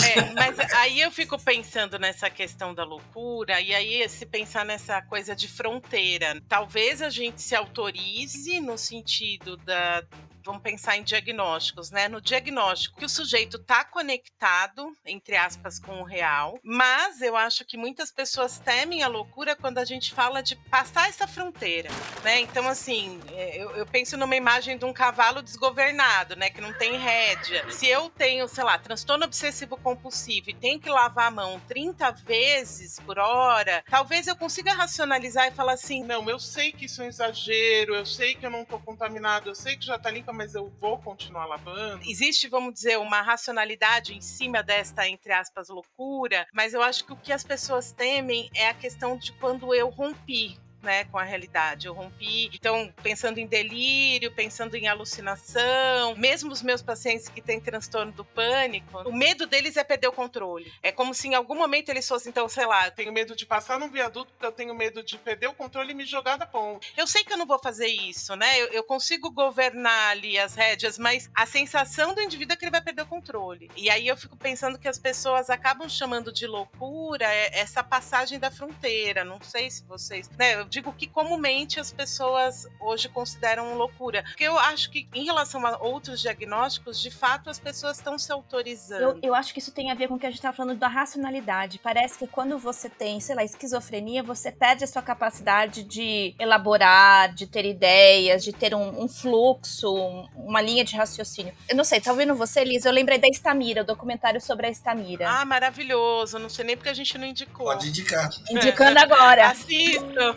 É, 0.05 0.33
mas 0.35 0.59
aí 0.75 1.01
eu 1.01 1.11
fico 1.11 1.26
fico 1.27 1.39
pensando 1.41 1.99
nessa 1.99 2.31
questão 2.31 2.73
da 2.73 2.85
loucura, 2.85 3.61
e 3.61 3.75
aí, 3.75 4.09
se 4.09 4.25
pensar 4.25 4.65
nessa 4.65 5.03
coisa 5.03 5.35
de 5.35 5.49
fronteira, 5.49 6.41
talvez 6.49 7.03
a 7.03 7.11
gente 7.11 7.43
se 7.43 7.53
autorize 7.53 8.61
no 8.61 8.79
sentido 8.79 9.57
da, 9.57 10.05
vamos 10.47 10.63
pensar 10.63 10.97
em 10.97 11.03
diagnósticos, 11.03 11.91
né? 11.91 12.09
No 12.09 12.21
diagnóstico, 12.21 12.97
que 12.97 13.05
o 13.05 13.09
sujeito 13.09 13.57
está 13.57 13.85
conectado, 13.85 14.97
entre 15.05 15.37
aspas, 15.37 15.79
com 15.79 16.01
o 16.01 16.05
real, 16.05 16.59
mas 16.63 17.21
eu 17.21 17.37
acho 17.37 17.65
que 17.65 17.77
muitas 17.77 18.13
pessoas 18.13 18.59
temem 18.61 19.03
a 19.03 19.09
loucura 19.09 19.57
quando 19.57 19.79
a 19.79 19.85
gente 19.85 20.15
fala 20.15 20.43
de 20.43 20.55
passar 20.55 21.09
essa 21.09 21.27
fronteira, 21.27 21.91
né? 22.23 22.41
Então, 22.41 22.69
assim, 22.69 23.21
é, 23.33 23.63
eu, 23.63 23.71
eu 23.73 23.87
penso 23.87 24.17
numa 24.17 24.37
imagem 24.37 24.79
de 24.79 24.85
um 24.85 24.93
cavalo 24.93 25.43
desgovernado, 25.43 26.37
né? 26.37 26.49
Que 26.49 26.61
não 26.61 26.73
tem 26.73 26.97
rédea. 26.97 27.69
Se 27.71 27.87
eu 27.89 28.09
tenho, 28.09 28.47
sei 28.47 28.63
lá, 28.63 28.79
transtorno 28.79 29.25
obsessivo 29.25 29.77
compulsivo 29.77 30.51
e 30.51 30.55
tenho 30.55 30.79
que 30.79 30.89
lavar 30.89 31.27
a 31.27 31.31
mão 31.31 31.61
30 31.67 32.13
vezes 32.13 33.01
por 33.01 33.19
hora, 33.19 33.83
talvez 33.91 34.29
eu 34.29 34.37
consiga 34.37 34.73
racionalizar 34.73 35.49
e 35.49 35.51
falar 35.51 35.73
assim: 35.73 36.05
não, 36.05 36.31
eu 36.31 36.39
sei 36.39 36.71
que 36.71 36.85
isso 36.85 37.03
é 37.03 37.07
um 37.07 37.09
exagero, 37.09 37.97
eu 37.97 38.07
sei 38.07 38.37
que 38.37 38.47
eu 38.47 38.51
não 38.51 38.65
tô 38.65 38.79
contaminado, 38.79 39.49
eu 39.49 39.55
sei 39.55 39.77
que 39.77 39.85
já 39.85 39.99
tá 39.99 40.11
limpa, 40.11 40.33
mas 40.37 40.55
eu 40.55 40.69
vou 40.81 40.99
continuar 40.99 41.47
lavando. 41.47 42.03
Existe, 42.07 42.49
vamos 42.49 42.75
dizer, 42.75 42.99
uma 42.99 43.23
racionalidade 43.23 44.15
em 44.15 44.21
cima 44.21 44.63
desta, 44.63 45.09
entre 45.09 45.33
aspas, 45.33 45.69
loucura, 45.69 46.47
mas 46.53 46.75
eu 46.75 46.83
acho 46.83 47.05
que 47.05 47.13
o 47.13 47.17
que 47.17 47.33
as 47.33 47.43
pessoas 47.43 47.93
temem 47.93 48.51
é 48.55 48.69
a 48.69 48.75
questão 48.75 49.17
de 49.17 49.33
quando 49.33 49.75
eu 49.75 49.89
rompi 49.89 50.59
né, 50.83 51.05
com 51.05 51.19
a 51.19 51.23
realidade. 51.23 51.87
Eu 51.87 51.95
rompi, 51.95 52.51
então, 52.55 52.93
pensando 53.03 53.39
em 53.39 53.47
delírio, 53.47 54.33
pensando 54.33 54.77
em 54.77 54.89
alucinação, 54.89 56.15
mesmo 56.17 56.53
os 56.53 56.63
meus 56.63 56.83
pacientes 56.83 57.29
que 57.29 57.41
têm 57.41 57.61
transtorno 57.61 58.13
do 58.13 58.25
pânico, 58.25 59.09
o 59.09 59.13
medo 59.13 59.47
deles 59.47 59.77
é 59.77 59.85
perder 59.85 60.09
o 60.09 60.13
controle. 60.13 60.73
É 60.83 60.93
como 60.93 61.15
se 61.15 61.29
em 61.29 61.35
algum 61.35 61.55
momento 61.55 61.89
eles 61.89 62.07
fossem, 62.07 62.31
então, 62.31 62.49
sei 62.49 62.67
lá, 62.67 62.91
tenho 62.91 63.13
medo 63.13 63.35
de 63.35 63.47
passar 63.47 63.79
num 63.79 63.89
viaduto 63.89 64.33
porque 64.33 64.47
eu 64.47 64.53
tenho 64.53 64.75
medo 64.75 65.03
de 65.03 65.19
perder 65.19 65.49
o 65.49 65.55
controle 65.55 65.93
e 65.93 65.95
me 65.95 66.05
jogar 66.05 66.37
da 66.37 66.47
ponte. 66.47 66.93
Eu 66.97 67.07
sei 67.07 67.25
que 67.25 67.33
eu 67.33 67.37
não 67.37 67.47
vou 67.47 67.59
fazer 67.59 67.87
isso, 67.87 68.37
né? 68.37 68.61
Eu, 68.61 68.67
eu 68.69 68.85
consigo 68.85 69.31
governar 69.31 70.11
ali 70.11 70.39
as 70.39 70.55
rédeas, 70.55 70.99
mas 70.99 71.31
a 71.35 71.47
sensação 71.47 72.15
do 72.15 72.21
indivíduo 72.21 72.55
é 72.55 72.57
que 72.57 72.65
ele 72.65 72.71
vai 72.71 72.83
perder 72.83 73.03
o 73.03 73.07
controle. 73.07 73.71
E 73.77 73.91
aí 73.91 74.07
eu 74.07 74.17
fico 74.17 74.37
pensando 74.37 74.79
que 74.79 74.89
as 74.89 74.99
pessoas 74.99 75.51
acabam 75.51 75.89
chamando 75.89 76.33
de 76.33 76.47
loucura 76.47 77.27
essa 77.27 77.83
passagem 77.83 78.39
da 78.39 78.51
fronteira. 78.51 79.25
Não 79.25 79.41
sei 79.41 79.71
se 79.71 79.85
vocês, 79.85 80.29
né? 80.31 80.55
Eu 80.55 80.65
digo 80.77 80.93
que 80.93 81.07
comumente 81.07 81.81
as 81.81 81.91
pessoas 81.91 82.69
hoje 82.79 83.09
consideram 83.09 83.75
loucura. 83.75 84.23
Porque 84.25 84.45
eu 84.45 84.59
acho 84.59 84.91
que, 84.91 85.09
em 85.15 85.25
relação 85.25 85.65
a 85.67 85.79
outros 85.79 86.21
diagnósticos, 86.21 87.01
de 87.01 87.11
fato 87.11 87.49
as 87.49 87.59
pessoas 87.59 87.97
estão 87.97 88.19
se 88.19 88.31
autorizando. 88.31 89.01
Eu, 89.01 89.19
eu 89.23 89.35
acho 89.35 89.55
que 89.55 89.59
isso 89.59 89.73
tem 89.73 89.91
a 89.91 89.95
ver 89.95 90.09
com 90.09 90.15
o 90.15 90.19
que 90.19 90.27
a 90.27 90.31
gente 90.31 90.39
estava 90.39 90.57
falando 90.57 90.79
da 90.79 90.89
racionalidade. 90.89 91.81
Parece 91.83 92.19
que 92.19 92.27
quando 92.27 92.59
você 92.59 92.91
tem, 92.91 93.19
sei 93.21 93.35
lá, 93.35 93.43
esquizofrenia, 93.43 94.23
você 94.23 94.53
perde 94.53 94.85
a 94.85 94.87
sua 94.87 95.01
capacidade 95.01 95.83
de 95.83 96.35
elaborar, 96.39 97.33
de 97.33 97.47
ter 97.47 97.65
ideias, 97.65 98.45
de 98.45 98.53
ter 98.53 98.75
um, 98.75 99.05
um 99.05 99.09
fluxo, 99.09 99.95
um, 99.95 100.29
uma 100.37 100.61
linha 100.61 100.85
de 100.85 100.95
raciocínio. 100.95 101.55
Eu 101.69 101.77
não 101.77 101.85
sei, 101.85 102.01
tá 102.01 102.11
ouvindo 102.13 102.35
você, 102.35 102.63
Liz? 102.65 102.85
Eu 102.85 102.93
lembrei 102.93 103.19
da 103.19 103.29
Estamira, 103.29 103.81
o 103.81 103.85
documentário 103.85 104.41
sobre 104.41 104.67
a 104.67 104.71
Estamira. 104.71 105.27
Ah, 105.29 105.45
maravilhoso. 105.45 106.39
Não 106.39 106.51
sei 106.51 106.67
nem 106.67 106.77
porque 106.77 106.91
a 106.91 106.95
gente 106.95 107.17
não 107.17 107.27
indicou. 107.27 107.67
Pode 107.67 107.89
indicar. 107.89 108.29
Indicando 108.51 108.99
agora. 108.99 109.49
Assistam. 109.57 110.37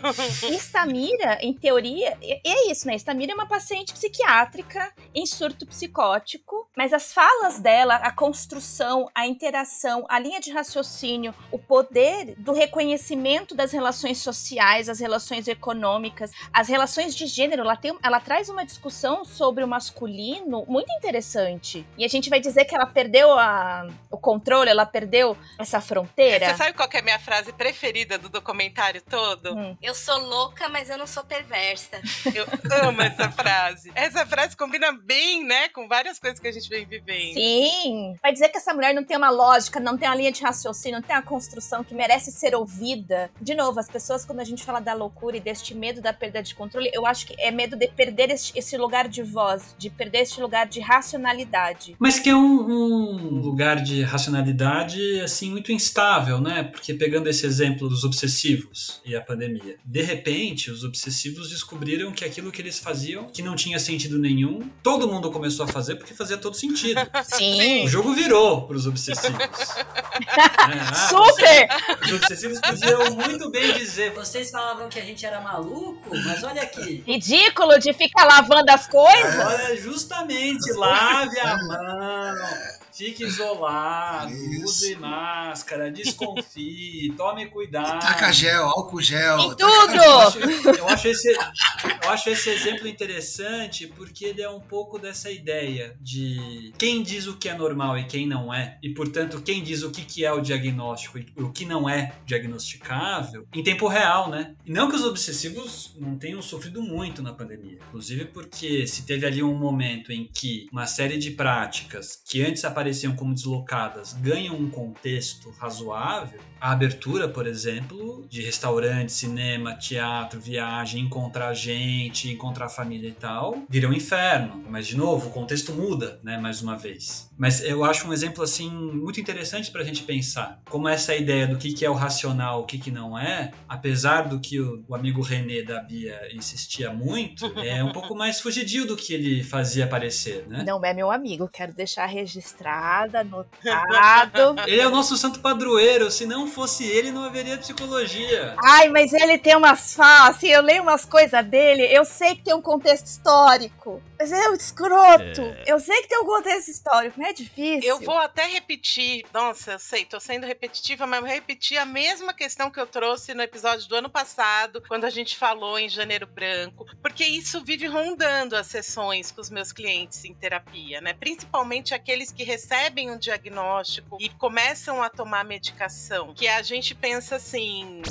Estamira, 0.50 1.38
em 1.40 1.52
teoria, 1.52 2.16
é 2.22 2.70
isso, 2.70 2.86
né? 2.86 2.94
Estamira 2.94 3.32
é 3.32 3.34
uma 3.34 3.46
paciente 3.46 3.92
psiquiátrica 3.92 4.92
em 5.14 5.26
surto 5.26 5.66
psicótico, 5.66 6.68
mas 6.76 6.92
as 6.92 7.12
falas 7.12 7.58
dela, 7.58 7.96
a 7.96 8.12
construção, 8.12 9.08
a 9.14 9.26
interação, 9.26 10.04
a 10.08 10.18
linha 10.18 10.40
de 10.40 10.50
raciocínio, 10.50 11.34
o 11.50 11.58
poder 11.58 12.34
do 12.36 12.52
reconhecimento 12.52 13.54
das 13.54 13.72
relações 13.72 14.18
sociais, 14.18 14.88
as 14.88 15.00
relações 15.00 15.48
econômicas, 15.48 16.30
as 16.52 16.68
relações 16.68 17.14
de 17.14 17.26
gênero, 17.26 17.62
ela, 17.62 17.76
tem, 17.76 17.96
ela 18.02 18.20
traz 18.20 18.48
uma 18.48 18.64
discussão 18.64 19.24
sobre 19.24 19.62
o 19.62 19.68
masculino 19.68 20.64
muito 20.66 20.92
interessante. 20.92 21.86
E 21.96 22.04
a 22.04 22.08
gente 22.08 22.30
vai 22.30 22.40
dizer 22.40 22.64
que 22.64 22.74
ela 22.74 22.86
perdeu 22.86 23.32
a, 23.38 23.86
o 24.10 24.16
controle, 24.18 24.70
ela 24.70 24.86
perdeu 24.86 25.36
essa 25.58 25.80
fronteira. 25.80 26.46
Você 26.50 26.56
sabe 26.56 26.72
qual 26.72 26.88
é 26.92 26.98
a 26.98 27.02
minha 27.02 27.18
frase 27.18 27.52
preferida 27.52 28.18
do 28.18 28.28
documentário 28.28 29.02
todo? 29.02 29.54
Hum. 29.54 29.76
Eu 29.80 29.94
sou 29.94 30.09
louca, 30.18 30.68
mas 30.68 30.90
eu 30.90 30.98
não 30.98 31.06
sou 31.06 31.24
perversa. 31.24 32.00
Eu 32.34 32.46
amo 32.88 33.02
essa 33.02 33.30
frase. 33.30 33.90
Essa 33.94 34.26
frase 34.26 34.56
combina 34.56 34.92
bem, 34.92 35.44
né, 35.44 35.68
com 35.68 35.88
várias 35.88 36.18
coisas 36.18 36.38
que 36.38 36.48
a 36.48 36.52
gente 36.52 36.68
vem 36.68 36.86
vivendo. 36.86 37.34
Sim. 37.34 38.16
Vai 38.22 38.32
dizer 38.32 38.48
que 38.48 38.58
essa 38.58 38.74
mulher 38.74 38.94
não 38.94 39.04
tem 39.04 39.16
uma 39.16 39.30
lógica, 39.30 39.80
não 39.80 39.96
tem 39.96 40.08
uma 40.08 40.14
linha 40.14 40.32
de 40.32 40.42
raciocínio, 40.42 41.00
não 41.00 41.06
tem 41.06 41.16
uma 41.16 41.22
construção 41.22 41.82
que 41.84 41.94
merece 41.94 42.30
ser 42.30 42.54
ouvida. 42.54 43.30
De 43.40 43.54
novo, 43.54 43.78
as 43.78 43.88
pessoas, 43.88 44.24
quando 44.24 44.40
a 44.40 44.44
gente 44.44 44.64
fala 44.64 44.80
da 44.80 44.94
loucura 44.94 45.36
e 45.36 45.40
deste 45.40 45.74
medo 45.74 46.00
da 46.00 46.12
perda 46.12 46.42
de 46.42 46.54
controle, 46.54 46.90
eu 46.92 47.06
acho 47.06 47.26
que 47.26 47.34
é 47.38 47.50
medo 47.50 47.76
de 47.76 47.88
perder 47.88 48.30
esse, 48.30 48.52
esse 48.56 48.76
lugar 48.76 49.08
de 49.08 49.22
voz, 49.22 49.74
de 49.78 49.90
perder 49.90 50.20
esse 50.20 50.40
lugar 50.40 50.66
de 50.66 50.80
racionalidade. 50.80 51.96
Mas 51.98 52.18
que 52.18 52.30
é 52.30 52.36
um, 52.36 52.40
um 52.40 53.40
lugar 53.40 53.76
de 53.82 54.02
racionalidade, 54.02 55.20
assim, 55.20 55.50
muito 55.50 55.72
instável, 55.72 56.40
né? 56.40 56.64
Porque 56.64 56.94
pegando 56.94 57.28
esse 57.28 57.46
exemplo 57.46 57.88
dos 57.88 58.04
obsessivos 58.04 59.00
e 59.04 59.14
a 59.14 59.20
pandemia, 59.20 59.76
de 59.84 59.99
repente, 60.02 60.70
os 60.70 60.84
obsessivos 60.84 61.50
descobriram 61.50 62.12
que 62.12 62.24
aquilo 62.24 62.50
que 62.52 62.60
eles 62.60 62.78
faziam, 62.78 63.24
que 63.24 63.42
não 63.42 63.56
tinha 63.56 63.78
sentido 63.78 64.18
nenhum, 64.18 64.70
todo 64.82 65.08
mundo 65.08 65.30
começou 65.30 65.64
a 65.64 65.68
fazer 65.68 65.96
porque 65.96 66.14
fazia 66.14 66.36
todo 66.36 66.56
sentido. 66.56 67.00
Sim. 67.24 67.84
O 67.84 67.88
jogo 67.88 68.12
virou 68.14 68.66
para 68.66 68.76
os 68.76 68.86
obsessivos. 68.86 69.38
é, 69.40 70.40
ah, 70.56 71.08
Super! 71.08 71.68
Os 72.04 72.12
obsessivos 72.12 72.60
podiam 72.60 73.14
muito 73.14 73.50
bem 73.50 73.72
dizer: 73.74 74.12
vocês 74.12 74.50
falavam 74.50 74.88
que 74.88 74.98
a 74.98 75.04
gente 75.04 75.24
era 75.24 75.40
maluco, 75.40 76.10
mas 76.24 76.42
olha 76.42 76.62
aqui. 76.62 77.02
Ridículo 77.06 77.78
de 77.78 77.92
ficar 77.92 78.24
lavando 78.24 78.70
as 78.70 78.86
coisas. 78.86 79.34
Olha, 79.44 79.76
justamente, 79.76 80.72
lave 80.72 81.38
a 81.40 81.56
mão. 81.56 82.79
Fique 82.92 83.24
isolado, 83.24 84.32
Isso. 84.32 84.64
use 84.64 84.96
máscara, 84.96 85.90
desconfie, 85.90 87.12
tome 87.16 87.46
cuidado. 87.46 88.00
Taca 88.00 88.32
gel, 88.32 88.64
álcool 88.64 89.00
gel. 89.00 89.38
Em 89.38 89.48
tudo! 89.56 89.94
Eu 89.94 90.18
acho, 90.20 90.38
eu, 90.38 90.88
acho 90.88 91.08
esse, 91.08 91.28
eu 91.30 92.10
acho 92.10 92.30
esse 92.30 92.50
exemplo 92.50 92.88
interessante 92.88 93.86
porque 93.86 94.24
ele 94.24 94.42
é 94.42 94.50
um 94.50 94.60
pouco 94.60 94.98
dessa 94.98 95.30
ideia 95.30 95.96
de 96.00 96.72
quem 96.78 97.02
diz 97.02 97.26
o 97.26 97.36
que 97.36 97.48
é 97.48 97.54
normal 97.54 97.98
e 97.98 98.04
quem 98.04 98.26
não 98.26 98.52
é, 98.52 98.78
e 98.82 98.90
portanto 98.90 99.40
quem 99.42 99.62
diz 99.62 99.82
o 99.82 99.90
que, 99.90 100.02
que 100.02 100.24
é 100.24 100.32
o 100.32 100.40
diagnóstico 100.40 101.18
e 101.18 101.26
o 101.36 101.50
que 101.50 101.64
não 101.64 101.88
é 101.88 102.12
diagnosticável 102.26 103.46
em 103.54 103.62
tempo 103.62 103.86
real, 103.86 104.28
né? 104.30 104.54
E 104.66 104.72
não 104.72 104.88
que 104.88 104.96
os 104.96 105.04
obsessivos 105.04 105.94
não 105.98 106.16
tenham 106.16 106.42
sofrido 106.42 106.82
muito 106.82 107.22
na 107.22 107.32
pandemia, 107.32 107.78
inclusive 107.88 108.26
porque 108.26 108.86
se 108.86 109.02
teve 109.06 109.26
ali 109.26 109.42
um 109.42 109.54
momento 109.54 110.12
em 110.12 110.26
que 110.26 110.66
uma 110.72 110.86
série 110.86 111.18
de 111.18 111.30
práticas 111.30 112.20
que 112.26 112.42
antes 112.42 112.64
apareciam 112.64 112.79
apareciam 112.80 113.14
como 113.14 113.34
deslocadas 113.34 114.14
ganham 114.14 114.56
um 114.56 114.70
contexto 114.70 115.50
razoável, 115.58 116.40
a 116.60 116.72
abertura, 116.72 117.26
por 117.26 117.46
exemplo, 117.46 118.26
de 118.28 118.42
restaurante, 118.42 119.12
cinema, 119.12 119.74
teatro, 119.74 120.38
viagem, 120.38 121.04
encontrar 121.04 121.54
gente, 121.54 122.30
encontrar 122.30 122.68
família 122.68 123.08
e 123.08 123.12
tal, 123.12 123.62
vira 123.68 123.88
um 123.88 123.92
inferno. 123.92 124.62
Mas, 124.68 124.86
de 124.86 124.96
novo, 124.96 125.28
o 125.28 125.32
contexto 125.32 125.72
muda, 125.72 126.20
né, 126.22 126.36
mais 126.36 126.60
uma 126.60 126.76
vez. 126.76 127.30
Mas 127.38 127.64
eu 127.64 127.82
acho 127.82 128.06
um 128.06 128.12
exemplo, 128.12 128.44
assim, 128.44 128.70
muito 128.70 129.18
interessante 129.18 129.70
para 129.70 129.80
a 129.80 129.84
gente 129.84 130.02
pensar. 130.02 130.60
Como 130.68 130.86
essa 130.86 131.14
ideia 131.16 131.46
do 131.46 131.56
que, 131.56 131.72
que 131.72 131.84
é 131.84 131.88
o 131.88 131.94
racional, 131.94 132.60
o 132.60 132.66
que, 132.66 132.78
que 132.78 132.90
não 132.90 133.18
é, 133.18 133.52
apesar 133.66 134.28
do 134.28 134.38
que 134.38 134.60
o, 134.60 134.84
o 134.86 134.94
amigo 134.94 135.22
René 135.22 135.62
da 135.62 135.80
Bia 135.80 136.20
insistia 136.34 136.92
muito, 136.92 137.46
é 137.64 137.82
um 137.82 137.92
pouco 137.92 138.14
mais 138.14 138.38
fugidio 138.38 138.86
do 138.86 138.96
que 138.96 139.14
ele 139.14 139.42
fazia 139.42 139.86
parecer, 139.86 140.46
né? 140.46 140.62
Não 140.66 140.84
é 140.84 140.92
meu 140.92 141.10
amigo, 141.10 141.48
quero 141.48 141.72
deixar 141.72 142.04
registrado, 142.04 142.69
anotado. 142.70 144.56
ele 144.66 144.80
é 144.80 144.86
o 144.86 144.90
nosso 144.90 145.16
santo 145.16 145.40
padroeiro, 145.40 146.10
se 146.10 146.26
não 146.26 146.46
fosse 146.46 146.84
ele, 146.84 147.10
não 147.10 147.24
haveria 147.24 147.58
psicologia. 147.58 148.54
Ai, 148.62 148.88
mas 148.88 149.12
ele 149.12 149.38
tem 149.38 149.56
umas 149.56 149.94
falas, 149.94 150.36
assim, 150.36 150.48
eu 150.48 150.62
leio 150.62 150.82
umas 150.82 151.04
coisas 151.04 151.44
dele, 151.44 151.82
eu 151.90 152.04
sei 152.04 152.36
que 152.36 152.42
tem 152.42 152.54
um 152.54 152.62
contexto 152.62 153.06
histórico, 153.06 154.02
mas 154.18 154.32
é 154.32 154.48
um 154.48 154.54
escroto. 154.54 155.40
É. 155.40 155.64
Eu 155.66 155.80
sei 155.80 156.02
que 156.02 156.08
tem 156.08 156.20
um 156.20 156.26
contexto 156.26 156.68
histórico, 156.68 157.18
não 157.18 157.26
é 157.26 157.32
difícil. 157.32 157.88
Eu 157.88 158.00
vou 158.00 158.18
até 158.18 158.46
repetir, 158.46 159.24
nossa, 159.32 159.72
eu 159.72 159.78
sei, 159.78 160.04
tô 160.04 160.20
sendo 160.20 160.46
repetitiva, 160.46 161.06
mas 161.06 161.20
vou 161.20 161.28
repetir 161.28 161.78
a 161.78 161.86
mesma 161.86 162.32
questão 162.32 162.70
que 162.70 162.80
eu 162.80 162.86
trouxe 162.86 163.34
no 163.34 163.42
episódio 163.42 163.88
do 163.88 163.96
ano 163.96 164.10
passado, 164.10 164.82
quando 164.88 165.04
a 165.04 165.10
gente 165.10 165.36
falou 165.36 165.78
em 165.78 165.88
Janeiro 165.88 166.26
Branco, 166.26 166.86
porque 167.02 167.24
isso 167.24 167.62
vive 167.64 167.86
rondando 167.86 168.56
as 168.56 168.66
sessões 168.66 169.30
com 169.30 169.40
os 169.40 169.50
meus 169.50 169.72
clientes 169.72 170.24
em 170.24 170.34
terapia, 170.34 171.00
né? 171.00 171.14
Principalmente 171.14 171.94
aqueles 171.94 172.30
que 172.30 172.44
recebem 172.60 173.10
um 173.10 173.16
diagnóstico 173.16 174.18
e 174.20 174.28
começam 174.28 175.02
a 175.02 175.08
tomar 175.08 175.44
medicação, 175.44 176.34
que 176.34 176.46
a 176.46 176.60
gente 176.60 176.94
pensa 176.94 177.36
assim, 177.36 178.02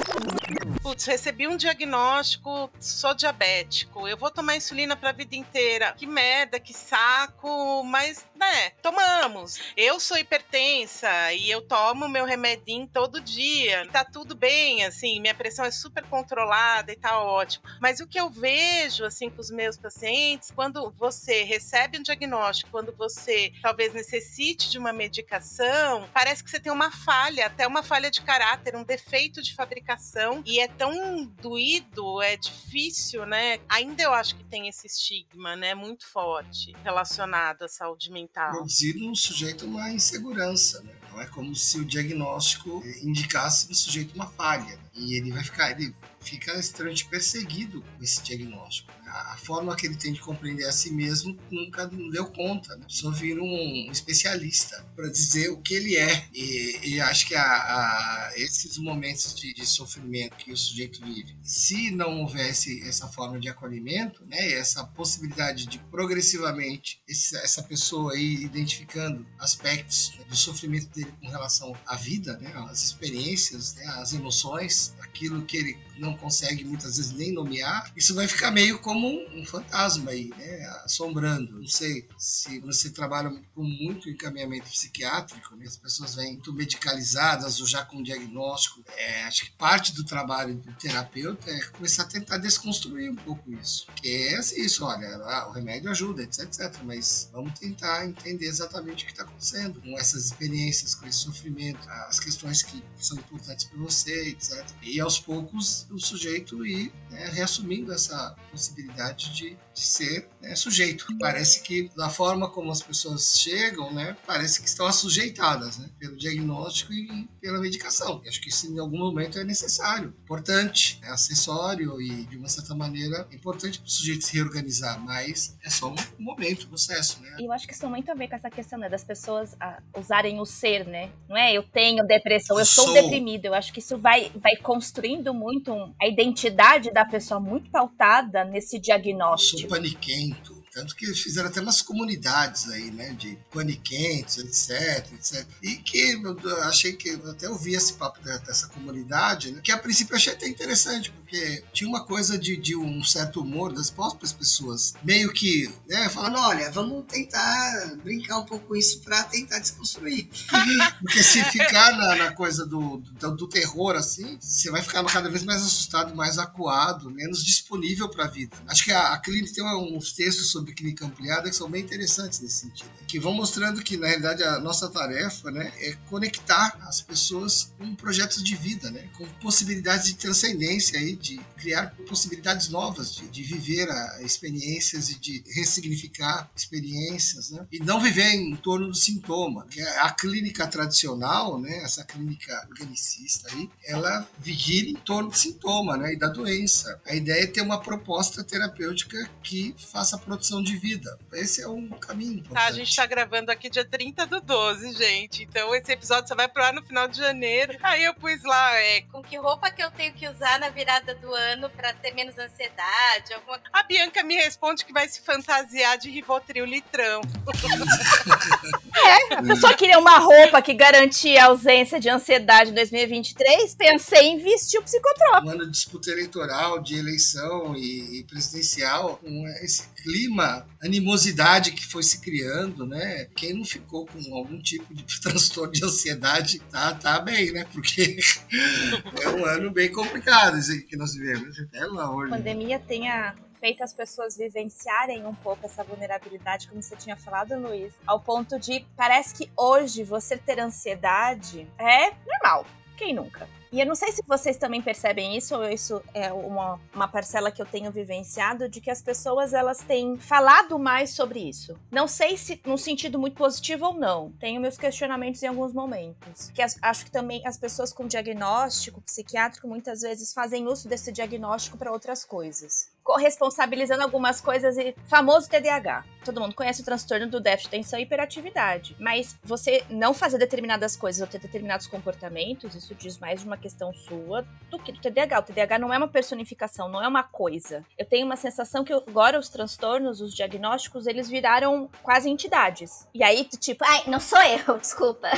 putz, 0.82 1.06
recebi 1.06 1.48
um 1.48 1.56
diagnóstico, 1.56 2.70
sou 2.80 3.14
diabético, 3.14 4.08
eu 4.08 4.18
vou 4.18 4.32
tomar 4.32 4.56
insulina 4.56 4.96
para 4.96 5.10
a 5.10 5.14
vida 5.14 5.36
inteira. 5.36 5.94
Que 5.94 6.08
merda, 6.08 6.60
que 6.60 6.74
saco, 6.74 7.84
mas, 7.84 8.26
né, 8.36 8.72
tomamos. 8.82 9.60
Eu 9.78 10.00
sou 10.00 10.18
hipertensa 10.18 11.34
e 11.34 11.50
eu 11.50 11.62
tomo 11.62 12.10
meu 12.10 12.26
remedinho 12.26 12.88
todo 12.88 13.22
dia. 13.22 13.88
Tá 13.92 14.04
tudo 14.04 14.36
bem, 14.36 14.84
assim, 14.84 15.20
minha 15.20 15.36
pressão 15.36 15.66
é 15.66 15.72
super 15.72 16.04
controlada 16.06 16.92
e 16.92 16.96
tá 16.96 17.20
ótimo. 17.22 17.66
Mas 17.80 18.00
o 18.00 18.08
que 18.08 18.20
eu 18.20 18.30
vejo, 18.30 19.06
assim, 19.06 19.30
com 19.30 19.42
os 19.42 19.52
meus 19.52 19.78
pacientes, 19.78 20.52
quando 20.52 20.92
você 20.98 21.44
recebe 21.44 22.00
um 22.00 22.04
diagnóstico, 22.04 22.72
quando 22.72 22.96
você 22.96 23.54
talvez 23.62 23.94
necessite 23.94 24.70
de 24.70 24.78
uma 24.78 24.92
medicação, 24.92 26.10
parece 26.14 26.44
que 26.44 26.50
você 26.50 26.60
tem 26.60 26.72
uma 26.72 26.92
falha, 26.92 27.46
até 27.46 27.68
uma 27.68 27.84
falha 27.84 28.10
de 28.10 28.22
caráter, 28.22 28.76
um 28.76 28.84
defeito 28.84 29.42
de 29.42 29.54
fabricação, 29.54 30.39
e 30.46 30.60
é 30.60 30.68
tão 30.68 31.26
doído, 31.42 32.22
é 32.22 32.36
difícil, 32.36 33.26
né? 33.26 33.60
Ainda 33.68 34.04
eu 34.04 34.14
acho 34.14 34.36
que 34.36 34.44
tem 34.44 34.68
esse 34.68 34.88
estigma, 34.88 35.56
né, 35.56 35.74
muito 35.76 36.08
forte 36.08 36.74
relacionado 36.84 37.64
à 37.64 37.68
saúde 37.68 38.12
mental. 38.12 38.52
Produzir 38.52 38.96
no 38.96 39.16
sujeito 39.16 39.66
uma 39.66 39.92
insegurança, 39.92 40.82
né? 40.82 40.94
Não 41.12 41.22
é 41.22 41.26
como 41.26 41.56
se 41.56 41.80
o 41.80 41.86
diagnóstico 41.86 42.84
indicasse 43.04 43.68
no 43.68 43.76
sujeito 43.76 44.14
uma 44.14 44.28
falha. 44.28 44.76
Né? 44.76 44.80
E 44.94 45.18
ele 45.18 45.32
vai 45.32 45.44
ficar, 45.44 45.72
ele 45.72 45.94
fica 46.20 46.54
extremamente 46.54 47.06
perseguido 47.06 47.82
com 47.82 48.04
esse 48.04 48.22
diagnóstico. 48.22 48.92
Né? 49.10 49.20
A 49.32 49.38
forma 49.38 49.76
que 49.76 49.88
ele 49.88 49.96
tem 49.96 50.14
de 50.14 50.20
compreender 50.20 50.66
a 50.66 50.72
si 50.72 50.92
mesmo 50.92 51.38
nunca 51.50 51.86
deu 51.88 52.28
conta. 52.28 52.76
Né? 52.76 52.86
Só 52.88 53.10
vira 53.12 53.42
um 53.42 53.90
especialista 53.92 54.86
para 54.96 55.10
dizer 55.10 55.50
o 55.50 55.58
que 55.58 55.74
ele 55.74 55.98
é. 55.98 56.28
E, 56.34 56.80
e 56.84 57.02
acho 57.02 57.28
que 57.28 57.36
a, 57.36 57.44
a, 57.44 58.32
esses 58.36 58.78
momentos 58.78 59.34
de, 59.36 59.54
de, 59.54 59.66
sofrimento 59.66 60.36
que 60.38 60.52
o 60.52 60.58
sujeito 60.58 61.04
vive, 61.04 61.36
se 61.44 61.92
não 61.92 62.22
houvesse 62.22 62.82
essa 62.88 63.08
forma 63.08 63.40
de 63.40 63.50
acolhimento, 63.50 64.26
né, 64.26 64.54
essa 64.54 64.84
possibilidade 64.84 65.66
de 65.68 65.80
progressivamente 65.92 67.02
esse, 67.08 67.36
essa 67.38 67.64
pessoa 67.64 68.18
ir 68.18 68.42
identificando 68.44 69.26
aspectos 69.38 70.14
do 70.28 70.36
sofrimento 70.36 70.88
dele 70.90 71.14
com 71.22 71.28
relação 71.28 71.76
à 71.86 71.96
vida, 71.96 72.38
né, 72.38 72.52
as 72.70 72.84
experiências, 72.84 73.76
né, 73.76 73.86
as 73.98 74.14
emoções, 74.14 74.94
aquilo 75.00 75.44
que 75.44 75.58
ele 75.58 75.78
não 76.00 76.16
consegue 76.16 76.64
muitas 76.64 76.98
vezes 76.98 77.12
nem 77.12 77.32
nomear, 77.32 77.92
isso 77.96 78.16
vai 78.16 78.28
ficar 78.28 78.52
meio 78.52 78.80
como 78.80 79.08
um, 79.08 79.46
fantasma 79.46 80.12
aí, 80.12 80.30
né? 80.38 80.66
Assombrando. 80.86 81.60
Não 81.60 81.68
sei 81.68 82.08
se 82.18 82.60
você 82.60 82.90
trabalha 82.90 83.30
com 83.54 83.64
muito 83.64 84.10
encaminhamento 84.10 84.70
psiquiátrico, 84.70 85.56
né? 85.56 85.66
as 85.66 85.78
pessoas 85.78 86.16
vêm 86.16 86.40
muito 86.40 86.54
medicalizadas 86.54 87.60
ou 87.60 87.68
já 87.68 87.84
com 87.84 88.02
diagnóstico. 88.02 88.84
É, 88.96 89.24
acho 89.24 89.46
que 89.46 89.52
parte 89.52 89.94
do 89.94 90.04
trabalho 90.04 90.56
do 90.56 90.72
terapeuta 90.74 91.50
é 91.50 91.60
começar 91.68 92.04
a 92.04 92.08
tentar 92.08 92.38
desconstruir 92.38 93.12
um 93.12 93.16
pouco 93.16 93.52
isso. 93.52 93.88
Que 93.96 94.08
é 94.08 94.40
isso, 94.40 94.86
olha, 94.86 95.08
ah, 95.26 95.48
o 95.50 95.52
remédio 95.52 95.90
ajuda, 95.92 96.24
etc, 96.24 96.44
etc. 96.44 96.82
Mas 96.84 97.30
vamos 97.32 97.58
tentar 97.60 98.06
entender 98.06 98.46
exatamente 98.46 99.04
o 99.04 99.08
que 99.08 99.14
está 99.14 99.24
acontecendo 99.24 99.82
com 99.82 99.98
essas 99.98 100.26
experiências, 100.26 100.96
com 100.96 101.06
esse 101.08 101.20
sofrimento, 101.20 101.88
as 102.08 102.20
questões 102.20 102.64
que 102.64 102.82
são 102.98 103.18
importantes 103.18 103.66
para 103.66 103.78
você, 103.80 104.30
etc. 104.30 104.66
E 104.82 105.00
aos 105.00 105.20
poucos 105.20 105.88
o 105.92 106.00
sujeito 106.00 106.66
ir 106.66 106.92
né, 107.10 107.30
reassumindo 107.34 107.92
essa 107.92 108.36
possibilidade 108.52 109.34
de, 109.34 109.58
de 109.74 109.82
ser 109.82 110.28
né, 110.42 110.56
sujeito. 110.56 111.06
Parece 111.20 111.62
que 111.62 111.90
da 111.96 112.10
forma 112.10 112.50
como 112.50 112.72
as 112.72 112.82
pessoas 112.82 113.38
chegam, 113.40 113.94
né, 113.94 114.16
parece 114.26 114.62
que 114.62 114.68
estão 114.68 114.86
assujeitadas 114.86 115.78
né, 115.78 115.90
pelo 116.00 116.18
diagnóstico 116.18 116.94
e 116.94 117.28
pela 117.42 117.60
medicação. 117.60 118.22
E 118.24 118.30
acho 118.30 118.42
que 118.42 118.50
isso 118.50 118.72
em 118.72 118.80
algum 118.80 118.98
momento 118.98 119.40
é 119.40 119.44
necessário, 119.44 120.14
importante, 120.24 121.00
é 121.04 121.10
acessório 121.10 122.02
e 122.02 122.26
de 122.26 122.38
uma 122.38 122.48
certa 122.48 122.76
maneira 122.76 123.28
é 123.32 123.36
importante 123.36 123.80
para 123.80 123.88
o 123.88 123.90
sujeito 123.90 124.26
se 124.26 124.36
reorganizar, 124.36 125.00
mas 125.00 125.58
é 125.64 125.70
só 125.70 125.92
um 125.92 125.96
momento, 126.18 126.66
um 126.66 126.70
processo. 126.70 127.22
Né? 127.22 127.38
E 127.40 127.46
eu 127.46 127.52
acho 127.52 127.68
que 127.68 127.74
isso 127.74 127.82
tem 127.82 127.90
muito 127.90 128.12
a 128.12 128.14
ver 128.14 128.28
com 128.28 128.36
essa 128.36 128.50
questão 128.50 128.80
né, 128.80 128.90
das 128.90 129.04
pessoas 129.04 129.56
ah, 129.60 129.82
usarem 129.98 130.40
o 130.40 130.46
ser, 130.46 130.86
né? 130.86 131.12
Não 131.28 131.38
é 131.38 131.54
eu 131.54 131.64
tenho 131.64 132.06
depressão, 132.06 132.60
eu, 132.60 132.66
sou, 132.66 132.86
sou 132.86 132.94
deprimido. 132.94 133.46
Eu 133.46 133.54
acho 133.54 133.72
que 133.74 133.80
isso 133.80 133.98
vai, 133.98 134.32
vai 134.36 134.56
construindo 134.58 135.34
muito 135.34 135.74
a 136.02 136.08
identidade 136.08 136.92
da 136.92 137.06
pessoa 137.06 137.40
muito 137.40 137.70
pautada 137.70 138.44
nesse 138.44 138.80
diagnóstico. 138.80 139.64
Eu 139.64 139.70
sou 139.70 139.78
paniquento 139.78 140.59
tanto 140.72 140.96
que 140.96 141.06
fizeram 141.14 141.50
até 141.50 141.62
umas 141.62 141.82
comunidades 141.82 142.70
aí, 142.70 142.92
né? 142.92 143.14
De 143.14 143.38
paniquentes, 143.52 144.38
etc, 144.38 145.14
etc. 145.14 145.46
E 145.62 145.76
que 145.78 146.14
eu 146.44 146.64
achei 146.64 146.94
que 146.94 147.10
eu 147.10 147.32
até 147.32 147.50
ouvi 147.50 147.74
esse 147.74 147.94
papo 147.94 148.20
dessa 148.24 148.68
comunidade, 148.68 149.52
né, 149.52 149.62
que 149.64 149.72
a 149.72 149.78
princípio 149.78 150.14
eu 150.14 150.18
achei 150.18 150.34
até 150.34 150.48
interessante, 150.48 151.12
porque 151.12 151.64
tinha 151.74 151.90
uma 151.90 152.06
coisa 152.06 152.38
de, 152.38 152.58
de 152.58 152.76
um 152.76 153.04
certo 153.04 153.42
humor 153.42 153.74
das 153.74 153.90
próprias 153.90 154.34
pessoas, 154.34 154.94
meio 155.04 155.32
que, 155.32 155.72
né, 155.88 156.10
falando, 156.10 156.38
olha, 156.40 156.72
vamos 156.72 157.06
tentar 157.08 157.96
brincar 158.04 158.40
um 158.40 158.46
pouco 158.46 158.68
com 158.68 158.76
isso 158.76 159.02
para 159.02 159.24
tentar 159.24 159.60
desconstruir. 159.60 160.30
porque 161.00 161.24
se 161.24 161.44
ficar 161.46 161.92
na, 161.98 162.16
na 162.16 162.32
coisa 162.32 162.66
do, 162.66 162.98
do, 162.98 163.36
do, 163.36 163.48
terror, 163.48 163.96
assim, 163.96 164.38
você 164.40 164.70
vai 164.70 164.82
ficar 164.82 165.04
cada 165.06 165.30
vez 165.30 165.44
mais 165.44 165.62
assustado, 165.62 166.16
mais 166.16 166.38
acuado, 166.38 167.10
menos 167.10 167.44
disponível 167.44 168.10
para 168.10 168.26
a 168.26 168.28
vida. 168.28 168.56
Acho 168.68 168.86
que 168.86 168.92
a, 168.92 169.14
a 169.14 169.18
tem 169.20 169.64
uns 169.64 170.14
textos 170.14 170.52
sobre 170.52 170.69
clínica 170.74 171.06
ampliada 171.06 171.50
que 171.50 171.56
são 171.56 171.70
bem 171.70 171.84
interessantes 171.84 172.40
nesse 172.40 172.62
sentido. 172.62 172.90
Que 173.08 173.20
vão 173.20 173.34
mostrando 173.34 173.84
que, 173.84 173.98
na 173.98 174.08
realidade, 174.08 174.44
a 174.44 174.60
nossa 174.60 174.90
tarefa 174.90 175.52
né, 175.52 175.72
é 175.80 175.94
conectar 176.10 176.78
as 176.82 177.02
pessoas 177.02 177.72
com 177.78 177.96
projetos 177.96 178.44
de 178.44 178.56
vida, 178.56 178.90
né, 178.92 179.08
com 179.18 179.26
possibilidades 179.42 180.06
de 180.08 180.16
transcendência, 180.16 181.00
aí, 181.00 181.16
de 181.16 181.40
criar 181.58 181.96
possibilidades 182.08 182.70
novas, 182.70 183.16
de, 183.16 183.28
de 183.28 183.44
viver 183.44 183.90
a, 183.90 184.22
experiências 184.22 185.10
e 185.10 185.20
de 185.20 185.44
ressignificar 185.54 186.50
experiências, 186.56 187.52
né, 187.52 187.66
e 187.72 187.80
não 187.80 188.00
viver 188.00 188.34
em 188.34 188.56
torno 188.56 188.88
do 188.88 188.96
sintoma. 188.96 189.66
Que 189.70 189.82
a 189.82 190.12
clínica 190.12 190.68
tradicional, 190.68 191.60
né, 191.60 191.84
essa 191.84 192.04
clínica 192.04 192.68
organicista, 192.70 193.50
aí, 193.52 193.70
ela 193.86 194.28
vigila 194.40 194.90
em 194.90 194.96
torno 194.96 195.30
do 195.30 195.38
sintoma 195.38 195.98
né, 195.98 196.14
e 196.14 196.18
da 196.18 196.28
doença. 196.28 197.00
A 197.06 197.16
ideia 197.16 197.44
é 197.44 197.48
ter 197.48 197.62
uma 197.62 197.80
proposta 197.82 198.44
terapêutica 198.44 199.30
que 199.44 199.76
faça 199.78 200.16
a 200.16 200.20
produção 200.20 200.49
de 200.58 200.76
vida. 200.76 201.18
Esse 201.32 201.62
é 201.62 201.68
um 201.68 201.90
caminho. 201.90 202.44
Tá, 202.44 202.66
a 202.66 202.72
gente 202.72 202.96
tá 202.96 203.06
gravando 203.06 203.52
aqui 203.52 203.70
dia 203.70 203.86
30 203.86 204.26
do 204.26 204.42
12, 204.42 204.94
gente. 204.94 205.44
Então 205.44 205.74
esse 205.76 205.92
episódio 205.92 206.28
só 206.28 206.36
vai 206.36 206.48
pro 206.48 206.64
ar 206.64 206.74
no 206.74 206.82
final 206.82 207.08
de 207.08 207.18
janeiro. 207.18 207.78
Aí 207.84 208.04
eu 208.04 208.14
pus 208.16 208.44
lá, 208.44 208.76
é, 208.76 209.02
com 209.02 209.22
que 209.22 209.38
roupa 209.38 209.70
que 209.70 209.84
eu 209.84 209.92
tenho 209.92 210.14
que 210.14 210.28
usar 210.28 210.60
na 210.60 210.70
virada 210.70 211.14
do 211.16 211.34
ano 211.34 211.70
para 211.70 211.94
ter 211.94 212.14
menos 212.14 212.38
ansiedade? 212.38 213.34
Alguma... 213.34 213.62
A 213.72 213.84
Bianca 213.84 214.24
me 214.24 214.36
responde 214.36 214.84
que 214.84 214.92
vai 214.92 215.08
se 215.08 215.22
fantasiar 215.22 215.98
de 215.98 216.10
Rivotril 216.10 216.66
litrão. 216.66 217.22
é, 219.30 219.34
a 219.36 219.44
pessoa 219.44 219.74
queria 219.76 220.00
uma 220.00 220.18
roupa 220.18 220.62
que 220.62 220.74
garantia 220.74 221.44
a 221.44 221.48
ausência 221.48 222.00
de 222.00 222.10
ansiedade 222.10 222.72
em 222.72 222.74
2023, 222.74 223.76
pensei 223.76 224.28
em 224.28 224.40
vestir 224.40 224.80
o 224.80 224.84
psicotrópico. 224.84 225.48
Um 225.48 225.52
ano 225.52 225.66
de 225.66 225.72
disputa 225.72 226.10
eleitoral, 226.10 226.82
de 226.82 226.98
eleição 226.98 227.76
e, 227.76 228.20
e 228.20 228.24
presidencial, 228.24 229.18
com 229.18 229.48
esse 229.62 229.88
clima 230.02 230.39
animosidade 230.82 231.72
que 231.72 231.86
foi 231.86 232.04
se 232.04 232.22
criando, 232.22 232.86
né? 232.86 233.26
Quem 233.36 233.54
não 233.54 233.66
ficou 233.66 234.06
com 234.06 234.36
algum 234.36 234.62
tipo 234.62 234.94
de 234.94 235.04
transtorno 235.22 235.72
de 235.72 235.84
ansiedade 235.84 236.60
tá, 236.72 236.94
tá 236.94 237.20
bem, 237.20 237.52
né? 237.52 237.66
Porque 237.72 238.18
é 239.22 239.30
um 239.30 239.46
ano 239.46 239.72
bem 239.72 239.92
complicado 239.92 240.58
esse 240.58 240.84
que 240.84 240.98
nós 240.98 241.14
vivemos. 241.14 241.58
Pelo 241.72 242.00
amor 242.00 242.28
A 242.28 242.38
pandemia 242.38 242.80
tenha 242.80 243.36
feito 243.60 243.84
as 243.84 243.94
pessoas 243.94 244.38
vivenciarem 244.38 245.26
um 245.26 245.36
pouco 245.36 245.66
essa 245.66 245.84
vulnerabilidade, 245.84 246.68
como 246.68 246.82
você 246.82 246.96
tinha 246.96 247.18
falado, 247.18 247.60
Luiz, 247.60 247.94
ao 248.08 248.20
ponto 248.20 248.58
de 248.58 248.86
parece 248.96 249.36
que 249.36 249.52
hoje 249.58 250.04
você 250.04 250.38
ter 250.38 250.60
ansiedade 250.60 251.68
é 251.78 252.12
normal. 252.26 252.66
Quem 252.98 253.14
nunca? 253.14 253.48
E 253.72 253.80
eu 253.80 253.86
não 253.86 253.96
sei 253.96 254.12
se 254.12 254.24
vocês 254.28 254.58
também 254.58 254.82
percebem 254.82 255.38
isso, 255.38 255.56
ou 255.56 255.70
isso 255.70 256.02
é 256.14 256.32
uma, 256.34 256.80
uma 256.94 257.08
parcela 257.08 257.52
que 257.52 257.62
eu 257.62 257.66
tenho 257.66 257.92
vivenciado, 257.92 258.68
de 258.68 258.82
que 258.82 258.90
as 258.90 259.02
pessoas 259.02 259.54
elas 259.54 259.80
têm 259.80 260.18
falado 260.18 260.80
mais 260.80 261.12
sobre 261.12 261.40
isso. 261.40 261.78
Não 261.92 262.08
sei 262.08 262.36
se 262.36 262.60
num 262.66 262.78
sentido 262.78 263.20
muito 263.20 263.36
positivo 263.36 263.86
ou 263.86 263.94
não. 263.94 264.32
Tenho 264.40 264.60
meus 264.60 264.78
questionamentos 264.78 265.44
em 265.44 265.48
alguns 265.48 265.72
momentos. 265.72 266.50
Que 266.50 266.62
as, 266.62 266.78
acho 266.82 267.06
que 267.06 267.12
também 267.12 267.46
as 267.46 267.58
pessoas 267.58 267.94
com 267.94 268.08
diagnóstico 268.08 269.02
psiquiátrico 269.02 269.68
muitas 269.68 270.02
vezes 270.02 270.34
fazem 270.34 270.68
uso 270.68 270.88
desse 270.88 271.12
diagnóstico 271.12 271.78
para 271.78 271.92
outras 271.92 272.26
coisas 272.26 272.90
corresponsabilizando 273.10 274.04
algumas 274.04 274.40
coisas 274.40 274.78
e 274.78 274.96
famoso 275.08 275.50
TDAH. 275.50 276.06
Todo 276.24 276.40
mundo 276.40 276.54
conhece 276.54 276.82
o 276.82 276.86
transtorno 276.86 277.28
do 277.28 277.40
déficit 277.40 277.72
de 277.72 277.78
atenção 277.78 278.00
e 278.00 278.04
hiperatividade, 278.04 278.96
mas 279.00 279.36
você 279.44 279.84
não 279.90 280.14
fazer 280.14 280.38
determinadas 280.38 280.96
coisas 280.96 281.20
ou 281.20 281.26
ter 281.26 281.40
determinados 281.40 281.88
comportamentos, 281.88 282.76
isso 282.76 282.94
diz 282.94 283.18
mais 283.18 283.40
de 283.40 283.48
uma 283.48 283.58
questão 283.60 283.94
sua 283.94 284.46
do 284.72 284.80
que 284.80 284.92
do 284.92 285.00
TDAH. 285.00 285.40
O 285.40 285.44
TDAH 285.44 285.80
não 285.80 285.94
é 285.94 285.98
uma 285.98 286.08
personificação, 286.08 286.90
não 286.90 287.04
é 287.04 287.08
uma 287.08 287.24
coisa. 287.24 287.86
Eu 287.98 288.06
tenho 288.06 288.26
uma 288.26 288.36
sensação 288.36 288.84
que 288.84 288.94
agora 288.94 289.38
os 289.38 289.50
transtornos, 289.50 290.22
os 290.22 290.34
diagnósticos, 290.34 291.06
eles 291.06 291.30
viraram 291.30 291.90
quase 292.02 292.30
entidades. 292.30 293.08
E 293.14 293.24
aí, 293.24 293.44
tipo, 293.46 293.84
Ai, 293.86 294.04
não 294.08 294.20
sou 294.20 294.42
eu, 294.42 294.78
desculpa. 294.80 295.30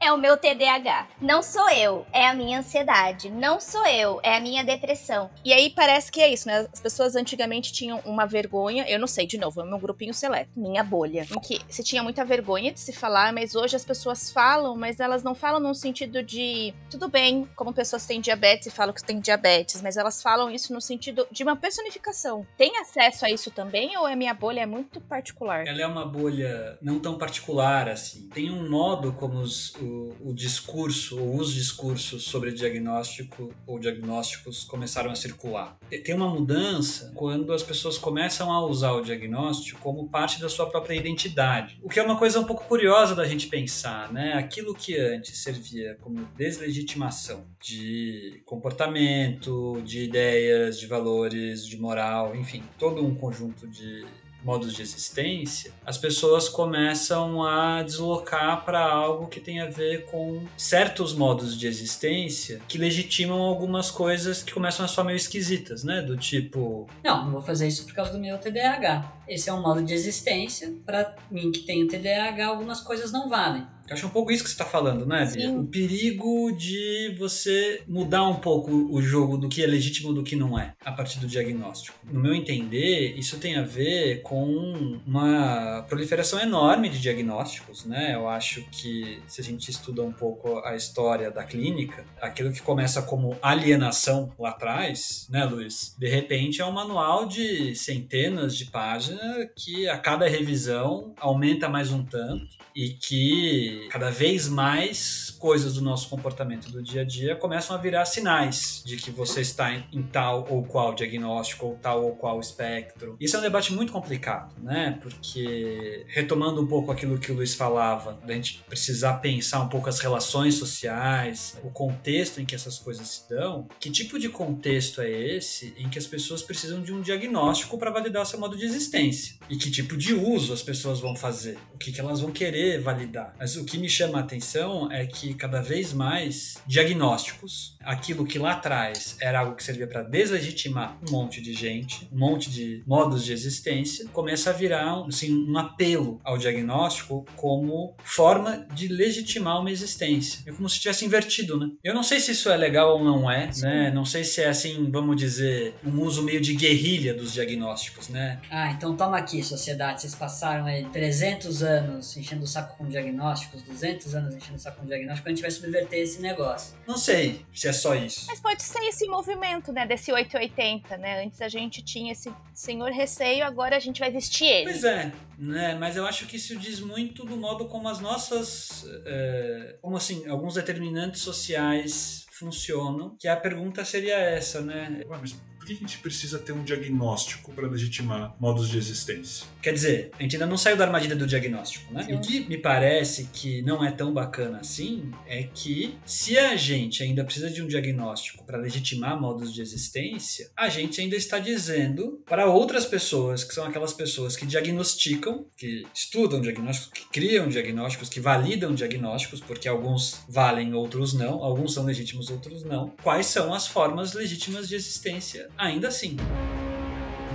É 0.00 0.12
o 0.12 0.18
meu 0.18 0.36
TDAH. 0.36 1.08
Não 1.20 1.42
sou 1.42 1.68
eu, 1.70 2.06
é 2.12 2.26
a 2.28 2.34
minha 2.34 2.60
ansiedade. 2.60 3.30
Não 3.30 3.60
sou 3.60 3.84
eu, 3.86 4.20
é 4.22 4.36
a 4.36 4.40
minha 4.40 4.64
depressão. 4.64 5.28
E 5.44 5.52
aí 5.52 5.70
parece 5.70 6.10
que 6.12 6.20
é 6.20 6.32
isso, 6.32 6.46
né? 6.46 6.68
As 6.72 6.80
pessoas 6.80 7.16
antigamente 7.16 7.72
tinham 7.72 8.00
uma 8.04 8.24
vergonha, 8.24 8.88
eu 8.88 8.98
não 8.98 9.08
sei, 9.08 9.26
de 9.26 9.36
novo, 9.36 9.60
é 9.60 9.64
o 9.64 9.66
meu 9.66 9.78
grupinho 9.78 10.14
seleto, 10.14 10.50
minha 10.56 10.84
bolha, 10.84 11.26
em 11.30 11.40
que 11.40 11.60
se 11.68 11.82
tinha 11.82 12.02
muita 12.02 12.24
vergonha 12.24 12.72
de 12.72 12.78
se 12.78 12.92
falar, 12.92 13.32
mas 13.32 13.54
hoje 13.54 13.74
as 13.74 13.84
pessoas 13.84 14.30
falam, 14.30 14.76
mas 14.76 15.00
elas 15.00 15.22
não 15.22 15.34
falam 15.34 15.60
no 15.60 15.74
sentido 15.74 16.22
de 16.22 16.72
tudo 16.90 17.08
bem, 17.08 17.48
como 17.56 17.72
pessoas 17.72 18.06
têm 18.06 18.20
diabetes 18.20 18.68
e 18.68 18.70
falam 18.70 18.94
que 18.94 19.02
têm 19.02 19.18
diabetes, 19.18 19.82
mas 19.82 19.96
elas 19.96 20.22
falam 20.22 20.50
isso 20.50 20.72
no 20.72 20.80
sentido 20.80 21.26
de 21.30 21.42
uma 21.42 21.56
personificação. 21.56 22.46
Tem 22.56 22.76
acesso 22.78 23.24
a 23.24 23.30
isso 23.30 23.50
também 23.50 23.96
ou 23.96 24.06
a 24.06 24.14
minha 24.14 24.34
bolha 24.34 24.60
é 24.60 24.66
muito 24.66 25.00
particular? 25.00 25.66
Ela 25.66 25.82
é 25.82 25.86
uma 25.86 26.06
bolha 26.06 26.78
não 26.80 27.00
tão 27.00 27.18
particular 27.18 27.88
assim. 27.88 28.28
Tem 28.28 28.50
um 28.50 28.68
modo 28.68 29.12
como 29.12 29.38
os, 29.40 29.74
o, 29.88 30.32
discurso 30.32 31.18
ou 31.18 31.36
os 31.36 31.52
discursos 31.52 32.24
sobre 32.24 32.52
diagnóstico 32.52 33.52
ou 33.66 33.78
diagnósticos 33.78 34.64
começaram 34.64 35.10
a 35.10 35.14
circular. 35.14 35.78
Tem 36.04 36.14
uma 36.14 36.28
mudança 36.28 37.12
quando 37.14 37.52
as 37.52 37.62
pessoas 37.62 37.98
começam 37.98 38.52
a 38.52 38.64
usar 38.64 38.92
o 38.92 39.02
diagnóstico 39.02 39.80
como 39.80 40.08
parte 40.08 40.40
da 40.40 40.48
sua 40.48 40.68
própria 40.68 40.94
identidade. 40.94 41.78
O 41.82 41.88
que 41.88 41.98
é 41.98 42.02
uma 42.02 42.16
coisa 42.16 42.40
um 42.40 42.44
pouco 42.44 42.64
curiosa 42.64 43.14
da 43.14 43.26
gente 43.26 43.48
pensar, 43.48 44.12
né? 44.12 44.34
Aquilo 44.34 44.74
que 44.74 44.96
antes 44.98 45.38
servia 45.38 45.96
como 46.00 46.28
deslegitimação 46.36 47.46
de 47.60 48.42
comportamento, 48.44 49.80
de 49.82 50.04
ideias, 50.04 50.78
de 50.78 50.86
valores, 50.86 51.66
de 51.66 51.76
moral, 51.76 52.34
enfim, 52.36 52.62
todo 52.78 53.04
um 53.04 53.14
conjunto 53.14 53.66
de 53.66 54.06
modos 54.42 54.74
de 54.74 54.82
existência, 54.82 55.72
as 55.84 55.98
pessoas 55.98 56.48
começam 56.48 57.42
a 57.44 57.82
deslocar 57.82 58.64
para 58.64 58.80
algo 58.80 59.26
que 59.26 59.40
tem 59.40 59.60
a 59.60 59.66
ver 59.66 60.04
com 60.06 60.42
certos 60.56 61.12
modos 61.12 61.58
de 61.58 61.66
existência 61.66 62.60
que 62.68 62.78
legitimam 62.78 63.40
algumas 63.40 63.90
coisas 63.90 64.42
que 64.42 64.52
começam 64.52 64.84
a 64.84 64.88
soar 64.88 65.06
meio 65.06 65.16
esquisitas, 65.16 65.84
né? 65.84 66.00
Do 66.02 66.16
tipo. 66.16 66.86
Não, 67.02 67.24
não 67.24 67.32
vou 67.32 67.42
fazer 67.42 67.66
isso 67.66 67.84
por 67.84 67.94
causa 67.94 68.12
do 68.12 68.18
meu 68.18 68.38
TDAH. 68.38 69.12
Esse 69.26 69.50
é 69.50 69.52
um 69.52 69.60
modo 69.60 69.82
de 69.82 69.92
existência. 69.92 70.72
Para 70.86 71.14
mim 71.30 71.50
que 71.50 71.60
tenho 71.60 71.88
TDAH, 71.88 72.46
algumas 72.46 72.80
coisas 72.80 73.12
não 73.12 73.28
valem. 73.28 73.66
Eu 73.88 73.94
acho 73.94 74.06
um 74.06 74.10
pouco 74.10 74.30
isso 74.30 74.42
que 74.42 74.50
você 74.50 74.54
está 74.54 74.66
falando, 74.66 75.06
né, 75.06 75.24
Bia? 75.24 75.50
O 75.50 75.66
perigo 75.66 76.52
de 76.52 77.14
você 77.18 77.82
mudar 77.88 78.28
um 78.28 78.36
pouco 78.36 78.70
o 78.70 79.00
jogo 79.00 79.38
do 79.38 79.48
que 79.48 79.62
é 79.62 79.66
legítimo 79.66 80.12
e 80.12 80.14
do 80.14 80.22
que 80.22 80.36
não 80.36 80.58
é, 80.58 80.74
a 80.84 80.92
partir 80.92 81.18
do 81.18 81.26
diagnóstico. 81.26 81.96
No 82.04 82.20
meu 82.20 82.34
entender, 82.34 83.14
isso 83.16 83.38
tem 83.38 83.56
a 83.56 83.62
ver 83.62 84.20
com 84.20 85.00
uma 85.06 85.86
proliferação 85.88 86.38
enorme 86.38 86.90
de 86.90 87.00
diagnósticos, 87.00 87.86
né? 87.86 88.14
Eu 88.14 88.28
acho 88.28 88.62
que 88.70 89.22
se 89.26 89.40
a 89.40 89.44
gente 89.44 89.70
estuda 89.70 90.02
um 90.02 90.12
pouco 90.12 90.58
a 90.58 90.76
história 90.76 91.30
da 91.30 91.42
clínica, 91.42 92.04
aquilo 92.20 92.52
que 92.52 92.60
começa 92.60 93.00
como 93.00 93.38
alienação 93.40 94.30
lá 94.38 94.50
atrás, 94.50 95.26
né, 95.30 95.44
Luiz? 95.44 95.94
De 95.98 96.08
repente 96.08 96.60
é 96.60 96.64
um 96.66 96.72
manual 96.72 97.26
de 97.26 97.74
centenas 97.74 98.54
de 98.54 98.66
páginas 98.66 99.48
que 99.56 99.88
a 99.88 99.96
cada 99.96 100.28
revisão 100.28 101.14
aumenta 101.18 101.70
mais 101.70 101.90
um 101.90 102.04
tanto 102.04 102.57
e 102.78 102.90
que 102.90 103.88
cada 103.90 104.08
vez 104.08 104.48
mais 104.48 105.27
coisas 105.38 105.74
do 105.74 105.82
nosso 105.82 106.08
comportamento 106.08 106.70
do 106.70 106.82
dia 106.82 107.02
a 107.02 107.04
dia 107.04 107.36
começam 107.36 107.76
a 107.76 107.78
virar 107.78 108.04
sinais 108.04 108.82
de 108.84 108.96
que 108.96 109.10
você 109.10 109.40
está 109.40 109.72
em, 109.72 109.84
em 109.92 110.02
tal 110.02 110.46
ou 110.50 110.64
qual 110.64 110.94
diagnóstico 110.94 111.66
ou 111.66 111.74
tal 111.76 112.04
ou 112.04 112.16
qual 112.16 112.40
espectro. 112.40 113.16
Isso 113.20 113.36
é 113.36 113.38
um 113.38 113.42
debate 113.42 113.72
muito 113.72 113.92
complicado, 113.92 114.54
né? 114.62 114.98
Porque 115.00 116.04
retomando 116.08 116.60
um 116.60 116.66
pouco 116.66 116.90
aquilo 116.90 117.18
que 117.18 117.30
o 117.30 117.34
Luiz 117.34 117.54
falava, 117.54 118.18
da 118.26 118.34
gente 118.34 118.64
precisar 118.68 119.14
pensar 119.14 119.60
um 119.60 119.68
pouco 119.68 119.88
as 119.88 120.00
relações 120.00 120.54
sociais, 120.54 121.56
o 121.62 121.70
contexto 121.70 122.40
em 122.40 122.44
que 122.44 122.54
essas 122.54 122.78
coisas 122.78 123.06
se 123.08 123.28
dão, 123.28 123.68
que 123.78 123.90
tipo 123.90 124.18
de 124.18 124.28
contexto 124.28 125.00
é 125.00 125.10
esse 125.10 125.74
em 125.78 125.88
que 125.88 125.98
as 125.98 126.06
pessoas 126.06 126.42
precisam 126.42 126.82
de 126.82 126.92
um 126.92 127.00
diagnóstico 127.00 127.78
para 127.78 127.90
validar 127.90 128.26
seu 128.26 128.38
modo 128.38 128.56
de 128.56 128.64
existência? 128.64 129.36
E 129.48 129.56
que 129.56 129.70
tipo 129.70 129.96
de 129.96 130.14
uso 130.14 130.52
as 130.52 130.62
pessoas 130.62 131.00
vão 131.00 131.14
fazer? 131.14 131.58
O 131.74 131.78
que, 131.78 131.92
que 131.92 132.00
elas 132.00 132.20
vão 132.20 132.32
querer 132.32 132.80
validar. 132.80 133.34
Mas 133.38 133.56
o 133.56 133.64
que 133.64 133.78
me 133.78 133.88
chama 133.88 134.18
a 134.18 134.20
atenção 134.22 134.90
é 134.90 135.06
que 135.06 135.27
cada 135.34 135.60
vez 135.60 135.92
mais 135.92 136.56
diagnósticos, 136.66 137.76
aquilo 137.80 138.26
que 138.26 138.38
lá 138.38 138.52
atrás 138.52 139.16
era 139.20 139.40
algo 139.40 139.56
que 139.56 139.64
servia 139.64 139.86
para 139.86 140.02
deslegitimar 140.02 140.98
um 141.06 141.10
monte 141.10 141.40
de 141.40 141.52
gente, 141.52 142.08
um 142.12 142.18
monte 142.18 142.50
de 142.50 142.82
modos 142.86 143.24
de 143.24 143.32
existência, 143.32 144.06
começa 144.12 144.50
a 144.50 144.52
virar 144.52 145.04
assim, 145.06 145.46
um 145.48 145.56
apelo 145.58 146.20
ao 146.24 146.38
diagnóstico 146.38 147.26
como 147.36 147.94
forma 148.02 148.66
de 148.74 148.88
legitimar 148.88 149.60
uma 149.60 149.70
existência. 149.70 150.40
É 150.46 150.52
como 150.52 150.68
se 150.68 150.80
tivesse 150.80 151.04
invertido, 151.04 151.58
né? 151.58 151.70
Eu 151.82 151.94
não 151.94 152.02
sei 152.02 152.20
se 152.20 152.32
isso 152.32 152.50
é 152.50 152.56
legal 152.56 152.98
ou 152.98 153.04
não 153.04 153.30
é, 153.30 153.50
Sim. 153.50 153.62
né? 153.62 153.90
Não 153.90 154.04
sei 154.04 154.24
se 154.24 154.42
é 154.42 154.48
assim, 154.48 154.90
vamos 154.90 155.16
dizer, 155.16 155.74
um 155.84 156.00
uso 156.02 156.22
meio 156.22 156.40
de 156.40 156.54
guerrilha 156.54 157.14
dos 157.14 157.32
diagnósticos, 157.32 158.08
né? 158.08 158.40
Ah, 158.50 158.70
então 158.70 158.96
toma 158.96 159.18
aqui, 159.18 159.42
sociedade. 159.42 160.02
Vocês 160.02 160.14
passaram 160.14 160.66
aí 160.66 160.84
300 160.86 161.62
anos 161.62 162.16
enchendo 162.16 162.44
o 162.44 162.46
saco 162.46 162.76
com 162.76 162.86
diagnósticos, 162.88 163.62
200 163.62 164.14
anos 164.14 164.34
enchendo 164.34 164.56
o 164.56 164.60
saco 164.60 164.80
com 164.80 164.86
diagnóstico, 164.86 165.17
a 165.26 165.30
gente 165.30 165.42
vai 165.42 165.50
subverter 165.50 166.00
esse 166.00 166.20
negócio. 166.20 166.76
Não 166.86 166.96
sei 166.96 167.44
se 167.54 167.68
é 167.68 167.72
só 167.72 167.94
isso. 167.94 168.26
Mas 168.26 168.40
pode 168.40 168.62
ser 168.62 168.80
esse 168.84 169.06
movimento, 169.06 169.72
né, 169.72 169.86
desse 169.86 170.12
880, 170.12 170.96
né? 170.96 171.24
Antes 171.24 171.40
a 171.40 171.48
gente 171.48 171.82
tinha 171.82 172.12
esse 172.12 172.32
senhor 172.54 172.90
receio, 172.90 173.44
agora 173.44 173.76
a 173.76 173.80
gente 173.80 174.00
vai 174.00 174.10
vestir 174.10 174.46
ele. 174.46 174.64
Pois 174.64 174.84
é, 174.84 175.12
né? 175.38 175.74
Mas 175.74 175.96
eu 175.96 176.06
acho 176.06 176.26
que 176.26 176.36
isso 176.36 176.56
diz 176.56 176.80
muito 176.80 177.24
do 177.24 177.36
modo 177.36 177.66
como 177.66 177.88
as 177.88 178.00
nossas, 178.00 178.84
é, 179.04 179.76
como 179.80 179.96
assim, 179.96 180.26
alguns 180.28 180.54
determinantes 180.54 181.20
sociais 181.20 182.26
funcionam, 182.30 183.16
que 183.18 183.26
a 183.26 183.36
pergunta 183.36 183.84
seria 183.84 184.16
essa, 184.16 184.60
né? 184.60 185.02
Ué, 185.06 185.18
mas 185.20 185.36
que 185.68 185.84
a 185.84 185.86
gente 185.86 185.98
precisa 185.98 186.38
ter 186.38 186.52
um 186.52 186.64
diagnóstico 186.64 187.52
para 187.52 187.66
legitimar 187.66 188.34
modos 188.40 188.68
de 188.68 188.78
existência? 188.78 189.46
Quer 189.62 189.72
dizer, 189.72 190.10
a 190.18 190.22
gente 190.22 190.36
ainda 190.36 190.46
não 190.46 190.56
saiu 190.56 190.76
da 190.76 190.84
armadilha 190.84 191.14
do 191.14 191.26
diagnóstico, 191.26 191.92
né? 191.92 192.04
Sim. 192.04 192.14
O 192.14 192.20
que 192.20 192.40
me 192.48 192.56
parece 192.56 193.28
que 193.32 193.62
não 193.62 193.84
é 193.84 193.90
tão 193.90 194.12
bacana 194.12 194.58
assim 194.60 195.10
é 195.26 195.42
que 195.42 195.96
se 196.06 196.38
a 196.38 196.56
gente 196.56 197.02
ainda 197.02 197.24
precisa 197.24 197.50
de 197.50 197.62
um 197.62 197.66
diagnóstico 197.66 198.44
para 198.44 198.56
legitimar 198.58 199.20
modos 199.20 199.52
de 199.52 199.60
existência, 199.60 200.50
a 200.56 200.68
gente 200.68 201.00
ainda 201.00 201.16
está 201.16 201.38
dizendo 201.38 202.22
para 202.26 202.46
outras 202.46 202.86
pessoas, 202.86 203.44
que 203.44 203.54
são 203.54 203.64
aquelas 203.64 203.92
pessoas 203.92 204.36
que 204.36 204.46
diagnosticam, 204.46 205.46
que 205.56 205.86
estudam 205.92 206.40
diagnósticos, 206.40 206.90
que 206.92 207.08
criam 207.10 207.48
diagnósticos, 207.48 208.08
que 208.08 208.20
validam 208.20 208.74
diagnósticos, 208.74 209.40
porque 209.40 209.68
alguns 209.68 210.20
valem, 210.28 210.72
outros 210.74 211.12
não, 211.12 211.42
alguns 211.42 211.74
são 211.74 211.84
legítimos, 211.84 212.30
outros 212.30 212.64
não. 212.64 212.90
Quais 213.02 213.26
são 213.26 213.52
as 213.52 213.66
formas 213.66 214.14
legítimas 214.14 214.68
de 214.68 214.74
existência 214.74 215.48
ainda 215.58 215.88
assim. 215.88 216.16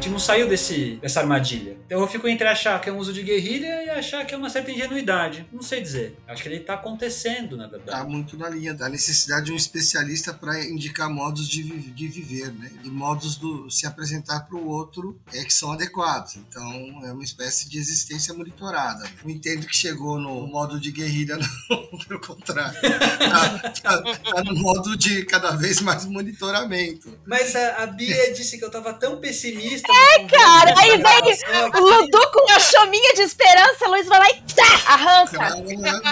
Gente 0.03 0.11
não 0.11 0.19
saiu 0.19 0.49
desse, 0.49 0.97
dessa 1.01 1.21
armadilha. 1.21 1.77
Então 1.85 2.01
eu 2.01 2.07
fico 2.09 2.27
entre 2.27 2.45
achar 2.45 2.77
que 2.81 2.89
é 2.89 2.91
um 2.91 2.97
uso 2.97 3.13
de 3.13 3.23
guerrilha 3.23 3.85
e 3.85 3.89
achar 3.89 4.25
que 4.25 4.35
é 4.35 4.37
uma 4.37 4.49
certa 4.49 4.69
ingenuidade. 4.69 5.47
Não 5.49 5.61
sei 5.61 5.79
dizer. 5.79 6.17
Acho 6.27 6.43
que 6.43 6.49
ele 6.49 6.57
está 6.57 6.73
acontecendo, 6.73 7.55
na 7.55 7.67
verdade. 7.67 7.97
Está 7.97 8.03
muito 8.03 8.37
na 8.37 8.49
linha 8.49 8.73
da 8.73 8.89
necessidade 8.89 9.45
de 9.45 9.53
um 9.53 9.55
especialista 9.55 10.33
para 10.33 10.61
indicar 10.61 11.09
modos 11.09 11.47
de, 11.47 11.63
de 11.63 12.07
viver, 12.09 12.51
né? 12.51 12.69
E 12.83 12.89
modos 12.89 13.37
do 13.37 13.71
se 13.71 13.87
apresentar 13.87 14.41
para 14.41 14.57
o 14.57 14.67
outro 14.67 15.17
é 15.33 15.41
que 15.41 15.53
são 15.53 15.71
adequados. 15.71 16.35
Então 16.35 17.01
é 17.05 17.13
uma 17.13 17.23
espécie 17.23 17.69
de 17.69 17.77
existência 17.77 18.33
monitorada. 18.33 19.09
Não 19.23 19.31
entendo 19.31 19.65
que 19.65 19.73
chegou 19.75 20.19
no 20.19 20.45
modo 20.47 20.81
de 20.81 20.91
guerrilha, 20.91 21.37
não, 21.69 21.99
pelo 22.05 22.19
contrário. 22.19 22.77
Está 22.77 24.01
tá, 24.01 24.17
tá 24.17 24.43
no 24.43 24.53
modo 24.53 24.97
de 24.97 25.23
cada 25.23 25.51
vez 25.51 25.79
mais 25.79 26.03
monitoramento. 26.03 27.17
Mas 27.25 27.55
a, 27.55 27.83
a 27.83 27.87
Bia 27.87 28.33
disse 28.33 28.57
que 28.57 28.65
eu 28.65 28.67
estava 28.67 28.91
tão 28.93 29.21
pessimista 29.21 29.92
é, 29.93 30.27
cara, 30.27 30.73
aí 30.77 30.97
vem 30.97 31.71
o 31.73 31.79
Ludu 31.79 32.31
com 32.31 32.51
a 32.51 32.59
chaminha 32.59 33.13
de 33.13 33.21
esperança, 33.21 33.87
Luiz 33.87 34.07
vai 34.07 34.19
lá 34.19 34.29
e 34.29 34.41
tá, 34.53 34.93
arranca. 34.93 35.57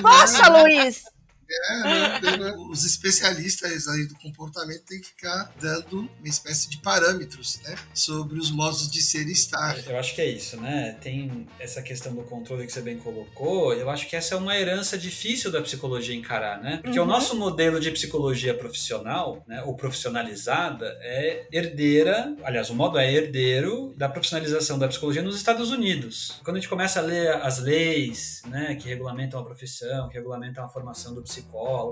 Poxa, 0.01 0.49
Luiz. 0.49 1.03
É, 1.51 2.37
né, 2.37 2.55
os 2.69 2.85
especialistas 2.85 3.87
aí 3.87 4.05
do 4.05 4.15
comportamento 4.15 4.83
têm 4.85 4.99
que 4.99 5.07
ficar 5.07 5.51
dando 5.59 6.09
uma 6.19 6.27
espécie 6.27 6.69
de 6.69 6.77
parâmetros, 6.77 7.59
né, 7.63 7.75
sobre 7.93 8.39
os 8.39 8.51
modos 8.51 8.89
de 8.89 9.01
ser 9.01 9.27
e 9.27 9.31
estar. 9.31 9.77
Eu 9.87 9.97
acho 9.97 10.15
que 10.15 10.21
é 10.21 10.29
isso, 10.29 10.57
né? 10.57 10.97
Tem 11.01 11.47
essa 11.59 11.81
questão 11.81 12.13
do 12.13 12.23
controle 12.23 12.65
que 12.65 12.71
você 12.71 12.81
bem 12.81 12.97
colocou. 12.97 13.73
Eu 13.73 13.89
acho 13.89 14.07
que 14.07 14.15
essa 14.15 14.35
é 14.35 14.37
uma 14.37 14.55
herança 14.57 14.97
difícil 14.97 15.51
da 15.51 15.61
psicologia 15.61 16.15
encarar, 16.15 16.61
né? 16.61 16.79
Porque 16.81 16.99
uhum. 16.99 17.05
o 17.05 17.07
nosso 17.07 17.35
modelo 17.35 17.79
de 17.79 17.91
psicologia 17.91 18.53
profissional, 18.53 19.43
né, 19.47 19.61
ou 19.63 19.75
profissionalizada, 19.75 20.97
é 21.01 21.47
herdeira, 21.51 22.35
aliás, 22.43 22.69
o 22.69 22.75
modo 22.75 22.97
é 22.97 23.11
herdeiro 23.11 23.93
da 23.97 24.09
profissionalização 24.09 24.77
da 24.77 24.87
psicologia 24.87 25.21
nos 25.21 25.35
Estados 25.35 25.71
Unidos. 25.71 26.39
Quando 26.43 26.57
a 26.57 26.59
gente 26.59 26.69
começa 26.69 26.99
a 26.99 27.03
ler 27.03 27.33
as 27.35 27.59
leis, 27.59 28.41
né, 28.47 28.75
que 28.75 28.87
regulamentam 28.87 29.39
a 29.39 29.43
profissão, 29.43 30.07
que 30.07 30.15
regulamentam 30.15 30.63
a 30.63 30.67
formação 30.67 31.13
do 31.13 31.21
psicólogo, 31.21 31.40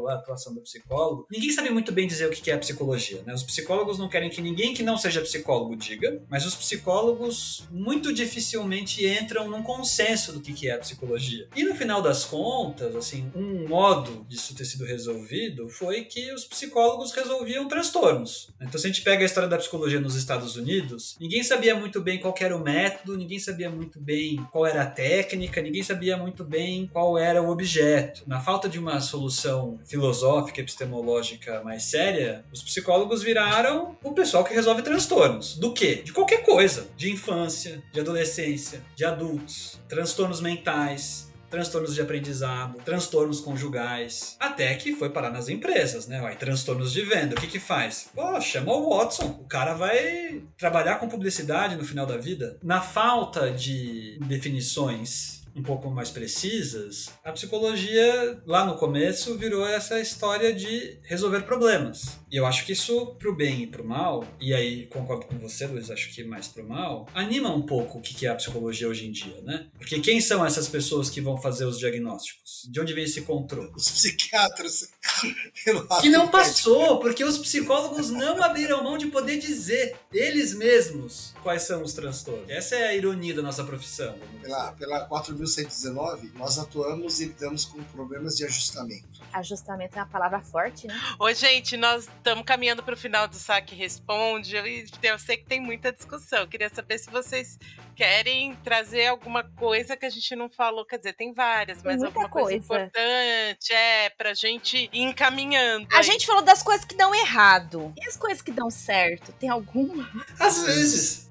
a 0.08 0.16
atuação 0.16 0.54
do 0.54 0.62
psicólogo, 0.62 1.28
ninguém 1.32 1.52
sabe 1.52 1.70
muito 1.70 1.92
bem 1.92 2.08
dizer 2.08 2.28
o 2.28 2.32
que 2.32 2.52
é 2.52 2.58
psicologia, 2.58 3.22
né? 3.26 3.34
Os 3.34 3.44
psicólogos 3.44 3.98
não 3.98 4.10
querem 4.10 4.30
que 4.30 4.42
ninguém 4.42 4.74
que 4.74 4.84
não 4.84 4.98
seja 4.98 5.22
psicólogo 5.22 5.76
diga, 5.76 6.22
mas 6.30 6.46
os 6.46 6.56
psicólogos 6.56 7.64
muito 7.72 8.14
dificilmente 8.14 9.06
entram 9.06 9.50
num 9.50 9.64
consenso 9.64 10.34
do 10.34 10.40
que 10.42 10.70
é 10.70 10.74
a 10.74 10.80
psicologia. 10.80 11.48
E 11.56 11.64
no 11.64 11.76
final 11.76 12.02
das 12.02 12.26
contas, 12.26 12.96
assim, 12.96 13.32
um 13.36 13.68
modo 13.68 14.26
disso 14.28 14.56
ter 14.56 14.66
sido 14.66 14.86
resolvido 14.86 15.70
foi 15.70 16.04
que 16.04 16.32
os 16.34 16.46
psicólogos 16.46 17.12
resolviam 17.12 17.68
transtornos. 17.68 18.50
Então, 18.62 18.80
se 18.80 18.88
a 18.88 18.90
gente 18.90 19.02
pega 19.02 19.24
a 19.24 19.26
história 19.26 19.50
da 19.50 19.58
psicologia 19.58 20.00
nos 20.00 20.16
Estados 20.16 20.56
Unidos, 20.56 21.16
ninguém 21.20 21.44
sabia 21.44 21.76
muito 21.76 22.02
bem 22.02 22.20
qual 22.20 22.34
era 22.40 22.56
o 22.56 22.64
método, 22.64 23.18
ninguém 23.18 23.40
sabia 23.40 23.70
muito 23.70 24.00
bem 24.00 24.38
qual 24.52 24.66
era 24.66 24.84
a 24.84 24.86
técnica, 24.86 25.62
ninguém 25.62 25.84
sabia 25.84 26.18
muito 26.18 26.44
bem 26.44 26.88
qual 26.88 27.18
era 27.18 27.42
o 27.42 27.50
objeto. 27.50 28.24
Na 28.28 28.40
falta 28.40 28.70
de 28.70 28.80
uma 28.80 29.00
solução 29.02 29.39
filosófica, 29.86 30.62
epistemológica 30.62 31.62
mais 31.64 31.84
séria, 31.84 32.46
os 32.52 32.62
psicólogos 32.62 33.24
viraram 33.24 33.98
o 34.04 34.14
pessoal 34.14 34.44
que 34.44 34.54
resolve 34.54 34.82
transtornos. 34.82 35.56
Do 35.58 35.74
quê? 35.74 35.96
De 35.96 36.14
qualquer 36.14 36.44
coisa. 36.44 36.88
De 36.96 37.12
infância, 37.12 37.84
de 37.92 38.00
adolescência, 38.00 38.82
de 38.96 39.06
adultos, 39.06 39.80
transtornos 39.88 40.42
mentais, 40.42 41.30
transtornos 41.50 41.96
de 41.96 42.02
aprendizado, 42.02 42.78
transtornos 42.84 43.42
conjugais, 43.42 44.38
até 44.40 44.74
que 44.76 44.94
foi 44.94 45.10
parar 45.10 45.32
nas 45.32 45.50
empresas, 45.50 46.08
né? 46.08 46.22
Vai, 46.22 46.36
transtornos 46.36 46.92
de 46.94 47.02
venda. 47.02 47.36
O 47.36 47.40
que 47.40 47.48
que 47.48 47.60
faz? 47.60 48.10
Pô, 48.14 48.40
chama 48.40 48.72
o 48.72 48.98
Watson. 48.98 49.40
O 49.42 49.46
cara 49.46 49.74
vai 49.74 50.42
trabalhar 50.58 50.96
com 50.96 51.08
publicidade 51.08 51.76
no 51.76 51.84
final 51.84 52.06
da 52.06 52.18
vida. 52.18 52.58
Na 52.64 52.82
falta 52.82 53.52
de 53.52 54.20
definições 54.28 55.39
um 55.56 55.64
pouco 55.64 55.90
mais 55.90 56.10
precisas, 56.10 57.10
a 57.24 57.32
psicologia 57.32 58.42
lá 58.46 58.66
no 58.66 58.76
começo 58.78 59.38
virou 59.38 59.66
essa 59.66 60.00
história 60.00 60.54
de 60.54 61.00
resolver 61.04 61.42
problemas. 61.42 62.20
E 62.32 62.38
eu 62.38 62.46
acho 62.46 62.66
que 62.66 62.74
isso, 62.74 63.16
pro 63.16 63.36
bem 63.36 63.64
e 63.64 63.68
pro 63.68 63.84
mal, 63.84 64.26
e 64.40 64.54
aí 64.54 64.86
concordo 64.88 65.26
com 65.26 65.38
você, 65.40 65.66
Luiz, 65.66 65.90
acho 65.90 66.14
que 66.14 66.24
mais 66.24 66.48
pro 66.48 66.68
mal, 66.68 67.08
anima 67.14 67.54
um 67.54 67.62
pouco 67.62 67.98
o 67.98 68.02
que 68.02 68.26
é 68.26 68.30
a 68.30 68.36
psicologia 68.36 68.88
hoje 68.88 69.08
em 69.08 69.12
dia, 69.12 69.42
né? 69.42 69.68
Porque 69.78 70.00
quem 70.00 70.22
são 70.22 70.46
essas 70.46 70.68
pessoas 70.68 71.10
que 71.10 71.22
vão 71.22 71.38
fazer 71.38 71.66
os 71.66 71.80
diagnósticos? 71.80 72.68
De 72.70 72.80
onde 72.80 72.94
vem 72.94 73.04
esse 73.04 73.22
controle? 73.24 73.72
Os 73.76 73.90
psiquiatras. 73.90 74.90
que 76.02 76.10
não 76.10 76.28
passou, 76.28 77.00
porque 77.00 77.24
os 77.24 77.38
psicólogos 77.38 78.10
não 78.12 78.42
abriram 78.44 78.84
mão 78.84 78.98
de 78.98 79.08
poder 79.08 79.40
dizer 79.40 79.96
eles 80.14 80.54
mesmos 80.54 81.34
quais 81.42 81.64
são 81.64 81.82
os 81.82 81.94
transtornos. 81.94 82.50
Essa 82.50 82.76
é 82.76 82.90
a 82.90 82.96
ironia 82.96 83.34
da 83.34 83.42
nossa 83.42 83.64
profissão. 83.64 84.16
Pela, 84.42 84.72
pela 84.74 85.00
4119, 85.06 86.32
nós 86.36 86.60
atuamos 86.60 87.20
e 87.20 87.26
lidamos 87.26 87.66
com 87.66 87.84
problemas 87.86 88.36
de 88.36 88.46
ajustamento. 88.46 89.19
Ajustamento 89.34 89.98
é 89.98 90.02
uma 90.02 90.08
palavra 90.08 90.42
forte, 90.42 90.88
né? 90.88 91.00
Oi, 91.20 91.36
gente, 91.36 91.78
nós 91.78 92.04
estamos 92.04 92.44
caminhando 92.44 92.84
para 92.84 92.94
o 92.94 92.98
final 92.98 93.28
do 93.28 93.36
Saque 93.36 93.76
Responde. 93.76 94.56
Eu, 94.56 95.20
sei 95.20 95.38
que 95.38 95.46
tem 95.46 95.60
muita 95.60 95.92
discussão. 95.92 96.40
Eu 96.40 96.48
queria 96.48 96.70
saber 96.70 96.98
se 96.98 97.10
vocês 97.10 97.58
querem 97.96 98.56
trazer 98.64 99.08
alguma 99.08 99.44
coisa 99.44 99.96
que 99.96 100.06
a 100.06 100.10
gente 100.10 100.36
não 100.36 100.50
falou. 100.50 100.86
Quer 100.86 100.98
dizer, 100.98 101.14
tem 101.14 101.34
várias, 101.34 101.84
mas 101.84 102.02
alguma 102.02 102.30
coisa. 102.30 102.50
coisa 102.50 102.56
importante 102.56 103.74
é 103.74 104.10
pra 104.10 104.34
gente 104.34 104.90
ir 104.92 105.02
encaminhando. 105.02 105.88
A 105.92 105.98
aí. 105.98 106.04
gente 106.04 106.26
falou 106.26 106.42
das 106.42 106.64
coisas 106.64 106.86
que 106.86 106.96
dão 106.96 107.14
errado. 107.14 107.94
E 107.98 108.08
as 108.08 108.18
coisas 108.18 108.42
que 108.42 108.52
dão 108.52 108.70
certo? 108.70 109.32
Tem 109.34 109.50
alguma? 109.50 110.10
Às 110.40 110.64
vezes. 110.64 111.29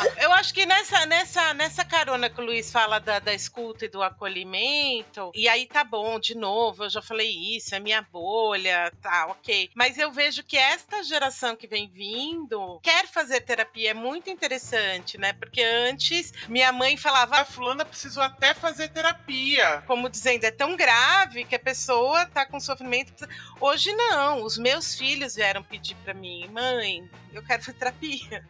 Ah, 0.00 0.04
eu 0.18 0.32
acho 0.32 0.54
que 0.54 0.64
nessa, 0.64 1.04
nessa, 1.06 1.54
nessa 1.54 1.84
carona 1.84 2.30
que 2.30 2.40
o 2.40 2.44
Luiz 2.44 2.70
fala 2.70 2.98
da, 2.98 3.18
da 3.18 3.34
escuta 3.34 3.84
e 3.84 3.88
do 3.88 4.02
acolhimento, 4.02 5.32
e 5.34 5.48
aí 5.48 5.66
tá 5.66 5.82
bom, 5.82 6.20
de 6.20 6.36
novo, 6.36 6.84
eu 6.84 6.90
já 6.90 7.02
falei 7.02 7.56
isso, 7.56 7.74
é 7.74 7.80
minha 7.80 8.02
bolha, 8.02 8.92
tá, 9.02 9.26
ok. 9.26 9.70
Mas 9.74 9.98
eu 9.98 10.12
vejo 10.12 10.44
que 10.44 10.56
esta 10.56 11.02
geração 11.02 11.56
que 11.56 11.66
vem 11.66 11.88
vindo 11.88 12.78
quer 12.82 13.06
fazer 13.06 13.40
terapia, 13.40 13.90
é 13.90 13.94
muito 13.94 14.30
interessante, 14.30 15.18
né? 15.18 15.32
Porque 15.32 15.62
antes 15.62 16.32
minha 16.48 16.72
mãe 16.72 16.96
falava. 16.96 17.38
A 17.38 17.44
fulana 17.44 17.84
precisou 17.84 18.22
até 18.22 18.54
fazer 18.54 18.88
terapia. 18.88 19.82
Como 19.86 20.08
dizendo, 20.08 20.44
é 20.44 20.50
tão 20.50 20.76
grave 20.76 21.44
que 21.44 21.54
a 21.54 21.58
pessoa 21.58 22.26
tá 22.26 22.46
com 22.46 22.60
sofrimento. 22.60 23.26
Hoje 23.60 23.92
não, 23.92 24.42
os 24.42 24.58
meus 24.58 24.94
filhos 24.94 25.34
vieram 25.34 25.62
pedir 25.62 25.94
para 25.96 26.14
mim, 26.14 26.48
mãe, 26.48 27.08
eu 27.32 27.42
quero 27.42 27.62
fazer 27.62 27.78
terapia. 27.78 27.87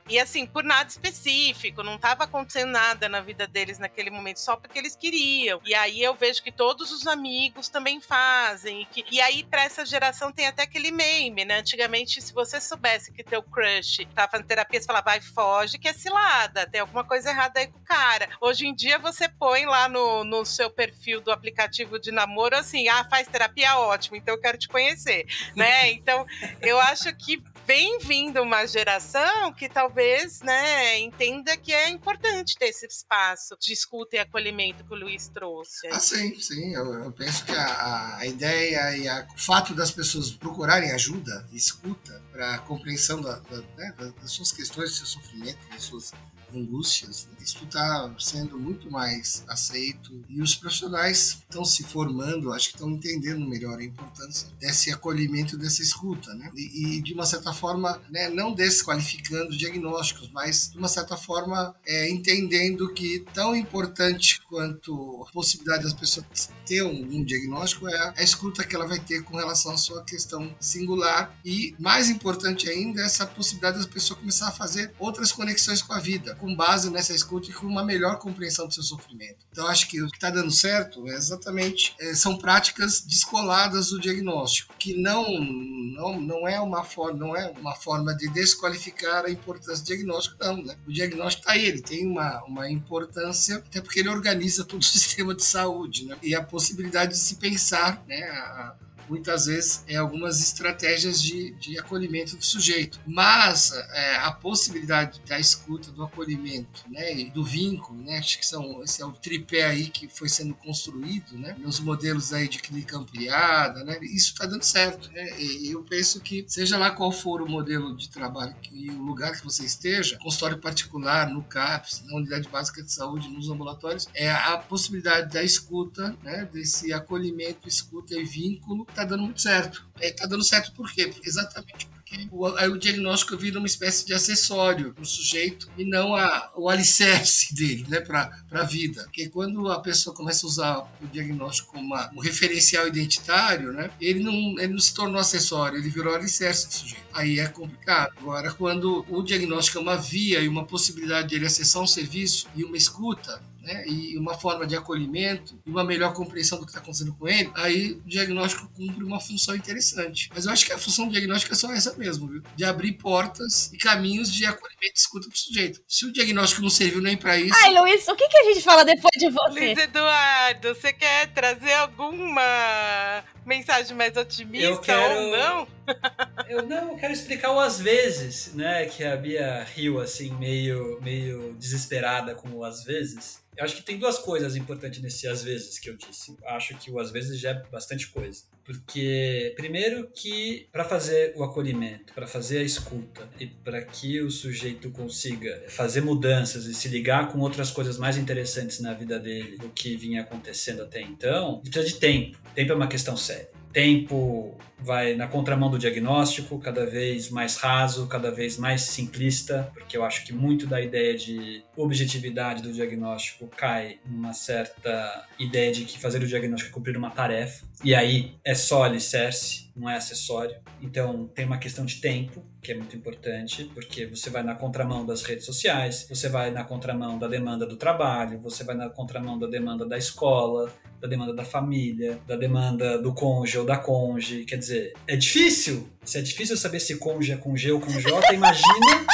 E 0.08 0.18
assim, 0.18 0.46
por 0.46 0.64
nada 0.64 0.88
específico, 0.88 1.82
não 1.82 1.96
estava 1.96 2.24
acontecendo 2.24 2.70
nada 2.70 3.08
na 3.08 3.20
vida 3.20 3.46
deles 3.46 3.78
naquele 3.78 4.10
momento, 4.10 4.40
só 4.40 4.56
porque 4.56 4.78
eles 4.78 4.96
queriam. 4.96 5.60
E 5.64 5.74
aí 5.74 6.02
eu 6.02 6.14
vejo 6.14 6.42
que 6.42 6.52
todos 6.52 6.90
os 6.92 7.06
amigos 7.06 7.68
também 7.68 8.00
fazem. 8.00 8.82
E, 8.82 8.84
que, 8.86 9.04
e 9.10 9.20
aí, 9.20 9.44
para 9.44 9.64
essa 9.64 9.84
geração, 9.84 10.32
tem 10.32 10.46
até 10.46 10.62
aquele 10.62 10.90
meme, 10.90 11.44
né? 11.44 11.58
Antigamente, 11.58 12.20
se 12.20 12.32
você 12.32 12.60
soubesse 12.60 13.12
que 13.12 13.24
teu 13.24 13.42
crush 13.42 14.06
tá 14.14 14.28
fazendo 14.28 14.46
terapia, 14.46 14.80
você 14.80 14.86
falava, 14.86 15.04
vai, 15.04 15.20
foge, 15.20 15.78
que 15.78 15.88
é 15.88 15.92
cilada, 15.92 16.66
tem 16.66 16.80
alguma 16.80 17.04
coisa 17.04 17.30
errada 17.30 17.60
aí 17.60 17.66
com 17.66 17.78
o 17.78 17.82
cara. 17.82 18.28
Hoje 18.40 18.66
em 18.66 18.74
dia, 18.74 18.98
você 18.98 19.28
põe 19.28 19.66
lá 19.66 19.88
no, 19.88 20.24
no 20.24 20.44
seu 20.44 20.70
perfil 20.70 21.20
do 21.20 21.30
aplicativo 21.30 21.98
de 21.98 22.10
namoro 22.10 22.56
assim, 22.56 22.88
ah, 22.88 23.04
faz 23.08 23.28
terapia, 23.28 23.78
ótimo, 23.78 24.16
então 24.16 24.34
eu 24.34 24.40
quero 24.40 24.58
te 24.58 24.68
conhecer, 24.68 25.26
né? 25.54 25.90
Então, 25.90 26.26
eu 26.60 26.78
acho 26.80 27.14
que 27.16 27.42
vem 27.66 27.98
vindo 27.98 28.42
uma 28.42 28.66
geração 28.66 29.27
que 29.56 29.68
talvez, 29.68 30.40
né, 30.40 30.98
entenda 30.98 31.56
que 31.56 31.72
é 31.72 31.88
importante 31.88 32.56
ter 32.58 32.66
esse 32.66 32.86
espaço 32.86 33.56
de 33.60 33.72
escuta 33.72 34.16
e 34.16 34.18
acolhimento 34.18 34.84
que 34.84 34.92
o 34.92 34.96
Luiz 34.96 35.28
trouxe. 35.28 35.88
Ah, 35.88 36.00
sim, 36.00 36.38
sim. 36.40 36.74
Eu, 36.74 36.92
eu 37.04 37.12
penso 37.12 37.44
que 37.44 37.52
a, 37.52 38.16
a 38.18 38.26
ideia 38.26 38.96
e 38.96 39.08
a, 39.08 39.26
o 39.34 39.38
fato 39.38 39.74
das 39.74 39.90
pessoas 39.90 40.30
procurarem 40.30 40.92
ajuda, 40.92 41.46
escuta, 41.52 42.22
para 42.32 42.58
compreensão 42.58 43.20
da, 43.20 43.38
da, 43.38 43.56
né, 43.76 43.94
das 44.20 44.30
suas 44.30 44.52
questões, 44.52 44.90
do 44.90 44.96
seu 44.96 45.06
sofrimento, 45.06 45.58
das 45.70 45.82
suas 45.82 46.12
angústias, 46.54 47.26
né? 47.30 47.38
isso 47.42 47.64
está 47.64 48.14
sendo 48.18 48.58
muito 48.58 48.90
mais 48.90 49.44
aceito 49.48 50.24
e 50.28 50.40
os 50.40 50.54
profissionais 50.54 51.38
estão 51.42 51.64
se 51.64 51.82
formando, 51.84 52.52
acho 52.52 52.68
que 52.68 52.74
estão 52.74 52.90
entendendo 52.90 53.46
melhor 53.46 53.78
a 53.78 53.84
importância 53.84 54.48
desse 54.58 54.90
acolhimento, 54.90 55.56
dessa 55.56 55.82
escuta, 55.82 56.34
né? 56.34 56.50
E, 56.54 56.96
e 56.96 57.02
de 57.02 57.14
uma 57.14 57.26
certa 57.26 57.52
forma, 57.52 58.00
né, 58.10 58.28
não 58.28 58.52
desqualificando 58.52 59.56
diagnósticos, 59.56 60.30
mas 60.32 60.70
de 60.70 60.78
uma 60.78 60.88
certa 60.88 61.16
forma 61.16 61.74
é, 61.86 62.10
entendendo 62.10 62.92
que 62.92 63.24
tão 63.32 63.54
importante 63.54 64.40
quanto 64.48 65.24
a 65.28 65.32
possibilidade 65.32 65.84
das 65.84 65.94
pessoas 65.94 66.26
ter 66.66 66.82
um, 66.82 67.16
um 67.16 67.24
diagnóstico 67.24 67.88
é 67.88 67.96
a, 67.96 68.14
a 68.18 68.22
escuta 68.22 68.64
que 68.64 68.74
ela 68.74 68.86
vai 68.86 68.98
ter 68.98 69.22
com 69.22 69.36
relação 69.36 69.72
à 69.72 69.76
sua 69.76 70.02
questão 70.04 70.54
singular 70.60 71.34
e 71.44 71.74
mais 71.78 72.10
importante 72.10 72.68
ainda 72.68 73.02
essa 73.02 73.26
possibilidade 73.26 73.78
das 73.78 73.86
pessoas 73.86 74.20
começar 74.20 74.48
a 74.48 74.52
fazer 74.52 74.92
outras 74.98 75.32
conexões 75.32 75.82
com 75.82 75.92
a 75.92 75.98
vida 75.98 76.34
com 76.38 76.54
base 76.54 76.90
nessa 76.90 77.14
escuta 77.14 77.50
e 77.50 77.52
com 77.52 77.66
uma 77.66 77.84
melhor 77.84 78.18
compreensão 78.18 78.66
do 78.66 78.74
seu 78.74 78.82
sofrimento. 78.82 79.44
Então, 79.50 79.66
acho 79.66 79.88
que 79.88 80.02
o 80.02 80.08
que 80.08 80.16
está 80.16 80.30
dando 80.30 80.50
certo 80.50 81.06
é 81.08 81.14
exatamente 81.14 81.94
é, 82.00 82.14
são 82.14 82.38
práticas 82.38 83.00
descoladas 83.00 83.90
do 83.90 84.00
diagnóstico, 84.00 84.74
que 84.78 84.94
não, 85.00 85.24
não, 85.40 86.20
não, 86.20 86.48
é 86.48 86.60
uma 86.60 86.84
forma, 86.84 87.18
não 87.18 87.36
é 87.36 87.50
uma 87.58 87.74
forma 87.74 88.14
de 88.14 88.28
desqualificar 88.28 89.24
a 89.24 89.30
importância 89.30 89.82
do 89.82 89.86
diagnóstico, 89.86 90.36
não. 90.40 90.62
Né? 90.62 90.76
O 90.86 90.92
diagnóstico 90.92 91.42
está 91.42 91.52
aí, 91.52 91.66
ele 91.66 91.82
tem 91.82 92.06
uma, 92.06 92.42
uma 92.44 92.70
importância, 92.70 93.56
até 93.56 93.80
porque 93.80 94.00
ele 94.00 94.08
organiza 94.08 94.64
todo 94.64 94.80
o 94.80 94.84
sistema 94.86 95.34
de 95.34 95.44
saúde 95.44 96.06
né? 96.06 96.16
e 96.22 96.34
a 96.34 96.42
possibilidade 96.42 97.12
de 97.12 97.18
se 97.18 97.36
pensar 97.36 98.02
né, 98.06 98.22
a, 98.22 98.74
muitas 99.08 99.46
vezes, 99.46 99.84
é, 99.86 99.96
algumas 99.96 100.40
estratégias 100.40 101.22
de, 101.22 101.50
de 101.52 101.78
acolhimento 101.78 102.36
do 102.36 102.44
sujeito. 102.44 103.00
Mas 103.06 103.72
é, 103.72 104.16
a 104.16 104.32
possibilidade 104.32 105.20
da 105.26 105.38
escuta, 105.38 105.90
do 105.90 106.02
acolhimento 106.02 106.84
né, 106.88 107.14
e 107.14 107.30
do 107.30 107.44
vínculo, 107.44 108.00
né, 108.02 108.18
acho 108.18 108.38
que 108.38 108.46
são, 108.46 108.82
esse 108.82 109.02
é 109.02 109.06
o 109.06 109.12
tripé 109.12 109.64
aí 109.64 109.88
que 109.88 110.08
foi 110.08 110.28
sendo 110.28 110.54
construído 110.54 111.38
né, 111.38 111.56
nos 111.58 111.80
modelos 111.80 112.32
aí 112.32 112.48
de 112.48 112.58
clínica 112.58 112.96
ampliada, 112.96 113.84
né, 113.84 113.98
isso 114.02 114.32
está 114.32 114.46
dando 114.46 114.62
certo. 114.62 115.10
Né, 115.12 115.40
e 115.40 115.70
eu 115.70 115.82
penso 115.82 116.20
que, 116.20 116.44
seja 116.46 116.76
lá 116.76 116.90
qual 116.90 117.12
for 117.12 117.42
o 117.42 117.48
modelo 117.48 117.96
de 117.96 118.08
trabalho 118.08 118.54
e 118.72 118.90
o 118.90 119.02
lugar 119.02 119.32
que 119.32 119.44
você 119.44 119.64
esteja, 119.64 120.18
consultório 120.18 120.58
particular, 120.58 121.28
no 121.30 121.42
CAPS, 121.42 122.02
na 122.06 122.16
unidade 122.16 122.48
básica 122.48 122.82
de 122.82 122.92
saúde, 122.92 123.28
nos 123.28 123.48
ambulatórios, 123.48 124.08
é 124.14 124.30
a 124.30 124.56
possibilidade 124.56 125.32
da 125.32 125.42
escuta, 125.42 126.16
né, 126.22 126.48
desse 126.52 126.92
acolhimento, 126.92 127.68
escuta 127.68 128.14
e 128.14 128.24
vínculo, 128.24 128.86
está 128.98 129.04
dando 129.04 129.22
muito 129.22 129.40
certo. 129.40 129.84
Está 130.00 130.24
é, 130.24 130.28
dando 130.28 130.44
certo 130.44 130.72
por 130.72 130.92
quê? 130.92 131.12
Exatamente 131.24 131.86
porque 131.86 132.28
o, 132.30 132.46
aí 132.56 132.68
o 132.68 132.78
diagnóstico 132.78 133.36
vira 133.36 133.58
uma 133.58 133.66
espécie 133.66 134.06
de 134.06 134.14
acessório 134.14 134.94
para 134.94 135.02
o 135.02 135.06
sujeito 135.06 135.68
e 135.76 135.84
não 135.84 136.14
a, 136.14 136.50
o 136.56 136.68
alicerce 136.68 137.52
dele 137.54 137.84
né, 137.88 138.00
para 138.00 138.32
a 138.50 138.62
vida. 138.62 139.04
Porque 139.04 139.28
quando 139.28 139.70
a 139.70 139.80
pessoa 139.80 140.14
começa 140.16 140.46
a 140.46 140.48
usar 140.48 140.78
o 141.02 141.06
diagnóstico 141.06 141.72
como 141.72 141.84
uma, 141.84 142.10
um 142.14 142.20
referencial 142.20 142.88
identitário, 142.88 143.72
né, 143.72 143.90
ele, 144.00 144.20
não, 144.20 144.58
ele 144.58 144.72
não 144.72 144.80
se 144.80 144.94
tornou 144.94 145.20
acessório, 145.20 145.78
ele 145.78 145.90
virou 145.90 146.14
alicerce 146.14 146.66
do 146.68 146.74
sujeito. 146.74 147.06
Aí 147.12 147.38
é 147.38 147.46
complicado. 147.46 148.12
Agora, 148.18 148.52
quando 148.52 149.04
o 149.08 149.22
diagnóstico 149.22 149.78
é 149.78 149.80
uma 149.80 149.96
via 149.96 150.40
e 150.40 150.48
uma 150.48 150.64
possibilidade 150.64 151.28
de 151.28 151.34
ele 151.34 151.46
acessar 151.46 151.82
um 151.82 151.86
serviço 151.86 152.46
e 152.54 152.64
uma 152.64 152.76
escuta, 152.76 153.42
né, 153.68 153.84
e 153.86 154.16
uma 154.16 154.34
forma 154.34 154.66
de 154.66 154.74
acolhimento 154.74 155.60
e 155.66 155.70
uma 155.70 155.84
melhor 155.84 156.14
compreensão 156.14 156.58
do 156.58 156.64
que 156.64 156.70
está 156.70 156.80
acontecendo 156.80 157.14
com 157.14 157.28
ele, 157.28 157.50
aí 157.54 157.92
o 157.92 158.08
diagnóstico 158.08 158.66
cumpre 158.74 159.04
uma 159.04 159.20
função 159.20 159.54
interessante. 159.54 160.30
Mas 160.34 160.46
eu 160.46 160.52
acho 160.52 160.64
que 160.64 160.72
a 160.72 160.78
função 160.78 161.06
do 161.06 161.12
diagnóstico 161.12 161.52
é 161.52 161.56
só 161.56 161.70
essa 161.72 161.94
mesmo, 161.96 162.26
viu? 162.26 162.42
de 162.56 162.64
abrir 162.64 162.92
portas 162.92 163.70
e 163.72 163.76
caminhos 163.76 164.32
de 164.32 164.46
acolhimento 164.46 164.94
e 164.94 164.98
escuta 164.98 165.28
para 165.28 165.34
o 165.34 165.38
sujeito. 165.38 165.80
Se 165.86 166.06
o 166.06 166.12
diagnóstico 166.12 166.62
não 166.62 166.70
serviu 166.70 167.02
nem 167.02 167.16
para 167.16 167.38
isso. 167.38 167.54
Ai, 167.62 167.78
Luiz, 167.78 168.08
o 168.08 168.16
que, 168.16 168.26
que 168.26 168.38
a 168.38 168.44
gente 168.44 168.62
fala 168.62 168.84
depois 168.84 169.12
de 169.18 169.28
você? 169.30 169.60
Luiz 169.60 169.78
Eduardo, 169.78 170.74
você 170.74 170.92
quer 170.92 171.32
trazer 171.34 171.74
alguma 171.74 173.22
mensagem 173.48 173.96
mais 173.96 174.16
otimista 174.16 174.66
eu 174.66 174.78
quero... 174.78 175.20
ou 175.22 175.36
não? 175.36 175.68
eu 176.48 176.66
não, 176.66 176.92
eu 176.92 176.96
quero 176.96 177.12
explicar 177.12 177.50
o 177.52 177.58
às 177.58 177.80
vezes, 177.80 178.54
né? 178.54 178.86
Que 178.86 179.02
a 179.02 179.16
Bia 179.16 179.64
riu 179.64 180.00
assim, 180.00 180.30
meio, 180.34 181.00
meio 181.00 181.54
desesperada 181.54 182.34
com 182.34 182.50
o 182.50 182.64
às 182.64 182.84
vezes. 182.84 183.42
Eu 183.56 183.64
acho 183.64 183.74
que 183.74 183.82
tem 183.82 183.98
duas 183.98 184.18
coisas 184.18 184.54
importantes 184.54 185.00
nesse 185.00 185.26
às 185.26 185.42
vezes 185.42 185.78
que 185.78 185.90
eu 185.90 185.96
disse. 185.96 186.36
Eu 186.40 186.50
acho 186.50 186.76
que 186.76 186.90
o 186.90 187.00
às 187.00 187.10
vezes 187.10 187.40
já 187.40 187.50
é 187.50 187.62
bastante 187.70 188.06
coisa. 188.08 188.44
Porque, 188.68 189.54
primeiro, 189.56 190.10
que 190.14 190.68
para 190.70 190.84
fazer 190.84 191.32
o 191.34 191.42
acolhimento, 191.42 192.12
para 192.12 192.26
fazer 192.26 192.58
a 192.58 192.62
escuta 192.62 193.26
e 193.40 193.46
para 193.46 193.80
que 193.80 194.20
o 194.20 194.30
sujeito 194.30 194.90
consiga 194.90 195.64
fazer 195.68 196.02
mudanças 196.02 196.66
e 196.66 196.74
se 196.74 196.86
ligar 196.88 197.32
com 197.32 197.38
outras 197.38 197.70
coisas 197.70 197.96
mais 197.96 198.18
interessantes 198.18 198.80
na 198.80 198.92
vida 198.92 199.18
dele 199.18 199.56
do 199.56 199.70
que 199.70 199.96
vinha 199.96 200.20
acontecendo 200.20 200.82
até 200.82 201.00
então, 201.00 201.60
precisa 201.60 201.86
de 201.86 201.94
tempo. 201.94 202.38
Tempo 202.54 202.72
é 202.72 202.74
uma 202.74 202.88
questão 202.88 203.16
séria 203.16 203.57
tempo 203.72 204.56
vai 204.80 205.14
na 205.14 205.26
contramão 205.26 205.70
do 205.70 205.78
diagnóstico, 205.78 206.58
cada 206.58 206.86
vez 206.86 207.30
mais 207.30 207.56
raso, 207.56 208.06
cada 208.06 208.30
vez 208.30 208.56
mais 208.56 208.82
simplista, 208.82 209.70
porque 209.74 209.96
eu 209.96 210.04
acho 210.04 210.24
que 210.24 210.32
muito 210.32 210.66
da 210.66 210.80
ideia 210.80 211.16
de 211.16 211.64
objetividade 211.76 212.62
do 212.62 212.72
diagnóstico 212.72 213.48
cai 213.48 213.98
numa 214.06 214.32
certa 214.32 215.26
ideia 215.38 215.72
de 215.72 215.84
que 215.84 215.98
fazer 215.98 216.22
o 216.22 216.26
diagnóstico 216.26 216.70
é 216.70 216.74
cumprir 216.74 216.96
uma 216.96 217.10
tarefa, 217.10 217.66
e 217.82 217.94
aí 217.94 218.34
é 218.44 218.54
só 218.54 218.84
alicerce, 218.84 219.70
não 219.74 219.88
é 219.88 219.96
acessório. 219.96 220.56
Então 220.80 221.28
tem 221.34 221.44
uma 221.44 221.58
questão 221.58 221.84
de 221.84 221.96
tempo, 221.96 222.44
que 222.68 222.72
é 222.72 222.76
muito 222.76 222.94
importante, 222.94 223.64
porque 223.72 224.04
você 224.04 224.28
vai 224.28 224.42
na 224.42 224.54
contramão 224.54 225.06
das 225.06 225.22
redes 225.22 225.46
sociais, 225.46 226.06
você 226.06 226.28
vai 226.28 226.50
na 226.50 226.62
contramão 226.62 227.18
da 227.18 227.26
demanda 227.26 227.64
do 227.64 227.78
trabalho, 227.78 228.38
você 228.40 228.62
vai 228.62 228.76
na 228.76 228.90
contramão 228.90 229.38
da 229.38 229.46
demanda 229.46 229.86
da 229.86 229.96
escola, 229.96 230.70
da 231.00 231.08
demanda 231.08 231.32
da 231.32 231.46
família, 231.46 232.20
da 232.26 232.36
demanda 232.36 232.98
do 232.98 233.14
cônjuge 233.14 233.56
ou 233.56 233.64
da 233.64 233.78
conge. 233.78 234.44
Quer 234.44 234.58
dizer, 234.58 234.92
é 235.06 235.16
difícil. 235.16 235.88
Se 236.04 236.18
é 236.18 236.20
difícil 236.20 236.58
saber 236.58 236.78
se 236.78 236.98
cônjuge 236.98 237.32
é 237.32 237.38
com 237.38 237.56
G 237.56 237.72
ou 237.72 237.80
com 237.80 237.88
J, 237.88 238.10
imagina 238.36 239.06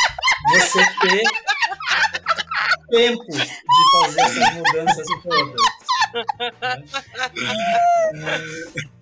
você 0.50 0.80
ter 1.00 1.22
tempo 2.90 3.30
de 3.30 3.92
fazer 3.92 4.20
essas 4.20 4.54
mudanças 4.54 5.06
todas. 5.22 5.62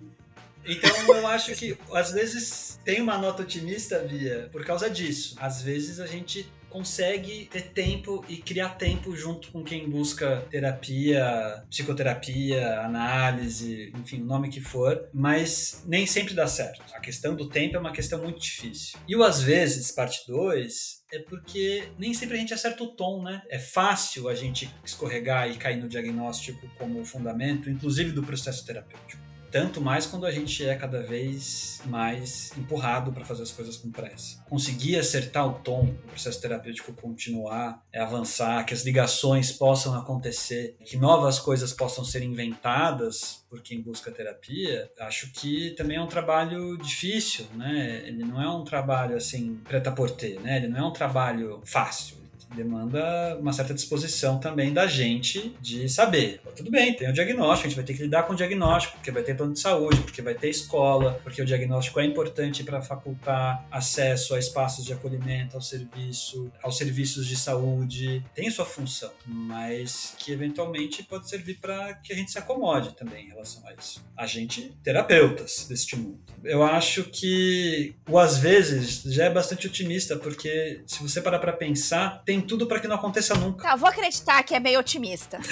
Então 0.65 1.17
eu 1.17 1.27
acho 1.27 1.53
que 1.55 1.77
às 1.91 2.11
vezes 2.11 2.72
tem 2.83 3.01
uma 3.01 3.17
nota 3.17 3.43
otimista, 3.43 3.99
Bia, 3.99 4.49
por 4.51 4.65
causa 4.65 4.89
disso. 4.89 5.35
Às 5.39 5.61
vezes 5.61 5.99
a 5.99 6.07
gente 6.07 6.51
consegue 6.73 7.47
ter 7.51 7.69
tempo 7.69 8.25
e 8.27 8.37
criar 8.37 8.69
tempo 8.69 9.15
junto 9.15 9.51
com 9.51 9.63
quem 9.63 9.87
busca 9.87 10.43
terapia, 10.49 11.63
psicoterapia, 11.69 12.81
análise, 12.81 13.93
enfim, 13.95 14.23
o 14.23 14.25
nome 14.25 14.49
que 14.49 14.59
for, 14.59 15.07
mas 15.13 15.83
nem 15.85 16.07
sempre 16.07 16.33
dá 16.33 16.47
certo. 16.47 16.81
A 16.95 16.99
questão 16.99 17.35
do 17.35 17.47
tempo 17.47 17.75
é 17.75 17.79
uma 17.79 17.91
questão 17.91 18.23
muito 18.23 18.39
difícil. 18.39 18.97
E 19.07 19.15
o 19.15 19.23
às 19.23 19.39
vezes, 19.39 19.91
parte 19.91 20.25
2, 20.27 21.03
é 21.13 21.19
porque 21.19 21.89
nem 21.99 22.11
sempre 22.11 22.37
a 22.37 22.39
gente 22.39 22.55
acerta 22.55 22.83
o 22.83 22.95
tom, 22.95 23.21
né? 23.21 23.43
É 23.49 23.59
fácil 23.59 24.27
a 24.27 24.33
gente 24.33 24.67
escorregar 24.83 25.47
e 25.47 25.57
cair 25.57 25.77
no 25.77 25.87
diagnóstico 25.87 26.67
como 26.79 27.05
fundamento, 27.05 27.69
inclusive 27.69 28.11
do 28.11 28.23
processo 28.23 28.65
terapêutico. 28.65 29.22
Tanto 29.53 29.79
mais 29.79 30.07
quando 30.07 30.25
a 30.25 30.31
gente 30.31 30.67
é 30.67 30.73
cada 30.73 30.99
vez 31.03 31.79
mais 31.85 32.51
empurrado 32.57 33.13
para 33.13 33.23
fazer 33.23 33.43
as 33.43 33.51
coisas 33.51 33.77
com 33.77 33.91
pressa. 33.91 34.43
Conseguir 34.49 34.97
acertar 34.97 35.47
o 35.47 35.59
tom, 35.59 35.83
o 36.05 36.07
processo 36.07 36.41
terapêutico 36.41 36.91
continuar, 36.93 37.79
é 37.93 38.01
avançar, 38.01 38.65
que 38.65 38.73
as 38.73 38.83
ligações 38.83 39.51
possam 39.51 39.93
acontecer, 39.93 40.75
que 40.83 40.97
novas 40.97 41.37
coisas 41.37 41.71
possam 41.71 42.03
ser 42.03 42.23
inventadas 42.23 43.45
por 43.47 43.61
quem 43.61 43.79
busca 43.79 44.11
terapia, 44.11 44.91
acho 44.99 45.31
que 45.31 45.69
também 45.77 45.97
é 45.97 46.01
um 46.01 46.07
trabalho 46.07 46.75
difícil, 46.79 47.45
né? 47.53 48.01
Ele 48.07 48.23
não 48.23 48.41
é 48.41 48.49
um 48.49 48.63
trabalho 48.63 49.15
assim, 49.15 49.61
preta 49.65 49.91
por 49.91 50.09
ter, 50.09 50.39
né? 50.39 50.57
Ele 50.57 50.67
não 50.67 50.79
é 50.79 50.83
um 50.87 50.93
trabalho 50.93 51.61
fácil 51.63 52.22
demanda 52.55 53.37
uma 53.39 53.53
certa 53.53 53.73
disposição 53.73 54.39
também 54.39 54.73
da 54.73 54.87
gente 54.87 55.55
de 55.61 55.89
saber. 55.89 56.41
Tudo 56.55 56.69
bem, 56.69 56.93
tem 56.93 57.09
o 57.09 57.13
diagnóstico, 57.13 57.67
a 57.67 57.69
gente 57.69 57.75
vai 57.75 57.85
ter 57.85 57.93
que 57.93 58.03
lidar 58.03 58.23
com 58.23 58.33
o 58.33 58.35
diagnóstico, 58.35 58.95
porque 58.97 59.11
vai 59.11 59.23
ter 59.23 59.35
plano 59.35 59.53
de 59.53 59.59
saúde, 59.59 60.01
porque 60.01 60.21
vai 60.21 60.35
ter 60.35 60.49
escola, 60.49 61.19
porque 61.23 61.41
o 61.41 61.45
diagnóstico 61.45 61.99
é 61.99 62.05
importante 62.05 62.63
para 62.63 62.81
facultar 62.81 63.65
acesso 63.71 64.35
a 64.35 64.39
espaços 64.39 64.85
de 64.85 64.93
acolhimento, 64.93 65.55
ao 65.55 65.61
serviço, 65.61 66.51
aos 66.61 66.77
serviços 66.77 67.27
de 67.27 67.35
saúde. 67.35 68.23
Tem 68.33 68.49
sua 68.49 68.65
função, 68.65 69.11
mas 69.25 70.15
que 70.17 70.31
eventualmente 70.31 71.03
pode 71.03 71.29
servir 71.29 71.55
para 71.55 71.95
que 71.95 72.13
a 72.13 72.15
gente 72.15 72.31
se 72.31 72.37
acomode 72.37 72.95
também 72.95 73.25
em 73.25 73.29
relação 73.29 73.65
a 73.67 73.73
isso. 73.73 74.03
A 74.15 74.25
gente, 74.25 74.73
terapeutas 74.83 75.65
deste 75.67 75.95
mundo. 75.95 76.19
Eu 76.43 76.63
acho 76.63 77.05
que 77.05 77.95
o 78.07 78.17
às 78.19 78.37
vezes 78.37 79.01
já 79.03 79.25
é 79.25 79.29
bastante 79.29 79.67
otimista, 79.67 80.17
porque 80.17 80.81
se 80.85 81.01
você 81.01 81.21
parar 81.21 81.39
para 81.39 81.53
pensar, 81.53 82.23
tem 82.23 82.41
tudo 82.43 82.65
para 82.67 82.79
que 82.79 82.87
não 82.87 82.95
aconteça 82.95 83.35
nunca. 83.35 83.63
Tá, 83.63 83.75
vou 83.75 83.89
acreditar 83.89 84.43
que 84.43 84.55
é 84.55 84.59
meio 84.59 84.79
otimista. 84.79 85.39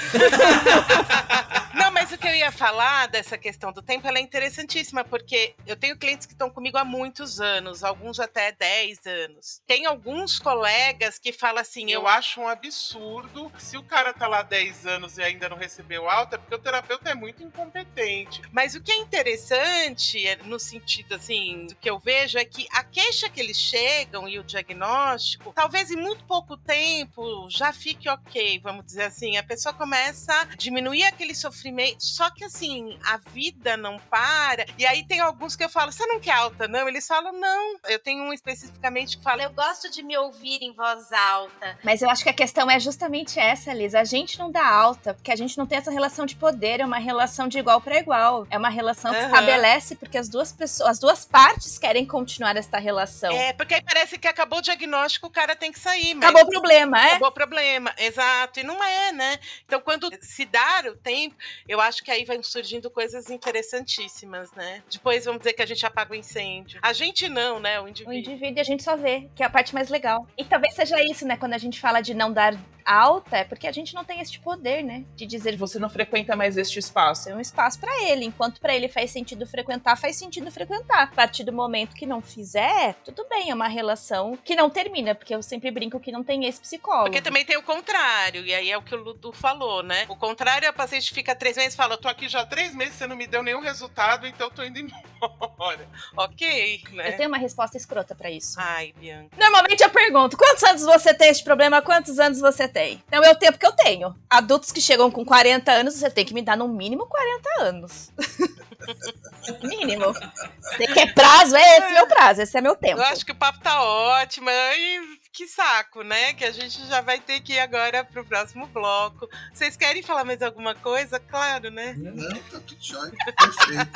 Não, 1.73 1.90
mas 2.01 2.11
o 2.11 2.17
que 2.17 2.27
eu 2.27 2.33
ia 2.33 2.51
falar 2.51 3.07
dessa 3.09 3.37
questão 3.37 3.71
do 3.71 3.79
tempo, 3.79 4.07
ela 4.07 4.17
é 4.17 4.21
interessantíssima, 4.21 5.03
porque 5.03 5.53
eu 5.67 5.75
tenho 5.75 5.95
clientes 5.95 6.25
que 6.25 6.33
estão 6.33 6.49
comigo 6.49 6.75
há 6.75 6.83
muitos 6.83 7.39
anos, 7.39 7.83
alguns 7.83 8.19
até 8.19 8.51
10 8.51 9.05
anos. 9.05 9.61
Tem 9.67 9.85
alguns 9.85 10.39
colegas 10.39 11.19
que 11.19 11.31
falam 11.31 11.61
assim, 11.61 11.91
eu, 11.91 12.01
eu 12.01 12.07
acho 12.07 12.41
um 12.41 12.47
absurdo 12.47 13.51
se 13.55 13.77
o 13.77 13.83
cara 13.83 14.11
tá 14.15 14.27
lá 14.27 14.41
10 14.41 14.87
anos 14.87 15.19
e 15.19 15.21
ainda 15.21 15.47
não 15.47 15.55
recebeu 15.55 16.09
alta, 16.09 16.39
porque 16.39 16.55
o 16.55 16.57
terapeuta 16.57 17.11
é 17.11 17.13
muito 17.13 17.43
incompetente. 17.43 18.41
Mas 18.51 18.73
o 18.73 18.81
que 18.81 18.91
é 18.91 18.97
interessante, 18.97 20.25
é, 20.25 20.37
no 20.37 20.59
sentido 20.59 21.13
assim, 21.13 21.67
do 21.67 21.75
que 21.75 21.87
eu 21.87 21.99
vejo, 21.99 22.39
é 22.39 22.45
que 22.45 22.65
a 22.71 22.83
queixa 22.83 23.29
que 23.29 23.39
eles 23.39 23.57
chegam 23.57 24.27
e 24.27 24.39
o 24.39 24.43
diagnóstico, 24.43 25.53
talvez 25.53 25.91
em 25.91 25.97
muito 25.97 26.23
pouco 26.23 26.57
tempo 26.57 27.47
já 27.47 27.71
fique 27.71 28.09
ok, 28.09 28.59
vamos 28.63 28.87
dizer 28.87 29.03
assim. 29.03 29.37
A 29.37 29.43
pessoa 29.43 29.71
começa 29.71 30.33
a 30.33 30.45
diminuir 30.55 31.03
aquele 31.03 31.35
sofrimento. 31.35 31.90
Só 31.99 32.29
que 32.29 32.43
assim, 32.43 32.97
a 33.03 33.17
vida 33.17 33.77
não 33.77 33.97
para. 33.97 34.65
E 34.77 34.85
aí 34.85 35.03
tem 35.05 35.19
alguns 35.19 35.55
que 35.55 35.63
eu 35.63 35.69
falo, 35.69 35.91
você 35.91 36.05
não 36.05 36.19
quer 36.19 36.33
alta, 36.33 36.67
não? 36.67 36.87
Eles 36.87 37.07
falam, 37.07 37.33
não. 37.33 37.77
Eu 37.87 37.99
tenho 37.99 38.23
um 38.23 38.33
especificamente 38.33 39.17
que 39.17 39.23
fala, 39.23 39.43
eu 39.43 39.51
gosto 39.51 39.89
de 39.89 40.03
me 40.03 40.17
ouvir 40.17 40.61
em 40.61 40.73
voz 40.73 41.11
alta. 41.11 41.77
Mas 41.83 42.01
eu 42.01 42.09
acho 42.09 42.23
que 42.23 42.29
a 42.29 42.33
questão 42.33 42.69
é 42.69 42.79
justamente 42.79 43.39
essa, 43.39 43.73
Liz. 43.73 43.95
A 43.95 44.03
gente 44.03 44.39
não 44.39 44.51
dá 44.51 44.65
alta, 44.65 45.13
porque 45.13 45.31
a 45.31 45.35
gente 45.35 45.57
não 45.57 45.65
tem 45.65 45.77
essa 45.77 45.91
relação 45.91 46.25
de 46.25 46.35
poder, 46.35 46.79
é 46.79 46.85
uma 46.85 46.99
relação 46.99 47.47
de 47.47 47.59
igual 47.59 47.81
para 47.81 47.97
igual. 47.99 48.47
É 48.49 48.57
uma 48.57 48.69
relação 48.69 49.11
que 49.11 49.19
uhum. 49.19 49.25
estabelece 49.25 49.95
porque 49.95 50.17
as 50.17 50.29
duas 50.29 50.51
pessoas, 50.51 50.89
as 50.89 50.99
duas 50.99 51.25
partes 51.25 51.77
querem 51.77 52.05
continuar 52.05 52.55
esta 52.55 52.77
relação. 52.77 53.31
É, 53.31 53.53
porque 53.53 53.73
aí 53.73 53.81
parece 53.81 54.17
que 54.17 54.27
acabou 54.27 54.59
o 54.59 54.61
diagnóstico, 54.61 55.27
o 55.27 55.29
cara 55.29 55.55
tem 55.55 55.71
que 55.71 55.79
sair. 55.79 56.13
Mas... 56.13 56.29
Acabou 56.29 56.43
o 56.43 56.49
problema, 56.49 57.01
é? 57.01 57.09
Acabou 57.11 57.29
o 57.29 57.31
problema, 57.31 57.93
exato. 57.97 58.59
E 58.59 58.63
não 58.63 58.83
é, 58.83 59.11
né? 59.11 59.39
Então, 59.65 59.81
quando 59.81 60.09
se 60.21 60.45
dar 60.45 60.85
o 60.85 60.95
tempo, 60.95 61.35
eu 61.67 61.80
eu 61.82 61.88
acho 61.88 62.03
que 62.03 62.11
aí 62.11 62.23
vão 62.23 62.41
surgindo 62.43 62.89
coisas 62.89 63.29
interessantíssimas, 63.29 64.51
né? 64.53 64.84
Depois 64.89 65.25
vamos 65.25 65.39
dizer 65.39 65.53
que 65.53 65.61
a 65.61 65.65
gente 65.65 65.86
apaga 65.86 66.13
o 66.13 66.15
incêndio. 66.15 66.79
A 66.82 66.93
gente 66.93 67.27
não, 67.27 67.59
né? 67.59 67.79
O 67.79 67.88
indivíduo. 67.88 68.13
O 68.13 68.17
indivíduo 68.17 68.61
a 68.61 68.63
gente 68.63 68.84
só 68.84 68.95
vê, 68.95 69.29
que 69.36 69.43
é 69.43 69.45
a 69.45 69.49
parte 69.49 69.73
mais 69.73 69.89
legal. 69.89 70.27
E 70.38 70.45
talvez 70.45 70.75
seja 70.75 71.01
isso, 71.03 71.25
né? 71.25 71.36
Quando 71.38 71.53
a 71.53 71.57
gente 71.57 71.79
fala 71.79 72.01
de 72.01 72.13
não 72.13 72.32
dar 72.32 72.55
alta, 72.86 73.38
é 73.38 73.43
porque 73.43 73.67
a 73.67 73.71
gente 73.71 73.93
não 73.93 74.03
tem 74.03 74.19
esse 74.19 74.39
poder, 74.39 74.84
né? 74.84 75.03
De 75.15 75.25
dizer 75.25 75.55
você 75.55 75.79
não 75.79 75.89
frequenta 75.89 76.36
mais 76.36 76.57
este 76.57 76.79
espaço. 76.79 77.29
É 77.29 77.36
um 77.36 77.39
espaço 77.39 77.79
para 77.79 78.03
ele. 78.03 78.25
Enquanto 78.25 78.59
para 78.59 78.75
ele 78.75 78.88
faz 78.88 79.11
sentido 79.11 79.45
frequentar, 79.45 79.95
faz 79.97 80.15
sentido 80.15 80.51
frequentar. 80.51 81.03
A 81.03 81.07
partir 81.07 81.43
do 81.43 81.51
momento 81.51 81.95
que 81.95 82.05
não 82.05 82.21
fizer, 82.21 82.95
tudo 83.05 83.27
bem, 83.29 83.49
é 83.49 83.53
uma 83.53 83.67
relação 83.67 84.38
que 84.43 84.55
não 84.55 84.69
termina, 84.69 85.15
porque 85.15 85.34
eu 85.34 85.41
sempre 85.41 85.71
brinco 85.71 85.99
que 85.99 86.11
não 86.11 86.23
tem 86.23 86.45
esse 86.45 86.59
psicólogo. 86.59 87.05
Porque 87.05 87.21
também 87.21 87.45
tem 87.45 87.57
o 87.57 87.63
contrário, 87.63 88.45
e 88.45 88.53
aí 88.53 88.71
é 88.71 88.77
o 88.77 88.82
que 88.82 88.95
o 88.95 89.03
Ludo 89.03 89.32
falou, 89.32 89.84
né? 89.84 90.05
O 90.09 90.15
contrário 90.15 90.65
é 90.65 90.69
a 90.69 90.73
paciente 90.73 91.13
fica 91.13 91.36
três 91.36 91.57
meses 91.57 91.73
e 91.73 91.77
fala: 91.77 91.97
tô 91.97 92.07
aqui 92.07 92.27
já 92.27 92.41
há 92.41 92.45
três 92.45 92.73
meses, 92.73 92.95
você 92.95 93.07
não 93.07 93.15
me 93.15 93.27
deu 93.27 93.43
nenhum 93.43 93.61
resultado, 93.61 94.27
então 94.27 94.47
eu 94.47 94.51
tô 94.51 94.63
indo 94.63 94.79
embora. 94.79 95.88
ok, 96.17 96.84
né? 96.91 97.09
Eu 97.09 97.17
tenho 97.17 97.29
uma 97.29 97.38
resposta 97.38 97.77
escrota 97.77 98.15
para 98.15 98.29
isso. 98.29 98.59
Ai, 98.59 98.93
Bianca. 98.97 99.29
Normalmente 99.38 99.84
eu 99.84 99.89
pergunto: 99.89 100.38
quantos 100.38 100.63
anos 100.63 100.82
você 100.82 101.13
tem 101.13 101.29
este 101.29 101.43
problema? 101.43 101.82
Quantos 101.82 102.19
anos 102.19 102.39
você 102.39 102.67
tem? 102.72 103.03
Então 103.07 103.24
é 103.24 103.30
o 103.30 103.36
tempo 103.36 103.57
que 103.57 103.65
eu 103.65 103.72
tenho. 103.74 104.15
Adultos 104.30 104.72
que 104.72 104.82
chegam 104.82 105.11
com 105.11 105.24
40 105.24 105.72
anos, 105.72 105.95
você 105.95 106.09
tem 106.09 106.26
que 106.26 106.34
me 106.34 106.41
dar 106.41 106.57
no 106.57 106.67
mínimo 106.67 107.05
40 107.05 107.49
anos. 107.61 108.11
mínimo. 109.63 110.13
Você 110.61 110.88
quer 110.88 111.13
prazo? 111.13 111.55
É 111.55 111.78
esse 111.78 111.93
meu 111.93 112.07
prazo, 112.07 112.41
esse 112.41 112.57
é 112.57 112.61
meu 112.61 112.76
tempo. 112.76 112.99
Eu 112.99 113.05
acho 113.05 113.26
que 113.26 113.32
o 113.32 113.36
papo 113.36 113.59
tá 113.59 113.82
ótimo. 113.84 114.49
E 114.49 115.19
que 115.32 115.47
saco, 115.47 116.03
né? 116.03 116.34
Que 116.34 116.45
a 116.45 116.51
gente 116.51 116.86
já 116.88 117.01
vai 117.01 117.19
ter 117.19 117.41
que 117.41 117.53
ir 117.53 117.59
agora 117.59 118.03
pro 118.03 118.26
próximo 118.26 118.67
bloco. 118.67 119.30
Vocês 119.53 119.78
querem 119.78 120.01
falar 120.01 120.24
mais 120.24 120.41
alguma 120.41 120.76
coisa? 120.76 121.19
Claro, 121.19 121.69
né? 121.69 121.93
Não, 121.97 122.30
tá 122.30 122.59
tudo 122.65 122.78
jóia. 122.82 123.11
Perfeito. 123.26 123.91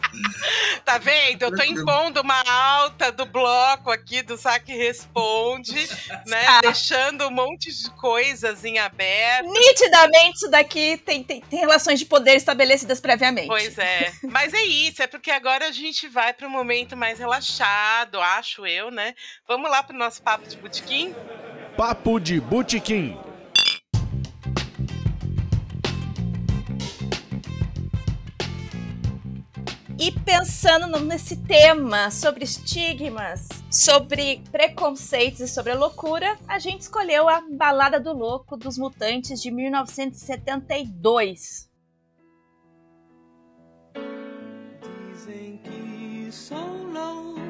Tá 0.84 0.98
vendo? 0.98 1.42
Eu 1.42 1.54
tô 1.54 1.62
impondo 1.64 2.20
uma 2.20 2.42
alta 2.48 3.10
do 3.10 3.26
bloco 3.26 3.90
aqui 3.90 4.22
do 4.22 4.36
Saque 4.36 4.72
Responde, 4.72 5.88
né? 6.26 6.46
Ah. 6.46 6.60
Deixando 6.60 7.26
um 7.26 7.30
monte 7.30 7.72
de 7.72 7.90
coisas 7.90 8.64
em 8.64 8.78
aberto. 8.78 9.50
Nitidamente, 9.50 10.36
isso 10.36 10.50
daqui 10.50 10.96
tem, 10.98 11.22
tem, 11.22 11.40
tem 11.40 11.58
relações 11.58 11.98
de 11.98 12.06
poder 12.06 12.36
estabelecidas 12.36 13.00
previamente. 13.00 13.48
Pois 13.48 13.76
é. 13.78 14.12
Mas 14.22 14.54
é 14.54 14.62
isso, 14.62 15.02
é 15.02 15.06
porque 15.06 15.30
agora 15.30 15.66
a 15.66 15.72
gente 15.72 16.08
vai 16.08 16.32
para 16.32 16.46
um 16.46 16.50
momento 16.50 16.96
mais 16.96 17.18
relaxado, 17.18 18.20
acho 18.20 18.64
eu, 18.66 18.90
né? 18.90 19.14
Vamos 19.46 19.70
lá 19.70 19.82
pro 19.82 19.96
nosso 19.96 20.22
papo 20.22 20.46
de 20.48 20.56
botequim? 20.56 21.14
Papo 21.76 22.18
de 22.18 22.40
Botequim. 22.40 23.18
E 29.98 30.12
pensando 30.12 31.00
nesse 31.00 31.38
tema 31.38 32.10
sobre 32.10 32.44
estigmas, 32.44 33.48
sobre 33.70 34.42
preconceitos 34.52 35.40
e 35.40 35.48
sobre 35.48 35.72
a 35.72 35.74
loucura, 35.74 36.36
a 36.46 36.58
gente 36.58 36.82
escolheu 36.82 37.30
a 37.30 37.40
Balada 37.40 37.98
do 37.98 38.12
Louco 38.12 38.58
dos 38.58 38.76
Mutantes 38.76 39.40
de 39.40 39.50
1972. 39.50 41.70
Dizem 45.14 45.56
que 45.64 46.28
sou 46.30 46.84
louco 46.92 47.40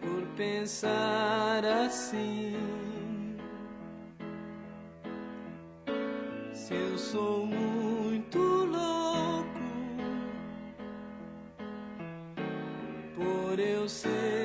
por 0.00 0.26
pensar 0.34 1.62
assim. 1.62 2.56
Se 6.54 6.72
eu 6.72 6.96
sou 6.96 7.44
muito 7.44 7.99
por 13.50 13.58
eu 13.58 13.88
ser 13.88 14.39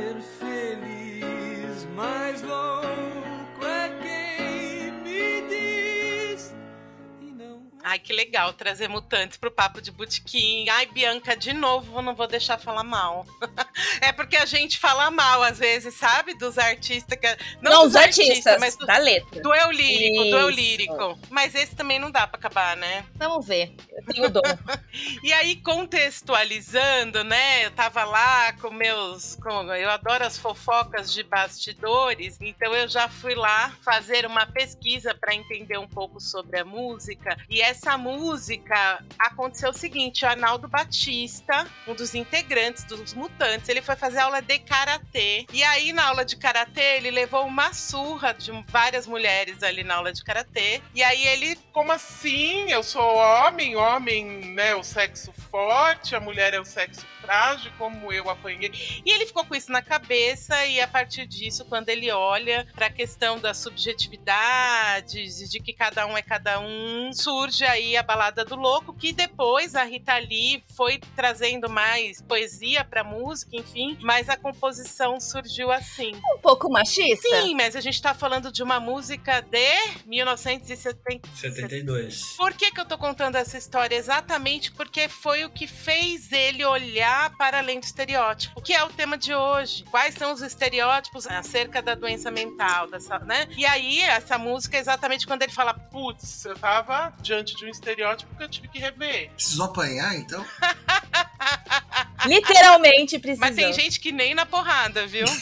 Ai, 7.95 7.99
que 7.99 8.11
legal 8.11 8.51
trazer 8.51 8.89
mutantes 8.89 9.37
pro 9.37 9.49
papo 9.49 9.81
de 9.81 9.89
botequim. 9.89 10.67
Ai, 10.67 10.85
Bianca, 10.85 11.33
de 11.33 11.53
novo, 11.53 12.01
não 12.01 12.13
vou 12.13 12.27
deixar 12.27 12.57
falar 12.57 12.83
mal. 12.83 13.25
é 14.01 14.11
porque 14.11 14.35
a 14.35 14.45
gente 14.45 14.77
fala 14.77 15.09
mal, 15.09 15.41
às 15.41 15.59
vezes, 15.59 15.93
sabe? 15.93 16.33
Dos 16.37 16.57
artistas. 16.57 17.17
Que... 17.17 17.37
Não, 17.61 17.71
Não, 17.71 17.83
dos 17.83 17.91
os 17.91 17.95
artistas, 17.95 18.59
mas 18.59 18.75
do, 18.75 18.85
da 18.85 18.97
letra. 18.97 19.41
do 19.41 19.53
eu 19.53 19.71
lírico, 19.71 20.23
do 20.25 20.37
eu 20.37 20.49
Isso. 20.49 20.59
lírico. 20.59 21.19
Mas 21.29 21.55
esse 21.55 21.73
também 21.73 21.97
não 21.97 22.11
dá 22.11 22.27
pra 22.27 22.37
acabar, 22.37 22.75
né? 22.75 23.05
Vamos 23.15 23.47
ver. 23.47 23.73
Eu 23.89 24.05
tenho 24.13 24.29
dom. 24.29 24.41
E 25.23 25.31
aí, 25.33 25.55
contextualizando, 25.57 27.23
né? 27.23 27.65
Eu 27.65 27.71
tava 27.71 28.03
lá 28.03 28.53
com 28.53 28.69
meus. 28.71 29.35
Com, 29.35 29.73
eu 29.73 29.89
adoro 29.89 30.25
as 30.25 30.37
fofocas 30.37 31.11
de 31.13 31.23
bastidores, 31.23 32.37
então 32.41 32.73
eu 32.73 32.87
já 32.87 33.07
fui 33.07 33.35
lá 33.35 33.73
fazer 33.81 34.25
uma 34.25 34.45
pesquisa 34.45 35.13
para 35.13 35.33
entender 35.33 35.77
um 35.77 35.87
pouco 35.87 36.19
sobre 36.19 36.59
a 36.59 36.65
música. 36.65 37.37
E 37.49 37.61
essa 37.61 37.84
música 37.97 39.03
aconteceu 39.17 39.69
o 39.69 39.73
seguinte: 39.73 40.25
o 40.25 40.27
Arnaldo 40.27 40.67
Batista, 40.67 41.67
um 41.88 41.93
dos 41.93 42.13
integrantes 42.15 42.83
dos 42.83 43.13
Mutantes, 43.13 43.69
ele 43.69 43.81
foi 43.81 43.95
fazer 43.95 44.19
aula 44.19 44.41
de 44.41 44.59
karatê. 44.59 45.45
E 45.53 45.63
aí, 45.63 45.93
na 45.93 46.05
aula 46.07 46.25
de 46.25 46.36
karatê, 46.36 46.97
ele 46.97 47.11
levou 47.11 47.45
uma 47.45 47.73
surra 47.73 48.33
de 48.33 48.51
várias 48.67 49.07
mulheres 49.07 49.61
ali 49.63 49.83
na 49.83 49.95
aula 49.95 50.11
de 50.11 50.23
karatê. 50.23 50.81
E 50.93 51.03
aí 51.03 51.25
ele 51.27 51.57
Como 51.71 51.91
assim? 51.91 52.71
Eu 52.71 52.83
sou 52.83 53.15
homem, 53.15 53.75
homem, 53.75 54.25
né? 54.53 54.75
O 54.75 54.83
sexo 54.83 55.33
forte, 55.56 56.14
a 56.14 56.20
mulher 56.20 56.53
é 56.53 56.60
o 56.60 56.66
sexo 56.66 57.06
frágil, 57.22 57.72
como 57.78 58.12
eu 58.12 58.30
apanhei. 58.30 58.74
E 59.06 59.10
ele 59.10 59.26
ficou 59.26 59.45
com 59.45 59.56
isso 59.56 59.72
na 59.72 59.82
cabeça, 59.82 60.66
e 60.66 60.82
a 60.82 60.88
partir 60.88 61.26
disso, 61.26 61.64
quando 61.64 61.88
ele 61.88 62.12
olha 62.12 62.68
para 62.76 62.88
a 62.88 62.89
questão 62.89 63.39
das 63.39 63.56
subjetividades 63.58 65.39
e 65.39 65.49
de 65.49 65.62
que 65.62 65.72
cada 65.72 66.06
um 66.06 66.18
é 66.18 66.22
cada 66.22 66.60
um, 66.60 67.14
surge 67.14 67.64
aí 67.64 67.95
a 67.95 68.03
balada 68.03 68.43
do 68.43 68.58
louco, 68.58 68.93
que 68.93 69.14
depois 69.14 69.76
a 69.76 69.86
Rita 69.86 70.18
Lee 70.18 70.62
foi 70.76 70.99
trazendo 71.16 71.70
mais 71.70 72.22
poesia 72.22 72.84
para 72.84 73.01
música, 73.01 73.56
enfim, 73.56 73.97
mas 74.01 74.28
a 74.28 74.36
composição 74.36 75.22
surgiu 75.22 75.72
assim. 75.72 76.20
Um 76.36 76.39
pouco 76.39 76.70
machista? 76.70 77.30
Sim, 77.30 77.56
mas 77.56 77.78
a 77.78 77.80
gente 77.80 78.01
tá 78.01 78.14
falando 78.14 78.51
de 78.51 78.62
uma 78.62 78.82
música 78.82 79.39
de 79.39 80.03
1970. 80.06 81.30
72. 81.34 82.36
Por 82.36 82.53
que, 82.53 82.72
que 82.72 82.80
eu 82.82 82.86
tô 82.86 82.97
contando 82.97 83.38
essa 83.38 83.58
história? 83.58 83.95
Exatamente 83.95 84.70
porque 84.74 85.08
foi 85.08 85.44
o 85.45 85.49
que 85.49 85.67
fez 85.67 86.31
ele 86.31 86.65
olhar 86.65 87.35
para 87.37 87.59
além 87.59 87.79
do 87.79 87.83
estereótipo, 87.83 88.61
que 88.61 88.73
é 88.73 88.83
o 88.83 88.89
tema 88.89 89.17
de 89.17 89.33
hoje. 89.33 89.83
Quais 89.89 90.15
são 90.15 90.33
os 90.33 90.41
estereótipos 90.41 91.27
acerca 91.27 91.81
da 91.81 91.95
doença 91.95 92.31
mental, 92.31 92.87
dessa, 92.87 93.19
né? 93.19 93.47
E 93.55 93.65
aí, 93.65 94.01
essa 94.01 94.37
música 94.37 94.77
é 94.77 94.79
exatamente 94.79 95.25
quando 95.25 95.43
ele 95.43 95.51
fala, 95.51 95.73
Putz, 95.73 96.45
eu 96.45 96.57
tava 96.57 97.13
diante 97.21 97.55
de 97.55 97.65
um 97.65 97.69
estereótipo 97.69 98.35
que 98.35 98.43
eu 98.43 98.49
tive 98.49 98.67
que 98.67 98.79
rever. 98.79 99.31
Precisou 99.31 99.65
apanhar, 99.65 100.15
então? 100.15 100.45
Literalmente 102.25 103.19
precisou. 103.19 103.47
mas 103.47 103.55
tem 103.55 103.71
gente 103.73 103.99
que 103.99 104.11
nem 104.11 104.33
na 104.33 104.45
porrada, 104.45 105.05
viu? 105.07 105.25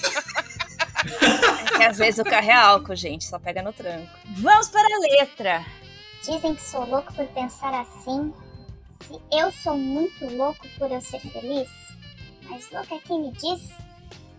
É 1.74 1.78
que 1.78 1.84
às 1.84 1.98
vezes 1.98 2.20
o 2.20 2.24
carro 2.24 2.50
é 2.50 2.54
álcool, 2.54 2.96
gente, 2.96 3.26
só 3.26 3.38
pega 3.38 3.62
no 3.62 3.74
tranco. 3.74 4.10
Vamos 4.38 4.70
para 4.70 4.88
a 4.88 5.00
letra. 5.00 5.66
Dizem 6.24 6.56
que 6.56 6.62
sou 6.62 6.86
louco 6.86 7.14
por 7.14 7.26
pensar 7.28 7.74
assim. 7.82 8.34
Se 9.08 9.20
eu 9.32 9.52
sou 9.52 9.78
muito 9.78 10.26
louco 10.26 10.68
por 10.78 10.92
eu 10.92 11.02
ser 11.02 11.20
feliz, 11.20 11.70
mas 12.44 12.70
louco 12.72 12.96
é 12.96 13.00
quem 13.00 13.22
me 13.22 13.32
diz. 13.32 13.72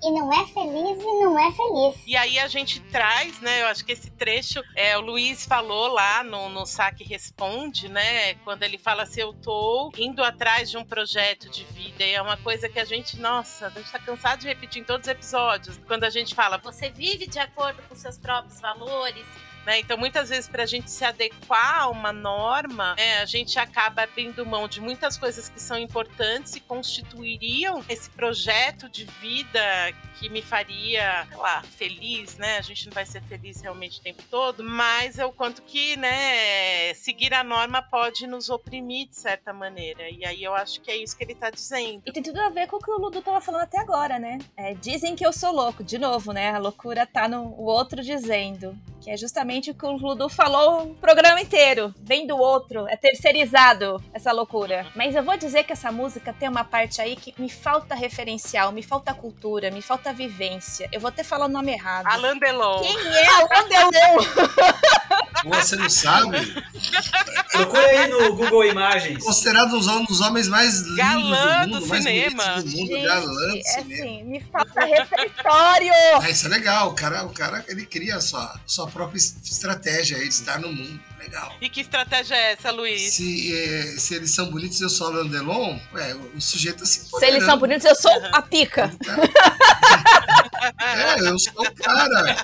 E 0.03 0.11
não 0.11 0.31
é 0.31 0.47
feliz 0.49 1.03
e 1.03 1.25
não 1.25 1.39
é 1.39 1.51
feliz. 1.51 2.03
E 2.07 2.15
aí 2.15 2.39
a 2.39 2.47
gente 2.47 2.79
traz, 2.79 3.41
né? 3.41 3.63
Eu 3.63 3.69
acho 3.69 3.83
que 3.83 3.93
esse 3.93 4.11
trecho, 4.11 4.63
é, 4.77 4.99
o 4.99 5.01
Luiz 5.01 5.47
falou 5.47 5.89
lá 5.89 6.23
no, 6.23 6.51
no 6.51 6.67
Saque 6.67 7.03
Responde, 7.03 7.89
né? 7.89 8.35
Quando 8.45 8.63
ele 8.65 8.77
fala 8.77 9.05
assim, 9.05 9.23
eu 9.23 9.33
tô 9.33 9.91
indo 9.97 10.23
atrás 10.23 10.71
de 10.71 10.77
um 10.77 10.85
projeto 10.85 11.49
de 11.49 11.65
vida. 11.65 12.05
E 12.05 12.13
é 12.13 12.21
uma 12.21 12.37
coisa 12.37 12.69
que 12.69 12.79
a 12.79 12.85
gente, 12.85 13.19
nossa, 13.19 13.69
a 13.69 13.71
gente 13.71 13.91
tá 13.91 13.99
cansado 13.99 14.41
de 14.41 14.47
repetir 14.47 14.83
em 14.83 14.85
todos 14.85 15.07
os 15.07 15.11
episódios. 15.11 15.81
Quando 15.87 16.05
a 16.05 16.11
gente 16.11 16.35
fala, 16.35 16.59
você 16.59 16.91
vive 16.91 17.27
de 17.27 17.39
acordo 17.39 17.83
com 17.89 17.95
seus 17.95 18.19
próprios 18.19 18.61
valores. 18.61 19.25
Né? 19.67 19.81
Então, 19.81 19.97
muitas 19.97 20.29
vezes, 20.29 20.49
para 20.49 20.63
a 20.63 20.67
gente 20.67 20.91
se 20.91 21.05
adequar 21.05 21.83
a 21.83 21.89
uma 21.89 22.13
norma, 22.13 22.95
né, 22.97 23.23
a 23.23 23.25
gente 23.25 23.59
acaba 23.59 24.03
abrindo 24.03 24.45
mão 24.45 24.69
de 24.69 24.81
muitas 24.81 25.17
coisas 25.17 25.49
que 25.49 25.61
são 25.61 25.79
importantes 25.79 26.55
e 26.55 26.61
constituiriam 26.61 27.85
esse 27.89 28.11
projeto 28.11 28.89
de 28.89 29.05
vida 29.21 29.61
que 30.19 30.29
me 30.29 30.43
faria, 30.43 31.27
sei 31.29 31.37
lá, 31.37 31.63
feliz, 31.63 32.37
né? 32.37 32.59
A 32.59 32.63
gente 32.63 32.87
não 32.87 32.93
vai 32.93 33.05
ser 33.05 33.23
feliz 33.23 33.61
realmente 33.61 34.01
o 34.01 34.03
tempo 34.03 34.23
todo, 34.31 34.63
mas 34.63 35.19
é 35.19 35.25
o 35.25 35.33
quanto 35.33 35.63
que, 35.63 35.97
né, 35.97 36.95
seguir 36.95 37.35
a 37.35 37.43
norma 37.43 37.83
pode 37.83 38.27
nos 38.27 38.49
oprimir 38.49 39.09
de 39.09 39.17
certa 39.17 39.53
maneira. 39.53 40.09
E 40.11 40.25
aí 40.25 40.43
eu 40.43 40.55
acho 40.55 40.81
que 40.81 40.91
é 40.91 40.97
isso 40.97 41.17
que 41.17 41.25
ele 41.25 41.35
tá 41.35 41.51
dizendo. 41.51 42.03
E 42.07 42.13
tem 42.13 42.23
tudo 42.23 42.41
a 42.41 42.49
ver 42.49 42.67
com 42.69 42.77
o 42.77 42.81
que 42.81 42.91
o 42.91 42.99
Ludo 42.99 43.21
tava 43.23 43.41
falando 43.41 43.63
até 43.63 43.79
agora, 43.79 44.19
né? 44.19 44.39
É, 44.57 44.75
dizem 44.75 45.17
que 45.17 45.27
eu 45.27 45.33
sou 45.33 45.53
louco, 45.53 45.83
de 45.83 45.99
novo, 45.99 46.33
né? 46.33 46.51
A 46.51 46.59
loucura 46.59 47.07
tá 47.07 47.29
no 47.29 47.45
o 47.45 47.65
outro 47.65 48.03
dizendo. 48.03 48.77
Que 49.05 49.11
é 49.11 49.19
justamente 49.19 49.71
o 49.71 49.75
que 49.75 49.85
o 49.85 49.93
Ludu 49.93 50.31
falou 50.31 50.85
o 50.85 50.95
programa 50.95 51.39
inteiro. 51.39 51.95
Vem 52.01 52.27
do 52.27 52.39
outro, 52.39 52.89
é 52.89 52.97
terceirizado 52.97 54.03
essa 54.15 54.33
loucura. 54.33 54.87
Mas 54.97 55.15
eu 55.15 55.23
vou 55.23 55.37
dizer 55.37 55.65
que 55.65 55.75
essa 55.75 55.93
música 55.93 56.33
tem 56.33 56.49
uma 56.49 56.65
parte 56.65 57.03
aí 57.03 57.15
que 57.15 57.35
me 57.37 57.51
falta 57.51 57.95
referencial, 57.95 58.73
me 58.73 58.83
falta 58.83 59.13
cultura, 59.13 59.71
me 59.71 59.83
falta 59.83 60.11
vivência. 60.11 60.89
Eu 60.91 61.01
vou 61.01 61.09
até 61.09 61.23
falar 61.23 61.45
o 61.45 61.51
nome 61.51 61.73
errado. 61.73 62.07
Alain 62.07 62.39
Delon. 62.39 62.81
Quem 62.81 62.97
é 62.97 63.27
Alain 63.27 63.69
Delon? 63.69 64.25
Você 65.45 65.77
não 65.77 65.91
sabe? 65.91 66.55
Procura 67.53 67.87
aí 67.87 68.09
no 68.09 68.35
Google 68.35 68.65
Imagens. 68.65 69.23
Considerado 69.23 69.77
um 69.77 70.05
dos 70.07 70.21
homens 70.23 70.49
mais 70.49 70.81
lindos 70.81 70.97
Galã 70.97 71.67
do 71.67 71.69
mundo, 71.69 71.81
do 71.81 71.87
mais 71.89 72.03
cinema. 72.03 72.43
bonitos 72.43 72.73
do 72.73 72.79
mundo, 72.79 72.89
Gente, 72.89 73.07
galã 73.07 73.25
do 73.51 73.59
é 73.59 73.63
cinema. 73.63 74.03
assim, 74.03 74.25
me 74.25 74.41
falta 74.41 74.85
repertório. 74.85 75.93
Ah, 76.23 76.31
isso 76.31 76.47
é 76.47 76.49
legal, 76.49 76.89
o 76.89 76.95
cara, 76.95 77.25
o 77.25 77.31
cara 77.35 77.63
ele 77.69 77.85
cria 77.85 78.17
a 78.17 78.21
sua, 78.23 78.59
sua 78.67 78.89
própria 78.95 79.19
es- 79.19 79.35
estratégia 79.45 80.17
aí 80.17 80.29
de 80.29 80.35
estar 80.35 80.59
no 80.59 80.73
mundo. 80.73 80.99
Legal. 81.19 81.57
E 81.61 81.69
que 81.71 81.81
estratégia 81.81 82.35
é 82.35 82.53
essa, 82.53 82.71
Luiz? 82.71 83.15
Se, 83.15 83.53
eh, 83.55 83.95
se 83.99 84.15
eles 84.15 84.31
são 84.31 84.51
bonitos 84.51 84.79
e 84.81 84.85
eu 84.85 84.91
sou 84.91 85.07
Alain 85.07 85.27
Delon, 85.29 85.79
ué, 85.95 86.15
o, 86.15 86.37
o 86.37 86.41
sujeito 86.41 86.81
tá 86.81 86.87
se 86.87 87.01
Se 87.09 87.27
eles 87.27 87.45
são 87.45 87.59
bonitos, 87.59 87.85
eu 87.87 87.95
sou 87.95 88.11
a 88.33 88.43
pica. 88.43 88.93
É, 90.81 91.29
eu 91.29 91.39
sou 91.39 91.63
o 91.63 91.75
cara. 91.75 92.37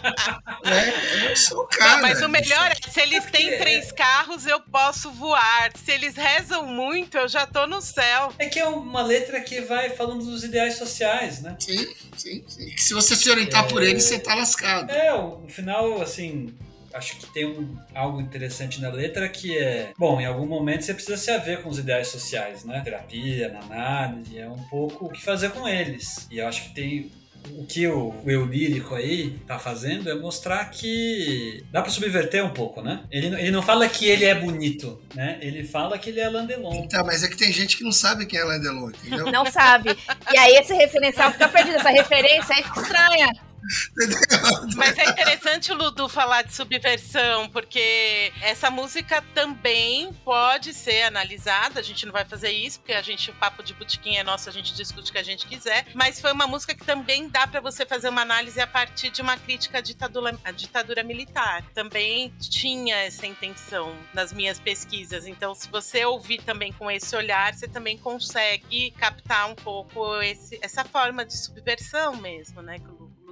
É, 0.64 1.30
eu 1.30 1.36
sou 1.36 1.62
o 1.62 1.66
cara. 1.66 1.92
Não, 1.96 2.02
mas 2.02 2.22
o 2.22 2.28
melhor 2.28 2.70
é, 2.70 2.90
se 2.90 3.00
eles 3.00 3.24
têm 3.26 3.58
três 3.58 3.92
carros, 3.92 4.46
eu 4.46 4.60
posso 4.60 5.10
voar. 5.12 5.70
Se 5.84 5.92
eles 5.92 6.16
rezam 6.16 6.66
muito, 6.66 7.16
eu 7.16 7.28
já 7.28 7.46
tô 7.46 7.66
no 7.66 7.80
céu. 7.80 8.32
É 8.38 8.46
que 8.46 8.58
é 8.58 8.66
uma 8.66 9.02
letra 9.02 9.40
que 9.40 9.60
vai 9.60 9.90
falando 9.90 10.24
dos 10.24 10.44
ideais 10.44 10.76
sociais, 10.76 11.40
né? 11.40 11.56
Sim, 11.58 11.86
sim, 12.16 12.44
sim. 12.46 12.70
Que 12.70 12.82
se 12.82 12.94
você 12.94 13.14
se 13.16 13.30
orientar 13.30 13.66
por 13.68 13.82
ele, 13.82 14.00
você 14.00 14.18
tá 14.18 14.34
lascado. 14.34 14.90
É, 14.90 15.10
no 15.10 15.48
final, 15.48 16.00
assim, 16.00 16.54
acho 16.92 17.16
que 17.16 17.26
tem 17.32 17.46
um, 17.46 17.76
algo 17.94 18.20
interessante 18.20 18.80
na 18.80 18.90
letra 18.90 19.28
que 19.28 19.56
é. 19.56 19.92
Bom, 19.98 20.20
em 20.20 20.26
algum 20.26 20.46
momento 20.46 20.84
você 20.84 20.94
precisa 20.94 21.16
se 21.16 21.30
haver 21.30 21.62
com 21.62 21.68
os 21.68 21.78
ideais 21.78 22.08
sociais, 22.08 22.64
né? 22.64 22.80
Terapia, 22.82 23.48
na 23.48 23.60
análise, 23.60 24.38
é 24.38 24.48
um 24.48 24.62
pouco 24.68 25.06
o 25.06 25.10
que 25.10 25.22
fazer 25.22 25.50
com 25.50 25.68
eles. 25.68 26.26
E 26.30 26.38
eu 26.38 26.46
acho 26.46 26.64
que 26.64 26.74
tem. 26.74 27.10
O 27.56 27.66
que 27.66 27.86
o, 27.86 28.14
o 28.24 28.30
eu 28.30 28.44
lírico 28.44 28.94
aí 28.94 29.38
tá 29.46 29.58
fazendo 29.58 30.10
é 30.10 30.14
mostrar 30.14 30.64
que 30.70 31.64
dá 31.70 31.82
pra 31.82 31.90
subverter 31.90 32.44
um 32.44 32.50
pouco, 32.50 32.80
né? 32.80 33.04
Ele, 33.10 33.26
ele 33.26 33.50
não 33.50 33.62
fala 33.62 33.88
que 33.88 34.06
ele 34.06 34.24
é 34.24 34.34
bonito, 34.34 35.00
né? 35.14 35.38
Ele 35.40 35.64
fala 35.64 35.98
que 35.98 36.10
ele 36.10 36.20
é 36.20 36.28
Landelon. 36.28 36.86
Tá, 36.88 37.02
mas 37.04 37.22
é 37.22 37.28
que 37.28 37.36
tem 37.36 37.52
gente 37.52 37.76
que 37.76 37.84
não 37.84 37.92
sabe 37.92 38.26
quem 38.26 38.38
é 38.38 38.42
Alain 38.42 38.60
Delon, 38.60 38.90
entendeu? 38.90 39.30
Não 39.30 39.44
sabe. 39.46 39.96
E 40.32 40.38
aí 40.38 40.54
esse 40.56 40.74
referencial 40.74 41.32
fica 41.32 41.48
perdido. 41.48 41.76
Essa 41.76 41.90
referência 41.90 42.54
aí 42.54 42.62
fica 42.62 42.80
estranha. 42.80 43.49
Mas 44.76 44.96
é 44.98 45.10
interessante 45.10 45.72
o 45.72 45.76
Ludu 45.76 46.08
falar 46.08 46.42
de 46.42 46.54
subversão, 46.54 47.48
porque 47.50 48.32
essa 48.40 48.70
música 48.70 49.22
também 49.34 50.12
pode 50.24 50.72
ser 50.72 51.02
analisada. 51.02 51.80
A 51.80 51.82
gente 51.82 52.06
não 52.06 52.12
vai 52.12 52.24
fazer 52.24 52.50
isso, 52.50 52.80
porque 52.80 52.92
a 52.92 53.02
gente, 53.02 53.30
o 53.30 53.34
papo 53.34 53.62
de 53.62 53.74
botiquim 53.74 54.16
é 54.16 54.24
nosso, 54.24 54.48
a 54.48 54.52
gente 54.52 54.74
discute 54.74 55.10
o 55.10 55.12
que 55.12 55.18
a 55.18 55.22
gente 55.22 55.46
quiser. 55.46 55.86
Mas 55.94 56.20
foi 56.20 56.32
uma 56.32 56.46
música 56.46 56.74
que 56.74 56.84
também 56.84 57.28
dá 57.28 57.46
para 57.46 57.60
você 57.60 57.84
fazer 57.84 58.08
uma 58.08 58.22
análise 58.22 58.60
a 58.60 58.66
partir 58.66 59.10
de 59.10 59.22
uma 59.22 59.36
crítica 59.36 59.78
à 59.78 59.80
ditadura, 59.80 60.38
à 60.44 60.50
ditadura 60.50 61.02
militar. 61.02 61.64
Também 61.74 62.32
tinha 62.38 62.96
essa 62.96 63.26
intenção 63.26 63.94
nas 64.14 64.32
minhas 64.32 64.58
pesquisas. 64.58 65.26
Então, 65.26 65.54
se 65.54 65.68
você 65.68 66.04
ouvir 66.04 66.42
também 66.42 66.72
com 66.72 66.90
esse 66.90 67.14
olhar, 67.14 67.54
você 67.54 67.68
também 67.68 67.98
consegue 67.98 68.90
captar 68.92 69.48
um 69.48 69.54
pouco 69.54 70.20
esse, 70.22 70.58
essa 70.62 70.84
forma 70.84 71.24
de 71.24 71.36
subversão 71.36 72.16
mesmo, 72.16 72.62
né? 72.62 72.78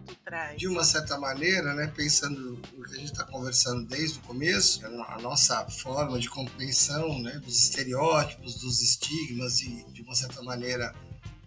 Ludu 0.09 0.17
traz. 0.25 0.59
de 0.59 0.67
uma 0.67 0.85
certa 0.85 1.19
maneira, 1.19 1.75
né, 1.75 1.93
pensando 1.95 2.61
no 2.77 2.85
que 2.85 2.95
a 2.95 2.99
gente 2.99 3.13
está 3.13 3.25
conversando 3.25 3.87
desde 3.87 4.19
o 4.19 4.23
começo, 4.23 4.85
a 4.85 5.19
nossa 5.21 5.69
forma 5.69 6.19
de 6.19 6.29
compreensão 6.29 7.21
né, 7.21 7.39
dos 7.39 7.63
estereótipos, 7.65 8.57
dos 8.57 8.81
estigmas 8.81 9.61
e, 9.61 9.85
de 9.93 10.03
uma 10.03 10.15
certa 10.15 10.43
maneira, 10.43 10.95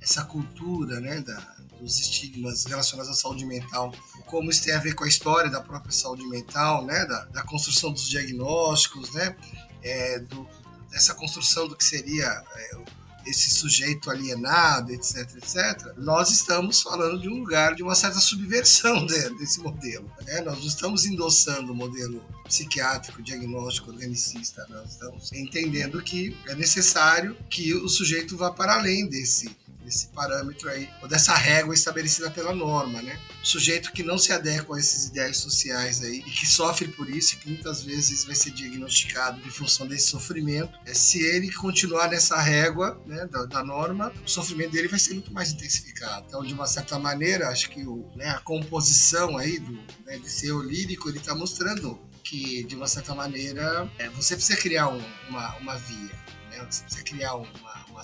essa 0.01 0.24
cultura 0.24 0.99
né, 0.99 1.22
da, 1.22 1.39
dos 1.80 1.99
estigmas 1.99 2.66
relacionados 2.66 3.12
à 3.12 3.16
saúde 3.16 3.45
mental, 3.45 3.93
como 4.26 4.49
isso 4.49 4.64
tem 4.64 4.74
a 4.74 4.80
ver 4.80 4.93
com 4.93 5.03
a 5.03 5.07
história 5.07 5.49
da 5.49 5.62
própria 5.62 5.91
saúde 5.91 6.26
mental, 6.28 6.86
né, 6.86 7.05
da, 7.05 7.26
da 7.26 7.43
construção 7.43 7.91
dos 7.91 8.07
diagnósticos, 8.07 9.12
né, 9.14 9.36
é, 9.84 10.20
do, 10.20 10.47
dessa 10.89 11.14
construção 11.16 11.68
do 11.68 11.76
que 11.76 11.84
seria 11.84 12.26
é, 12.26 13.01
esse 13.26 13.49
sujeito 13.51 14.09
alienado, 14.09 14.91
etc, 14.91 15.17
etc, 15.38 15.93
nós 15.97 16.30
estamos 16.32 16.82
falando 16.82 17.19
de 17.22 17.30
um 17.30 17.39
lugar 17.39 17.76
de 17.76 17.84
uma 17.84 17.95
certa 17.95 18.19
subversão 18.19 19.05
de- 19.05 19.30
desse 19.38 19.59
modelo. 19.59 20.09
né? 20.26 20.41
Nós 20.41 20.59
não 20.59 20.67
estamos 20.67 21.05
endossando 21.05 21.72
o 21.72 21.76
modelo 21.76 22.24
psiquiátrico, 22.45 23.22
diagnóstico, 23.24 23.91
organicista, 23.91 24.65
nós 24.69 24.91
estamos 24.91 25.32
entendendo 25.32 26.01
que 26.01 26.36
é 26.47 26.55
necessário 26.55 27.36
que 27.49 27.74
o 27.74 27.88
sujeito 27.88 28.36
vá 28.38 28.51
para 28.51 28.76
além 28.76 29.07
desse 29.07 29.49
desse 29.91 30.07
parâmetro 30.07 30.69
aí, 30.69 30.89
ou 31.01 31.07
dessa 31.07 31.35
régua 31.35 31.73
estabelecida 31.75 32.31
pela 32.31 32.55
norma, 32.55 33.01
né? 33.01 33.19
O 33.43 33.45
sujeito 33.45 33.91
que 33.91 34.03
não 34.03 34.17
se 34.17 34.31
adequa 34.31 34.75
a 34.77 34.79
esses 34.79 35.07
ideais 35.07 35.37
sociais 35.37 36.01
aí 36.01 36.19
e 36.19 36.31
que 36.31 36.47
sofre 36.47 36.87
por 36.87 37.09
isso 37.09 37.33
e 37.35 37.37
que 37.37 37.49
muitas 37.49 37.83
vezes 37.83 38.23
vai 38.23 38.33
ser 38.35 38.51
diagnosticado 38.51 39.39
em 39.45 39.49
função 39.51 39.85
desse 39.85 40.07
sofrimento, 40.07 40.79
é, 40.85 40.93
se 40.93 41.21
ele 41.21 41.51
continuar 41.51 42.09
nessa 42.09 42.39
régua 42.39 43.01
né, 43.05 43.27
da, 43.27 43.45
da 43.45 43.63
norma, 43.63 44.13
o 44.25 44.29
sofrimento 44.29 44.71
dele 44.71 44.87
vai 44.87 44.99
ser 44.99 45.13
muito 45.13 45.33
mais 45.33 45.51
intensificado. 45.51 46.25
Então, 46.27 46.43
de 46.43 46.53
uma 46.53 46.67
certa 46.67 46.97
maneira, 46.97 47.49
acho 47.49 47.69
que 47.69 47.85
o, 47.85 48.09
né, 48.15 48.29
a 48.29 48.39
composição 48.39 49.37
aí 49.37 49.59
do, 49.59 49.73
né, 50.05 50.17
desse 50.19 50.47
eu 50.47 50.61
lírico, 50.61 51.09
ele 51.09 51.17
está 51.17 51.35
mostrando 51.35 51.99
que, 52.23 52.63
de 52.63 52.75
uma 52.77 52.87
certa 52.87 53.13
maneira, 53.13 53.91
é, 53.99 54.07
você 54.09 54.35
precisa 54.35 54.57
criar 54.57 54.87
um- 54.87 55.03
uma, 55.27 55.57
uma 55.57 55.75
via, 55.75 56.15
né? 56.49 56.65
você 56.69 56.83
precisa 56.83 57.03
criar 57.03 57.35
uma, 57.35 57.85
uma, 57.89 58.03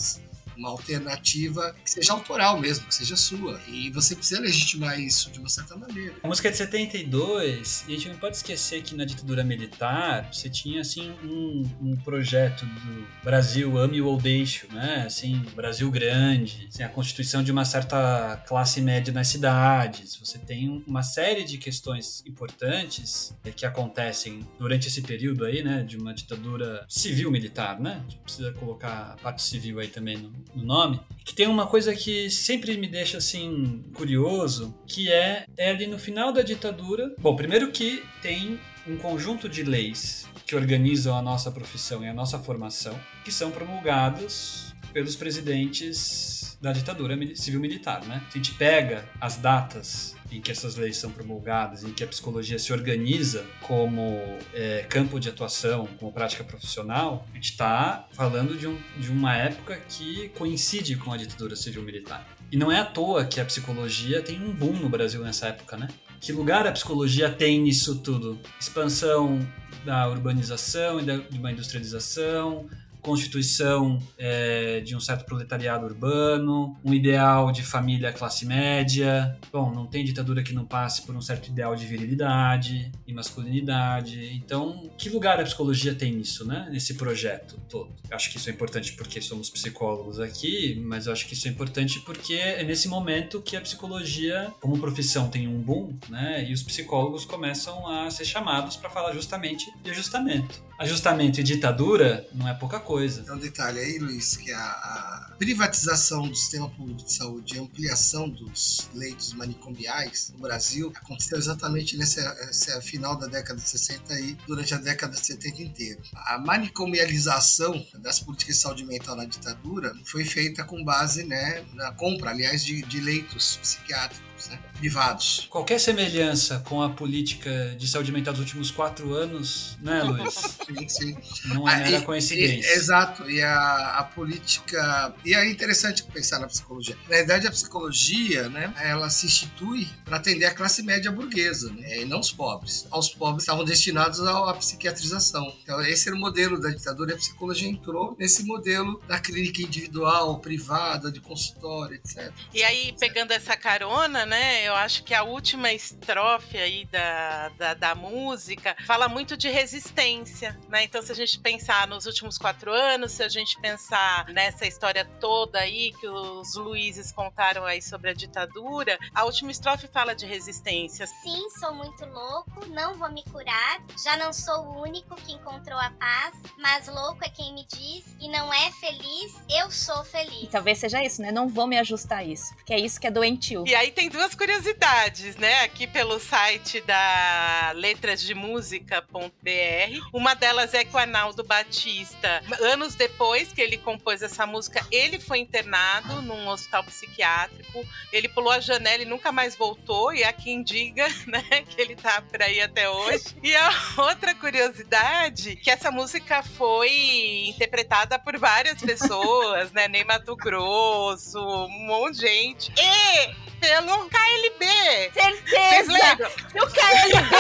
uma 0.58 0.70
alternativa 0.70 1.76
que 1.84 1.91
seja 1.91 2.14
autoral 2.14 2.60
mesmo, 2.60 2.88
que 2.88 2.95
seja 2.95 3.16
sua. 3.16 3.60
E 3.68 3.89
você 3.91 4.16
precisa 4.16 4.41
legitimar 4.41 4.99
isso 4.99 5.32
de 5.32 5.39
uma 5.39 5.49
certa 5.49 5.76
maneira. 5.76 6.16
A 6.24 6.28
música 6.28 6.47
é 6.47 6.51
de 6.51 6.58
72, 6.58 7.86
e 7.88 7.93
a 7.93 7.95
gente 7.95 8.10
não 8.10 8.18
pode 8.18 8.36
esquecer 8.38 8.82
que 8.82 8.95
na 8.95 9.05
ditadura 9.05 9.43
militar 9.43 10.30
você 10.32 10.49
tinha 10.49 10.82
assim 10.82 11.12
um, 11.24 11.64
um 11.82 11.95
projeto 11.97 12.66
do 12.66 13.08
Brasil 13.24 13.78
ame 13.78 14.01
ou 14.01 14.18
deixe, 14.18 14.68
né? 14.74 15.03
Assim, 15.05 15.41
Brasil 15.55 15.89
grande, 15.91 16.68
assim, 16.72 16.84
a 16.84 16.89
constituição 16.89 17.43
de 17.43 17.51
uma 17.51 17.66
certa 17.66 18.43
classe 18.47 18.82
média 18.82 19.14
nas 19.14 19.28
cidades. 19.28 20.16
Você 20.16 20.39
tem 20.39 20.84
uma 20.88 21.03
série 21.03 21.43
de 21.43 21.58
questões 21.58 22.24
importantes 22.26 23.34
que 23.55 23.66
acontecem 23.66 24.47
durante 24.58 24.88
esse 24.88 25.01
período 25.01 25.45
aí, 25.45 25.64
né? 25.64 25.84
De 25.84 25.97
uma 25.97 26.14
ditadura 26.14 26.86
civil-militar, 26.88 27.80
né? 27.80 28.03
A 28.05 28.10
gente 28.10 28.18
precisa 28.18 28.51
colocar 28.53 29.14
a 29.14 29.22
parte 29.22 29.41
civil 29.43 29.80
aí 29.80 29.88
também 29.88 30.18
no, 30.18 30.32
no 30.56 30.64
nome. 30.64 31.00
Que 31.24 31.34
tem 31.34 31.48
uma 31.48 31.68
coisa 31.68 31.93
que 31.93 32.30
sempre 32.30 32.78
me 32.78 32.88
deixa 32.88 33.18
assim 33.18 33.84
curioso, 33.93 34.74
que 34.88 35.12
é, 35.12 35.45
é 35.58 35.72
ali 35.72 35.88
no 35.88 36.00
final 36.00 36.32
da 36.32 36.41
ditadura. 36.41 37.14
Bom, 37.20 37.36
primeiro 37.36 37.72
que 37.72 38.04
tem 38.22 38.60
um 38.88 38.98
conjunto 38.98 39.50
de 39.50 39.64
leis 39.64 40.28
que 40.45 40.56
organizam 40.56 41.18
a 41.18 41.22
nossa 41.22 41.52
profissão 41.52 42.04
e 42.04 42.08
a 42.08 42.14
nossa 42.14 42.39
formação, 42.39 42.98
que 43.26 43.32
são 43.32 43.52
promulgados 43.52 44.74
pelos 44.93 45.16
presidentes 45.16 46.36
da 46.60 46.74
ditadura 46.74 47.16
mili- 47.16 47.36
civil-militar, 47.36 48.03
né? 48.05 48.24
Se 48.30 48.38
a 48.38 48.41
gente 48.41 48.53
pega 48.55 49.08
as 49.22 49.38
datas 49.38 50.16
em 50.32 50.41
que 50.41 50.51
essas 50.51 50.76
leis 50.76 50.97
são 50.97 51.12
promulgadas, 51.12 51.84
em 51.84 51.93
que 51.93 52.03
a 52.03 52.08
psicologia 52.08 52.58
se 52.60 52.74
organiza 52.74 53.45
como 53.62 54.20
é, 54.53 54.86
campo 54.89 55.20
de 55.20 55.30
atuação, 55.30 55.88
como 55.99 56.12
prática 56.12 56.43
profissional, 56.43 57.26
a 57.32 57.36
gente 57.36 57.51
está 57.51 58.08
falando 58.12 58.58
de, 58.58 58.68
um, 58.68 58.78
de 58.97 59.10
uma 59.10 59.36
época 59.36 59.80
que 59.88 60.30
coincide 60.30 60.95
com 60.97 61.14
a 61.14 61.18
ditadura 61.18 61.55
civil-militar. 61.55 62.28
E 62.51 62.58
não 62.58 62.72
é 62.72 62.80
à 62.80 62.86
toa 62.86 63.26
que 63.26 63.39
a 63.39 63.45
psicologia 63.45 64.22
tem 64.22 64.41
um 64.41 64.51
boom 64.51 64.74
no 64.74 64.89
Brasil 64.89 65.22
nessa 65.22 65.47
época, 65.47 65.78
né? 65.78 65.88
Que 66.20 66.32
lugar 66.32 66.66
a 66.66 66.72
psicologia 66.72 67.30
tem 67.30 67.62
nisso 67.62 67.99
tudo? 67.99 68.39
Expansão 68.60 69.39
da 69.86 70.10
urbanização 70.10 70.99
e 70.99 71.03
da, 71.03 71.18
de 71.18 71.38
uma 71.38 71.51
industrialização, 71.51 72.68
constituição 73.08 74.03
é, 74.18 74.82
de 74.82 74.93
um 74.93 74.99
certo 74.99 75.24
proletariado 75.24 75.86
urbano, 75.86 76.76
um 76.84 76.93
ideal 76.93 77.53
de 77.53 77.64
família 77.64 78.12
classe 78.12 78.45
média. 78.45 79.38
Bom, 79.49 79.74
não 79.74 79.86
tem 79.86 80.03
ditadura 80.03 80.43
que 80.43 80.53
não 80.53 80.66
passe 80.66 81.03
por 81.03 81.16
um 81.16 81.22
certo 81.22 81.47
ideal 81.47 81.74
de 81.74 81.86
virilidade 81.86 82.91
e 83.08 83.14
masculinidade. 83.14 84.34
Então, 84.36 84.91
que 84.97 85.08
lugar 85.08 85.39
a 85.39 85.43
psicologia 85.43 85.95
tem 85.95 86.12
nisso, 86.12 86.45
né? 86.45 86.68
Nesse 86.70 86.95
projeto 86.95 87.58
todo. 87.70 87.95
Acho 88.12 88.30
que 88.30 88.36
isso 88.36 88.49
é 88.49 88.51
importante 88.51 88.91
porque 88.91 89.22
somos 89.22 89.49
psicólogos 89.49 90.20
aqui, 90.20 90.78
mas 90.86 91.08
eu 91.08 91.14
acho 91.14 91.26
que 91.28 91.34
isso 91.34 91.47
é 91.47 91.51
importante 91.51 92.01
porque 92.01 92.34
é 92.34 92.62
nesse 92.66 92.89
momento 92.89 93.41
que 93.41 93.55
a 93.55 93.62
psicologia, 93.62 94.53
como 94.60 94.78
profissão, 94.78 95.30
tem 95.30 95.47
um 95.47 95.62
boom, 95.62 95.97
né? 96.10 96.45
E 96.45 96.51
os 96.51 96.62
psicólogos 96.62 97.24
começam 97.24 97.88
a 97.88 98.12
ser 98.12 98.26
chamados 98.26 98.76
para 98.76 98.89
falar 98.89 99.14
justamente 99.14 99.66
de 99.82 99.91
ajustamento. 99.91 100.62
Ajustamento 100.78 101.39
e 101.39 101.43
ditadura 101.43 102.28
não 102.34 102.47
é 102.47 102.53
pouca 102.53 102.80
coisa. 102.80 102.97
Coisa. 102.98 103.22
Tem 103.22 103.32
um 103.32 103.38
detalhe 103.38 103.80
aí, 103.80 104.00
Luiz, 104.00 104.36
que 104.36 104.52
a, 104.52 104.60
a 104.60 105.36
privatização 105.38 106.28
do 106.28 106.36
sistema 106.36 106.68
público 106.68 107.04
de 107.04 107.14
saúde 107.14 107.56
e 107.56 107.60
ampliação 107.60 108.28
dos 108.28 108.89
leitos 108.95 109.34
manicomiais 109.34 110.34
no 110.34 110.39
Brasil 110.39 110.91
aconteceu 110.95 111.38
exatamente 111.38 111.95
nesse, 111.95 112.20
nesse 112.48 112.82
final 112.82 113.16
da 113.16 113.28
década 113.28 113.60
de 113.60 113.70
60 113.70 114.20
e 114.20 114.36
durante 114.48 114.74
a 114.74 114.78
década 114.78 115.14
de 115.14 115.24
70 115.24 115.62
inteira. 115.62 116.02
A 116.26 116.39
manicomialização 116.39 117.86
das 118.00 118.20
políticas 118.20 118.56
de 118.56 118.62
saúde 118.64 118.84
mental 118.84 119.16
na 119.16 119.26
ditadura 119.26 119.93
foi 120.04 120.26
feita 120.26 120.64
com 120.64 120.84
base 120.84 121.24
né, 121.24 121.64
na 121.76 121.91
compra, 121.91 122.32
aliás, 122.32 122.66
de, 122.66 122.82
de 122.82 123.00
leitos 123.00 123.58
psiquiátricos 123.58 124.26
né, 124.50 124.60
privados. 124.78 125.48
Qualquer 125.50 125.80
semelhança 125.80 126.60
com 126.68 126.82
a 126.82 126.89
política 126.89 127.76
de 127.78 127.88
saúde 127.88 128.12
mental 128.12 128.34
dos 128.34 128.41
últimos 128.41 128.72
quatro 128.72 129.14
anos, 129.14 129.78
né, 129.82 130.04
Luiz? 130.04 130.34
Sim, 130.68 130.88
sim. 130.89 131.18
Não 131.45 131.68
é 131.68 131.74
Ah, 131.74 131.78
mera 131.78 131.98
e- 131.98 132.02
coincidência. 132.02 132.70
e- 132.70 132.74
exato. 132.76 133.30
E 133.30 133.41
a, 133.41 133.98
a 134.00 134.04
política. 134.04 135.14
E 135.26 135.34
é 135.34 135.50
interessante 135.50 136.04
pensar 136.04 136.39
na 136.39 136.48
psicologia. 136.48 136.95
Na 137.04 137.10
verdade, 137.10 137.48
a 137.48 137.52
psicologia, 137.52 138.50
né, 138.50 138.74
ela 138.78 139.10
se 139.10 139.26
institui 139.26 139.88
para 140.06 140.18
atender 140.18 140.45
a 140.45 140.54
classe 140.54 140.84
média 140.84 141.12
burguesa, 141.12 141.72
né, 141.72 142.02
e 142.02 142.06
não 142.06 142.20
os 142.20 142.32
pobres. 142.32 142.86
Os 142.91 143.10
pobres 143.10 143.43
estavam 143.43 143.64
destinados 143.64 144.20
à, 144.22 144.50
à 144.50 144.54
psiquiatrização. 144.54 145.56
Então, 145.64 145.82
esse 145.82 146.08
era 146.10 146.16
o 146.18 146.20
modelo 146.20 146.60
da 146.60 146.70
ditadura 146.70 147.12
e 147.12 147.14
a 147.14 147.18
psicologia 147.18 147.68
entrou 147.68 148.16
nesse 148.20 148.43
modelo 148.43 149.02
da 149.08 149.20
clínica 149.20 149.62
individual, 149.62 150.39
privada, 150.39 151.12
de 151.12 151.20
consultório, 151.20 151.95
etc. 151.95 152.32
E 152.54 152.64
aí, 152.64 152.93
pegando 153.00 153.32
essa 153.32 153.56
carona, 153.56 154.26
né, 154.26 154.36
eu 154.65 154.75
acho 154.75 155.03
que 155.03 155.13
a 155.13 155.23
última 155.23 155.71
estrofe 155.71 156.57
aí 156.57 156.85
da, 156.85 157.49
da, 157.49 157.73
da 157.73 157.95
música 157.95 158.75
fala 158.85 159.07
muito 159.07 159.38
de 159.38 159.49
resistência, 159.49 160.57
né? 160.69 160.83
Então, 160.83 161.01
se 161.01 161.11
a 161.11 161.15
gente 161.15 161.39
pensar 161.39 161.88
nos 161.88 162.05
últimos 162.05 162.38
quatro 162.38 162.71
anos, 162.71 163.13
se 163.13 163.23
a 163.23 163.29
gente 163.29 163.59
pensar 163.61 164.25
nessa 164.29 164.65
história 164.65 165.05
toda 165.19 165.59
aí 165.59 165.93
que 165.99 166.07
os 166.07 166.55
Luizes 166.55 167.11
contaram 167.11 167.65
aí 167.65 167.81
sobre 167.81 168.09
a 168.09 168.13
ditadura, 168.13 168.97
a 169.13 169.23
última 169.25 169.51
estrofe 169.51 169.88
fala 169.88 170.15
de 170.15 170.25
resistência. 170.25 171.07
Sim, 171.07 171.49
sou 171.59 171.73
muito 171.73 172.05
louco, 172.05 172.65
não 172.67 172.95
vou 172.95 173.11
me 173.11 173.23
curar. 173.25 173.81
Já 174.03 174.17
não 174.17 174.33
sou 174.33 174.65
o 174.65 174.81
único 174.81 175.15
que 175.15 175.33
encontrou 175.33 175.79
a 175.79 175.91
paz, 175.91 176.35
mas 176.57 176.88
louco 176.88 177.23
é 177.23 177.29
quem 177.29 177.53
me 177.53 177.65
diz 177.65 178.05
e 178.19 178.27
não 178.29 178.53
é 178.53 178.71
feliz, 178.71 179.35
eu 179.49 179.71
sou 179.71 180.03
feliz. 180.03 180.43
E 180.43 180.47
talvez 180.47 180.77
seja 180.77 181.03
isso, 181.03 181.21
né? 181.21 181.31
Não 181.31 181.47
vou 181.47 181.67
me 181.67 181.77
ajustar 181.77 182.19
a 182.19 182.23
isso. 182.23 182.53
Porque 182.55 182.73
é 182.73 182.79
isso 182.79 182.99
que 182.99 183.07
é 183.07 183.11
doentio. 183.11 183.63
E 183.67 183.75
aí 183.75 183.91
tem 183.91 184.09
duas 184.18 184.34
curiosidades, 184.34 185.36
né? 185.36 185.61
Aqui 185.61 185.86
pelo 185.86 186.20
site 186.20 186.82
da 186.82 187.72
letrasdemusica.br. 187.76 190.09
Uma 190.11 190.34
delas 190.34 190.74
é 190.74 190.84
que 190.84 190.95
o 190.95 190.97
Arnaldo 190.97 191.43
Batista, 191.43 192.41
anos 192.61 192.95
depois 192.95 193.53
que 193.53 193.61
ele 193.61 193.78
compôs 193.78 194.24
essa 194.24 194.47
música, 194.47 194.84
ele 194.91 195.20
foi 195.20 195.38
internado 195.38 196.24
num 196.24 196.47
hospital 196.47 196.84
psiquiátrico. 196.86 197.86
Ele 198.11 198.28
pulou 198.28 198.51
a 198.51 198.59
janela 198.59 199.03
e 199.03 199.05
nunca 199.05 199.32
mais 199.32 199.55
voltou. 199.55 200.11
E 200.11 200.24
há 200.24 200.34
quem 200.34 200.63
diga, 200.63 201.07
né, 201.28 201.43
que 201.70 201.80
ele 201.80 201.95
tá 201.95 202.20
por 202.20 202.41
aí 202.41 202.59
até 202.59 202.89
hoje. 202.89 203.38
E 203.43 203.55
a 203.55 203.70
outra 203.97 204.34
curiosidade, 204.34 205.57
que 205.57 205.70
essa 205.70 205.91
música 205.91 206.41
foi 206.41 207.49
interpretada 207.49 208.18
por 208.18 208.36
várias 208.39 208.82
pessoas, 208.82 209.72
né? 209.74 209.88
Ney 209.88 210.03
Mato 210.03 210.36
Grosso, 210.36 211.39
um 211.39 211.86
monte 211.86 212.15
de 212.15 212.22
gente. 212.22 212.74
E 212.80 213.47
pelo 213.60 214.10
KLB. 214.10 214.66
Vocês 215.14 215.39
Certeza! 215.49 215.91
lembram? 215.91 216.32
E 216.55 216.60
o 216.62 216.68
KLB 216.68 217.36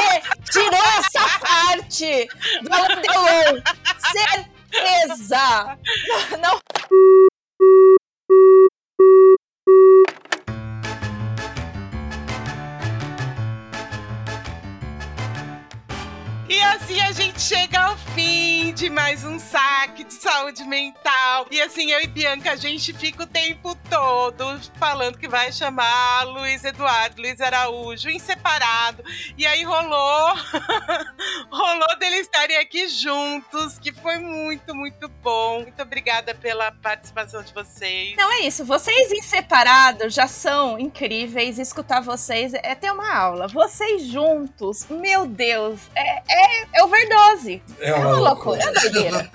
tirou 0.51 0.85
essa 0.99 1.39
parte 1.39 2.27
do 2.63 2.73
Adelon. 2.73 3.61
Certeza! 4.11 5.77
Não. 6.41 6.59
E 10.26 10.26
assim 16.87 17.01
a 17.01 17.11
gente 17.11 17.41
chega 17.41 17.79
ao 17.81 17.97
fim 17.97 18.73
de 18.73 18.89
mais 18.89 19.25
um 19.25 19.37
saque 19.37 20.05
de 20.05 20.13
saúde 20.13 20.63
mental. 20.63 21.45
E 21.51 21.61
assim, 21.61 21.91
eu 21.91 21.99
e 22.01 22.07
Bianca, 22.07 22.53
a 22.53 22.55
gente 22.55 22.93
fica 22.93 23.23
o 23.23 23.27
tempo 23.27 23.75
todo 23.89 24.57
falando 24.79 25.17
que 25.17 25.27
vai 25.27 25.51
chamar 25.51 26.23
Luiz 26.23 26.63
Eduardo, 26.63 27.21
Luiz 27.21 27.41
Araújo, 27.41 28.09
em 28.09 28.19
separado. 28.19 29.03
E 29.37 29.45
aí 29.45 29.63
rolou, 29.63 30.33
rolou 31.51 31.99
deles 31.99 32.21
estarem 32.21 32.55
aqui 32.57 32.87
juntos, 32.87 33.77
que 33.77 33.91
foi 33.91 34.17
muito, 34.19 34.73
muito 34.73 35.09
bom. 35.09 35.63
Muito 35.63 35.81
obrigada 35.81 36.33
pela 36.35 36.71
participação 36.71 37.43
de 37.43 37.53
vocês. 37.53 38.15
Não 38.15 38.31
é 38.31 38.41
isso. 38.41 38.63
Vocês 38.63 39.11
em 39.11 39.21
separado 39.21 40.09
já 40.09 40.27
são 40.27 40.79
incríveis. 40.79 41.59
Escutar 41.59 42.01
vocês 42.01 42.53
é 42.53 42.75
ter 42.75 42.91
uma 42.91 43.13
aula. 43.13 43.47
Vocês 43.49 44.03
juntos, 44.03 44.87
meu 44.89 45.25
Deus, 45.25 45.81
é, 45.93 46.21
é, 46.29 46.76
é 46.77 46.83
overdose. 46.83 47.61
É 47.79 47.89
É 47.89 47.95
uma 47.95 48.11
loucura, 48.19 48.61
é 48.61 48.71
doideira. 48.71 49.31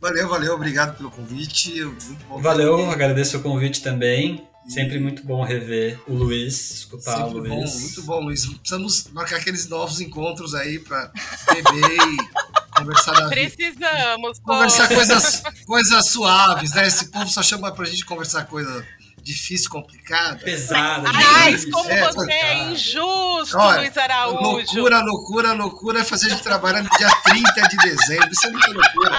Valeu, 0.00 0.28
valeu, 0.28 0.54
obrigado 0.54 0.96
pelo 0.96 1.10
convite. 1.10 1.84
Muito 1.84 2.24
bom. 2.26 2.40
Valeu, 2.40 2.90
agradeço 2.90 3.38
o 3.38 3.42
convite 3.42 3.82
também. 3.82 4.46
Sempre 4.68 5.00
muito 5.00 5.24
bom 5.24 5.42
rever 5.42 5.98
o 6.06 6.14
Luiz, 6.14 6.70
escutar 6.70 7.26
o 7.26 7.32
Sempre 7.32 7.48
bom, 7.48 7.58
Luiz. 7.58 7.80
muito 7.80 8.02
bom, 8.02 8.20
Luiz. 8.20 8.46
Precisamos 8.46 9.08
marcar 9.12 9.36
aqueles 9.36 9.68
novos 9.68 10.00
encontros 10.00 10.54
aí 10.54 10.78
para 10.78 11.10
beber 11.52 11.90
e 11.90 12.16
conversar 12.78 13.12
da 13.12 13.28
vida. 13.28 13.30
Precisamos. 13.30 14.38
Conversar 14.38 14.88
pô. 14.88 14.94
coisas, 14.94 15.42
coisas 15.66 16.06
suaves, 16.06 16.72
né? 16.72 16.86
Esse 16.86 17.10
povo 17.10 17.28
só 17.28 17.42
chama 17.42 17.72
pra 17.72 17.84
gente 17.84 18.04
conversar 18.04 18.44
coisa 18.44 18.86
difícil, 19.22 19.70
complicada. 19.70 20.36
Pesada. 20.38 21.08
Aliás, 21.08 21.50
difícil. 21.60 21.72
como 21.72 21.90
É, 21.90 22.12
você 22.12 22.32
é 22.32 22.40
cara. 22.40 22.54
injusto, 22.54 23.58
Olha, 23.58 23.80
Luiz 23.80 23.96
Araújo. 23.96 24.40
Loucura, 24.42 25.00
loucura, 25.00 25.52
loucura 25.52 26.00
é 26.00 26.04
fazer 26.04 26.26
a 26.26 26.30
gente 26.30 26.42
trabalhar 26.42 26.82
no 26.82 26.90
dia 26.90 27.10
30 27.24 27.68
de 27.68 27.76
dezembro. 27.78 28.28
Isso 28.32 28.46
é 28.46 28.50
muita 28.50 28.70
loucura. 28.72 29.18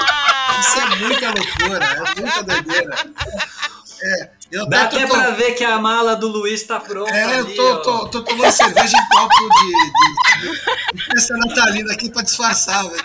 Isso 0.60 0.80
Ah, 0.80 0.84
é 0.91 0.95
muita 0.95 1.28
loucura, 1.30 1.86
é 1.86 2.22
muita 2.22 2.43
doideira. 2.43 2.95
É, 4.04 4.30
eu 4.52 4.68
Dá 4.68 4.84
até 4.84 5.06
tô, 5.08 5.14
pra 5.14 5.30
ver 5.32 5.54
que 5.54 5.64
a 5.64 5.80
mala 5.80 6.16
do 6.16 6.28
Luiz 6.28 6.64
tá 6.64 6.80
pronta 6.80 7.12
é, 7.16 7.39
eu 7.39 7.45
ali, 7.45 7.56
tô, 7.56 7.72
ó. 7.74 7.76
tô, 7.78 8.08
tô 8.10 8.22
tomando 8.24 8.52
cerveja 8.52 8.97
em 8.97 9.08
copo 9.10 9.49
de, 9.49 10.52
de, 10.52 10.97
de 10.97 11.06
festa 11.06 11.38
natalina 11.38 11.93
aqui 11.93 12.10
pra 12.10 12.22
disfarçar. 12.22 12.84
velho. 12.84 13.04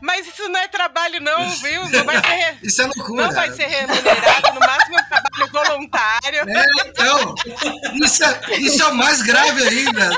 mas 0.00 0.26
isso 0.26 0.48
não 0.48 0.58
é 0.60 0.68
trabalho, 0.68 1.20
não, 1.20 1.50
viu? 1.56 1.82
Não 1.90 2.04
vai 2.04 2.16
ser, 2.16 2.56
Isso 2.62 2.82
é 2.82 2.86
loucura. 2.86 3.26
não 3.26 3.34
vai 3.34 3.50
ser 3.52 3.66
remunerado, 3.66 4.54
no 4.54 4.60
máximo 4.60 4.98
é 4.98 5.02
um 5.02 5.06
trabalho 5.06 5.52
voluntário. 5.52 6.48
É, 6.48 6.64
então, 6.88 7.34
isso 8.02 8.24
é, 8.24 8.40
isso 8.58 8.82
é 8.82 8.86
o 8.86 8.94
mais 8.94 9.20
grave 9.22 9.62
ainda. 9.62 10.10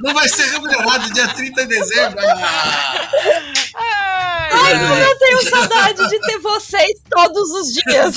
Não 0.00 0.12
vai 0.14 0.28
ser 0.28 0.50
remunerado 0.50 1.10
dia 1.12 1.28
30 1.28 1.66
de 1.66 1.78
dezembro. 1.78 2.18
Ah, 3.74 4.48
Ai, 4.54 4.72
Ai, 4.74 4.78
como 4.88 4.94
eu 4.94 5.18
tenho 5.18 5.50
saudade 5.50 6.08
de 6.08 6.20
ter 6.20 6.38
vocês 6.38 6.92
todos 7.10 7.50
os 7.50 7.72
dias. 7.72 8.14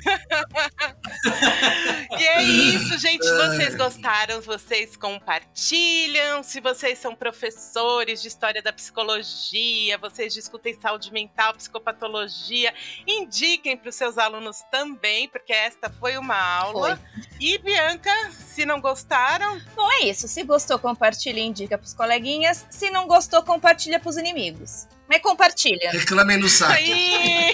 E 2.18 2.24
é 2.24 2.42
isso, 2.42 2.98
gente. 2.98 3.24
Se 3.24 3.34
vocês 3.34 3.74
gostaram, 3.76 4.40
vocês 4.40 4.96
compartilham. 4.96 6.42
Se 6.42 6.60
vocês 6.60 6.98
são 6.98 7.14
professores 7.14 8.20
de 8.20 8.28
história 8.28 8.60
da 8.60 8.72
psicologia, 8.72 9.96
vocês 9.96 10.34
discutem 10.34 10.78
saúde 10.78 11.12
mental, 11.12 11.54
psicopatologia, 11.54 12.74
indiquem 13.06 13.76
para 13.76 13.88
os 13.88 13.94
seus 13.94 14.18
alunos 14.18 14.60
também, 14.70 15.28
porque 15.28 15.52
esta 15.52 15.88
foi 15.88 16.18
uma 16.18 16.36
aula. 16.36 17.00
E 17.38 17.56
Bianca, 17.58 18.12
se 18.32 18.66
não 18.66 18.80
gostaram, 18.80 19.60
Bom, 19.74 19.90
é 19.92 20.04
isso. 20.04 20.28
Se 20.28 20.42
gostou, 20.42 20.78
compartilha 20.78 21.40
e 21.40 21.44
indica 21.44 21.78
pros 21.78 21.94
coleguinhas. 21.94 22.66
Se 22.70 22.90
não 22.90 23.06
gostou, 23.06 23.42
compartilha 23.42 23.98
pros 23.98 24.16
inimigos. 24.16 24.86
Mas 25.10 25.20
compartilha. 25.22 25.90
reclamem 25.90 26.38
no 26.38 26.48
saque. 26.48 26.88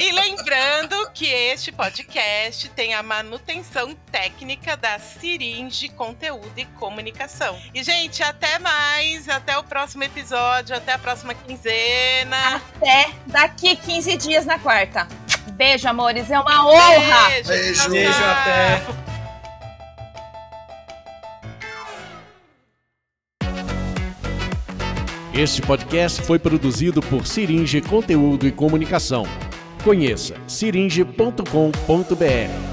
E... 0.00 0.08
e 0.08 0.12
lembrando 0.12 1.10
que 1.12 1.26
este 1.26 1.70
podcast 1.70 2.68
tem 2.70 2.92
a 2.92 3.02
manutenção 3.02 3.94
técnica 4.10 4.76
da 4.76 4.98
Siringe 4.98 5.88
Conteúdo 5.90 6.52
e 6.56 6.64
Comunicação. 6.64 7.56
E, 7.72 7.84
gente, 7.84 8.22
até 8.22 8.58
mais. 8.58 9.28
Até 9.28 9.56
o 9.58 9.62
próximo 9.62 10.02
episódio. 10.02 10.74
Até 10.74 10.94
a 10.94 10.98
próxima 10.98 11.34
quinzena. 11.34 12.56
Até 12.56 13.10
daqui 13.26 13.76
15 13.76 14.16
dias 14.16 14.44
na 14.44 14.58
quarta. 14.58 15.06
Beijo, 15.52 15.88
amores. 15.88 16.30
É 16.30 16.40
uma 16.40 16.66
honra. 16.66 17.30
Beijo. 17.46 17.90
Beijo. 17.90 18.24
até. 18.24 19.09
Este 25.32 25.62
podcast 25.62 26.22
foi 26.22 26.40
produzido 26.40 27.00
por 27.00 27.24
Siringe 27.24 27.80
Conteúdo 27.80 28.48
e 28.48 28.52
Comunicação. 28.52 29.24
Conheça 29.84 30.34
siringe.com.br. 30.48 32.69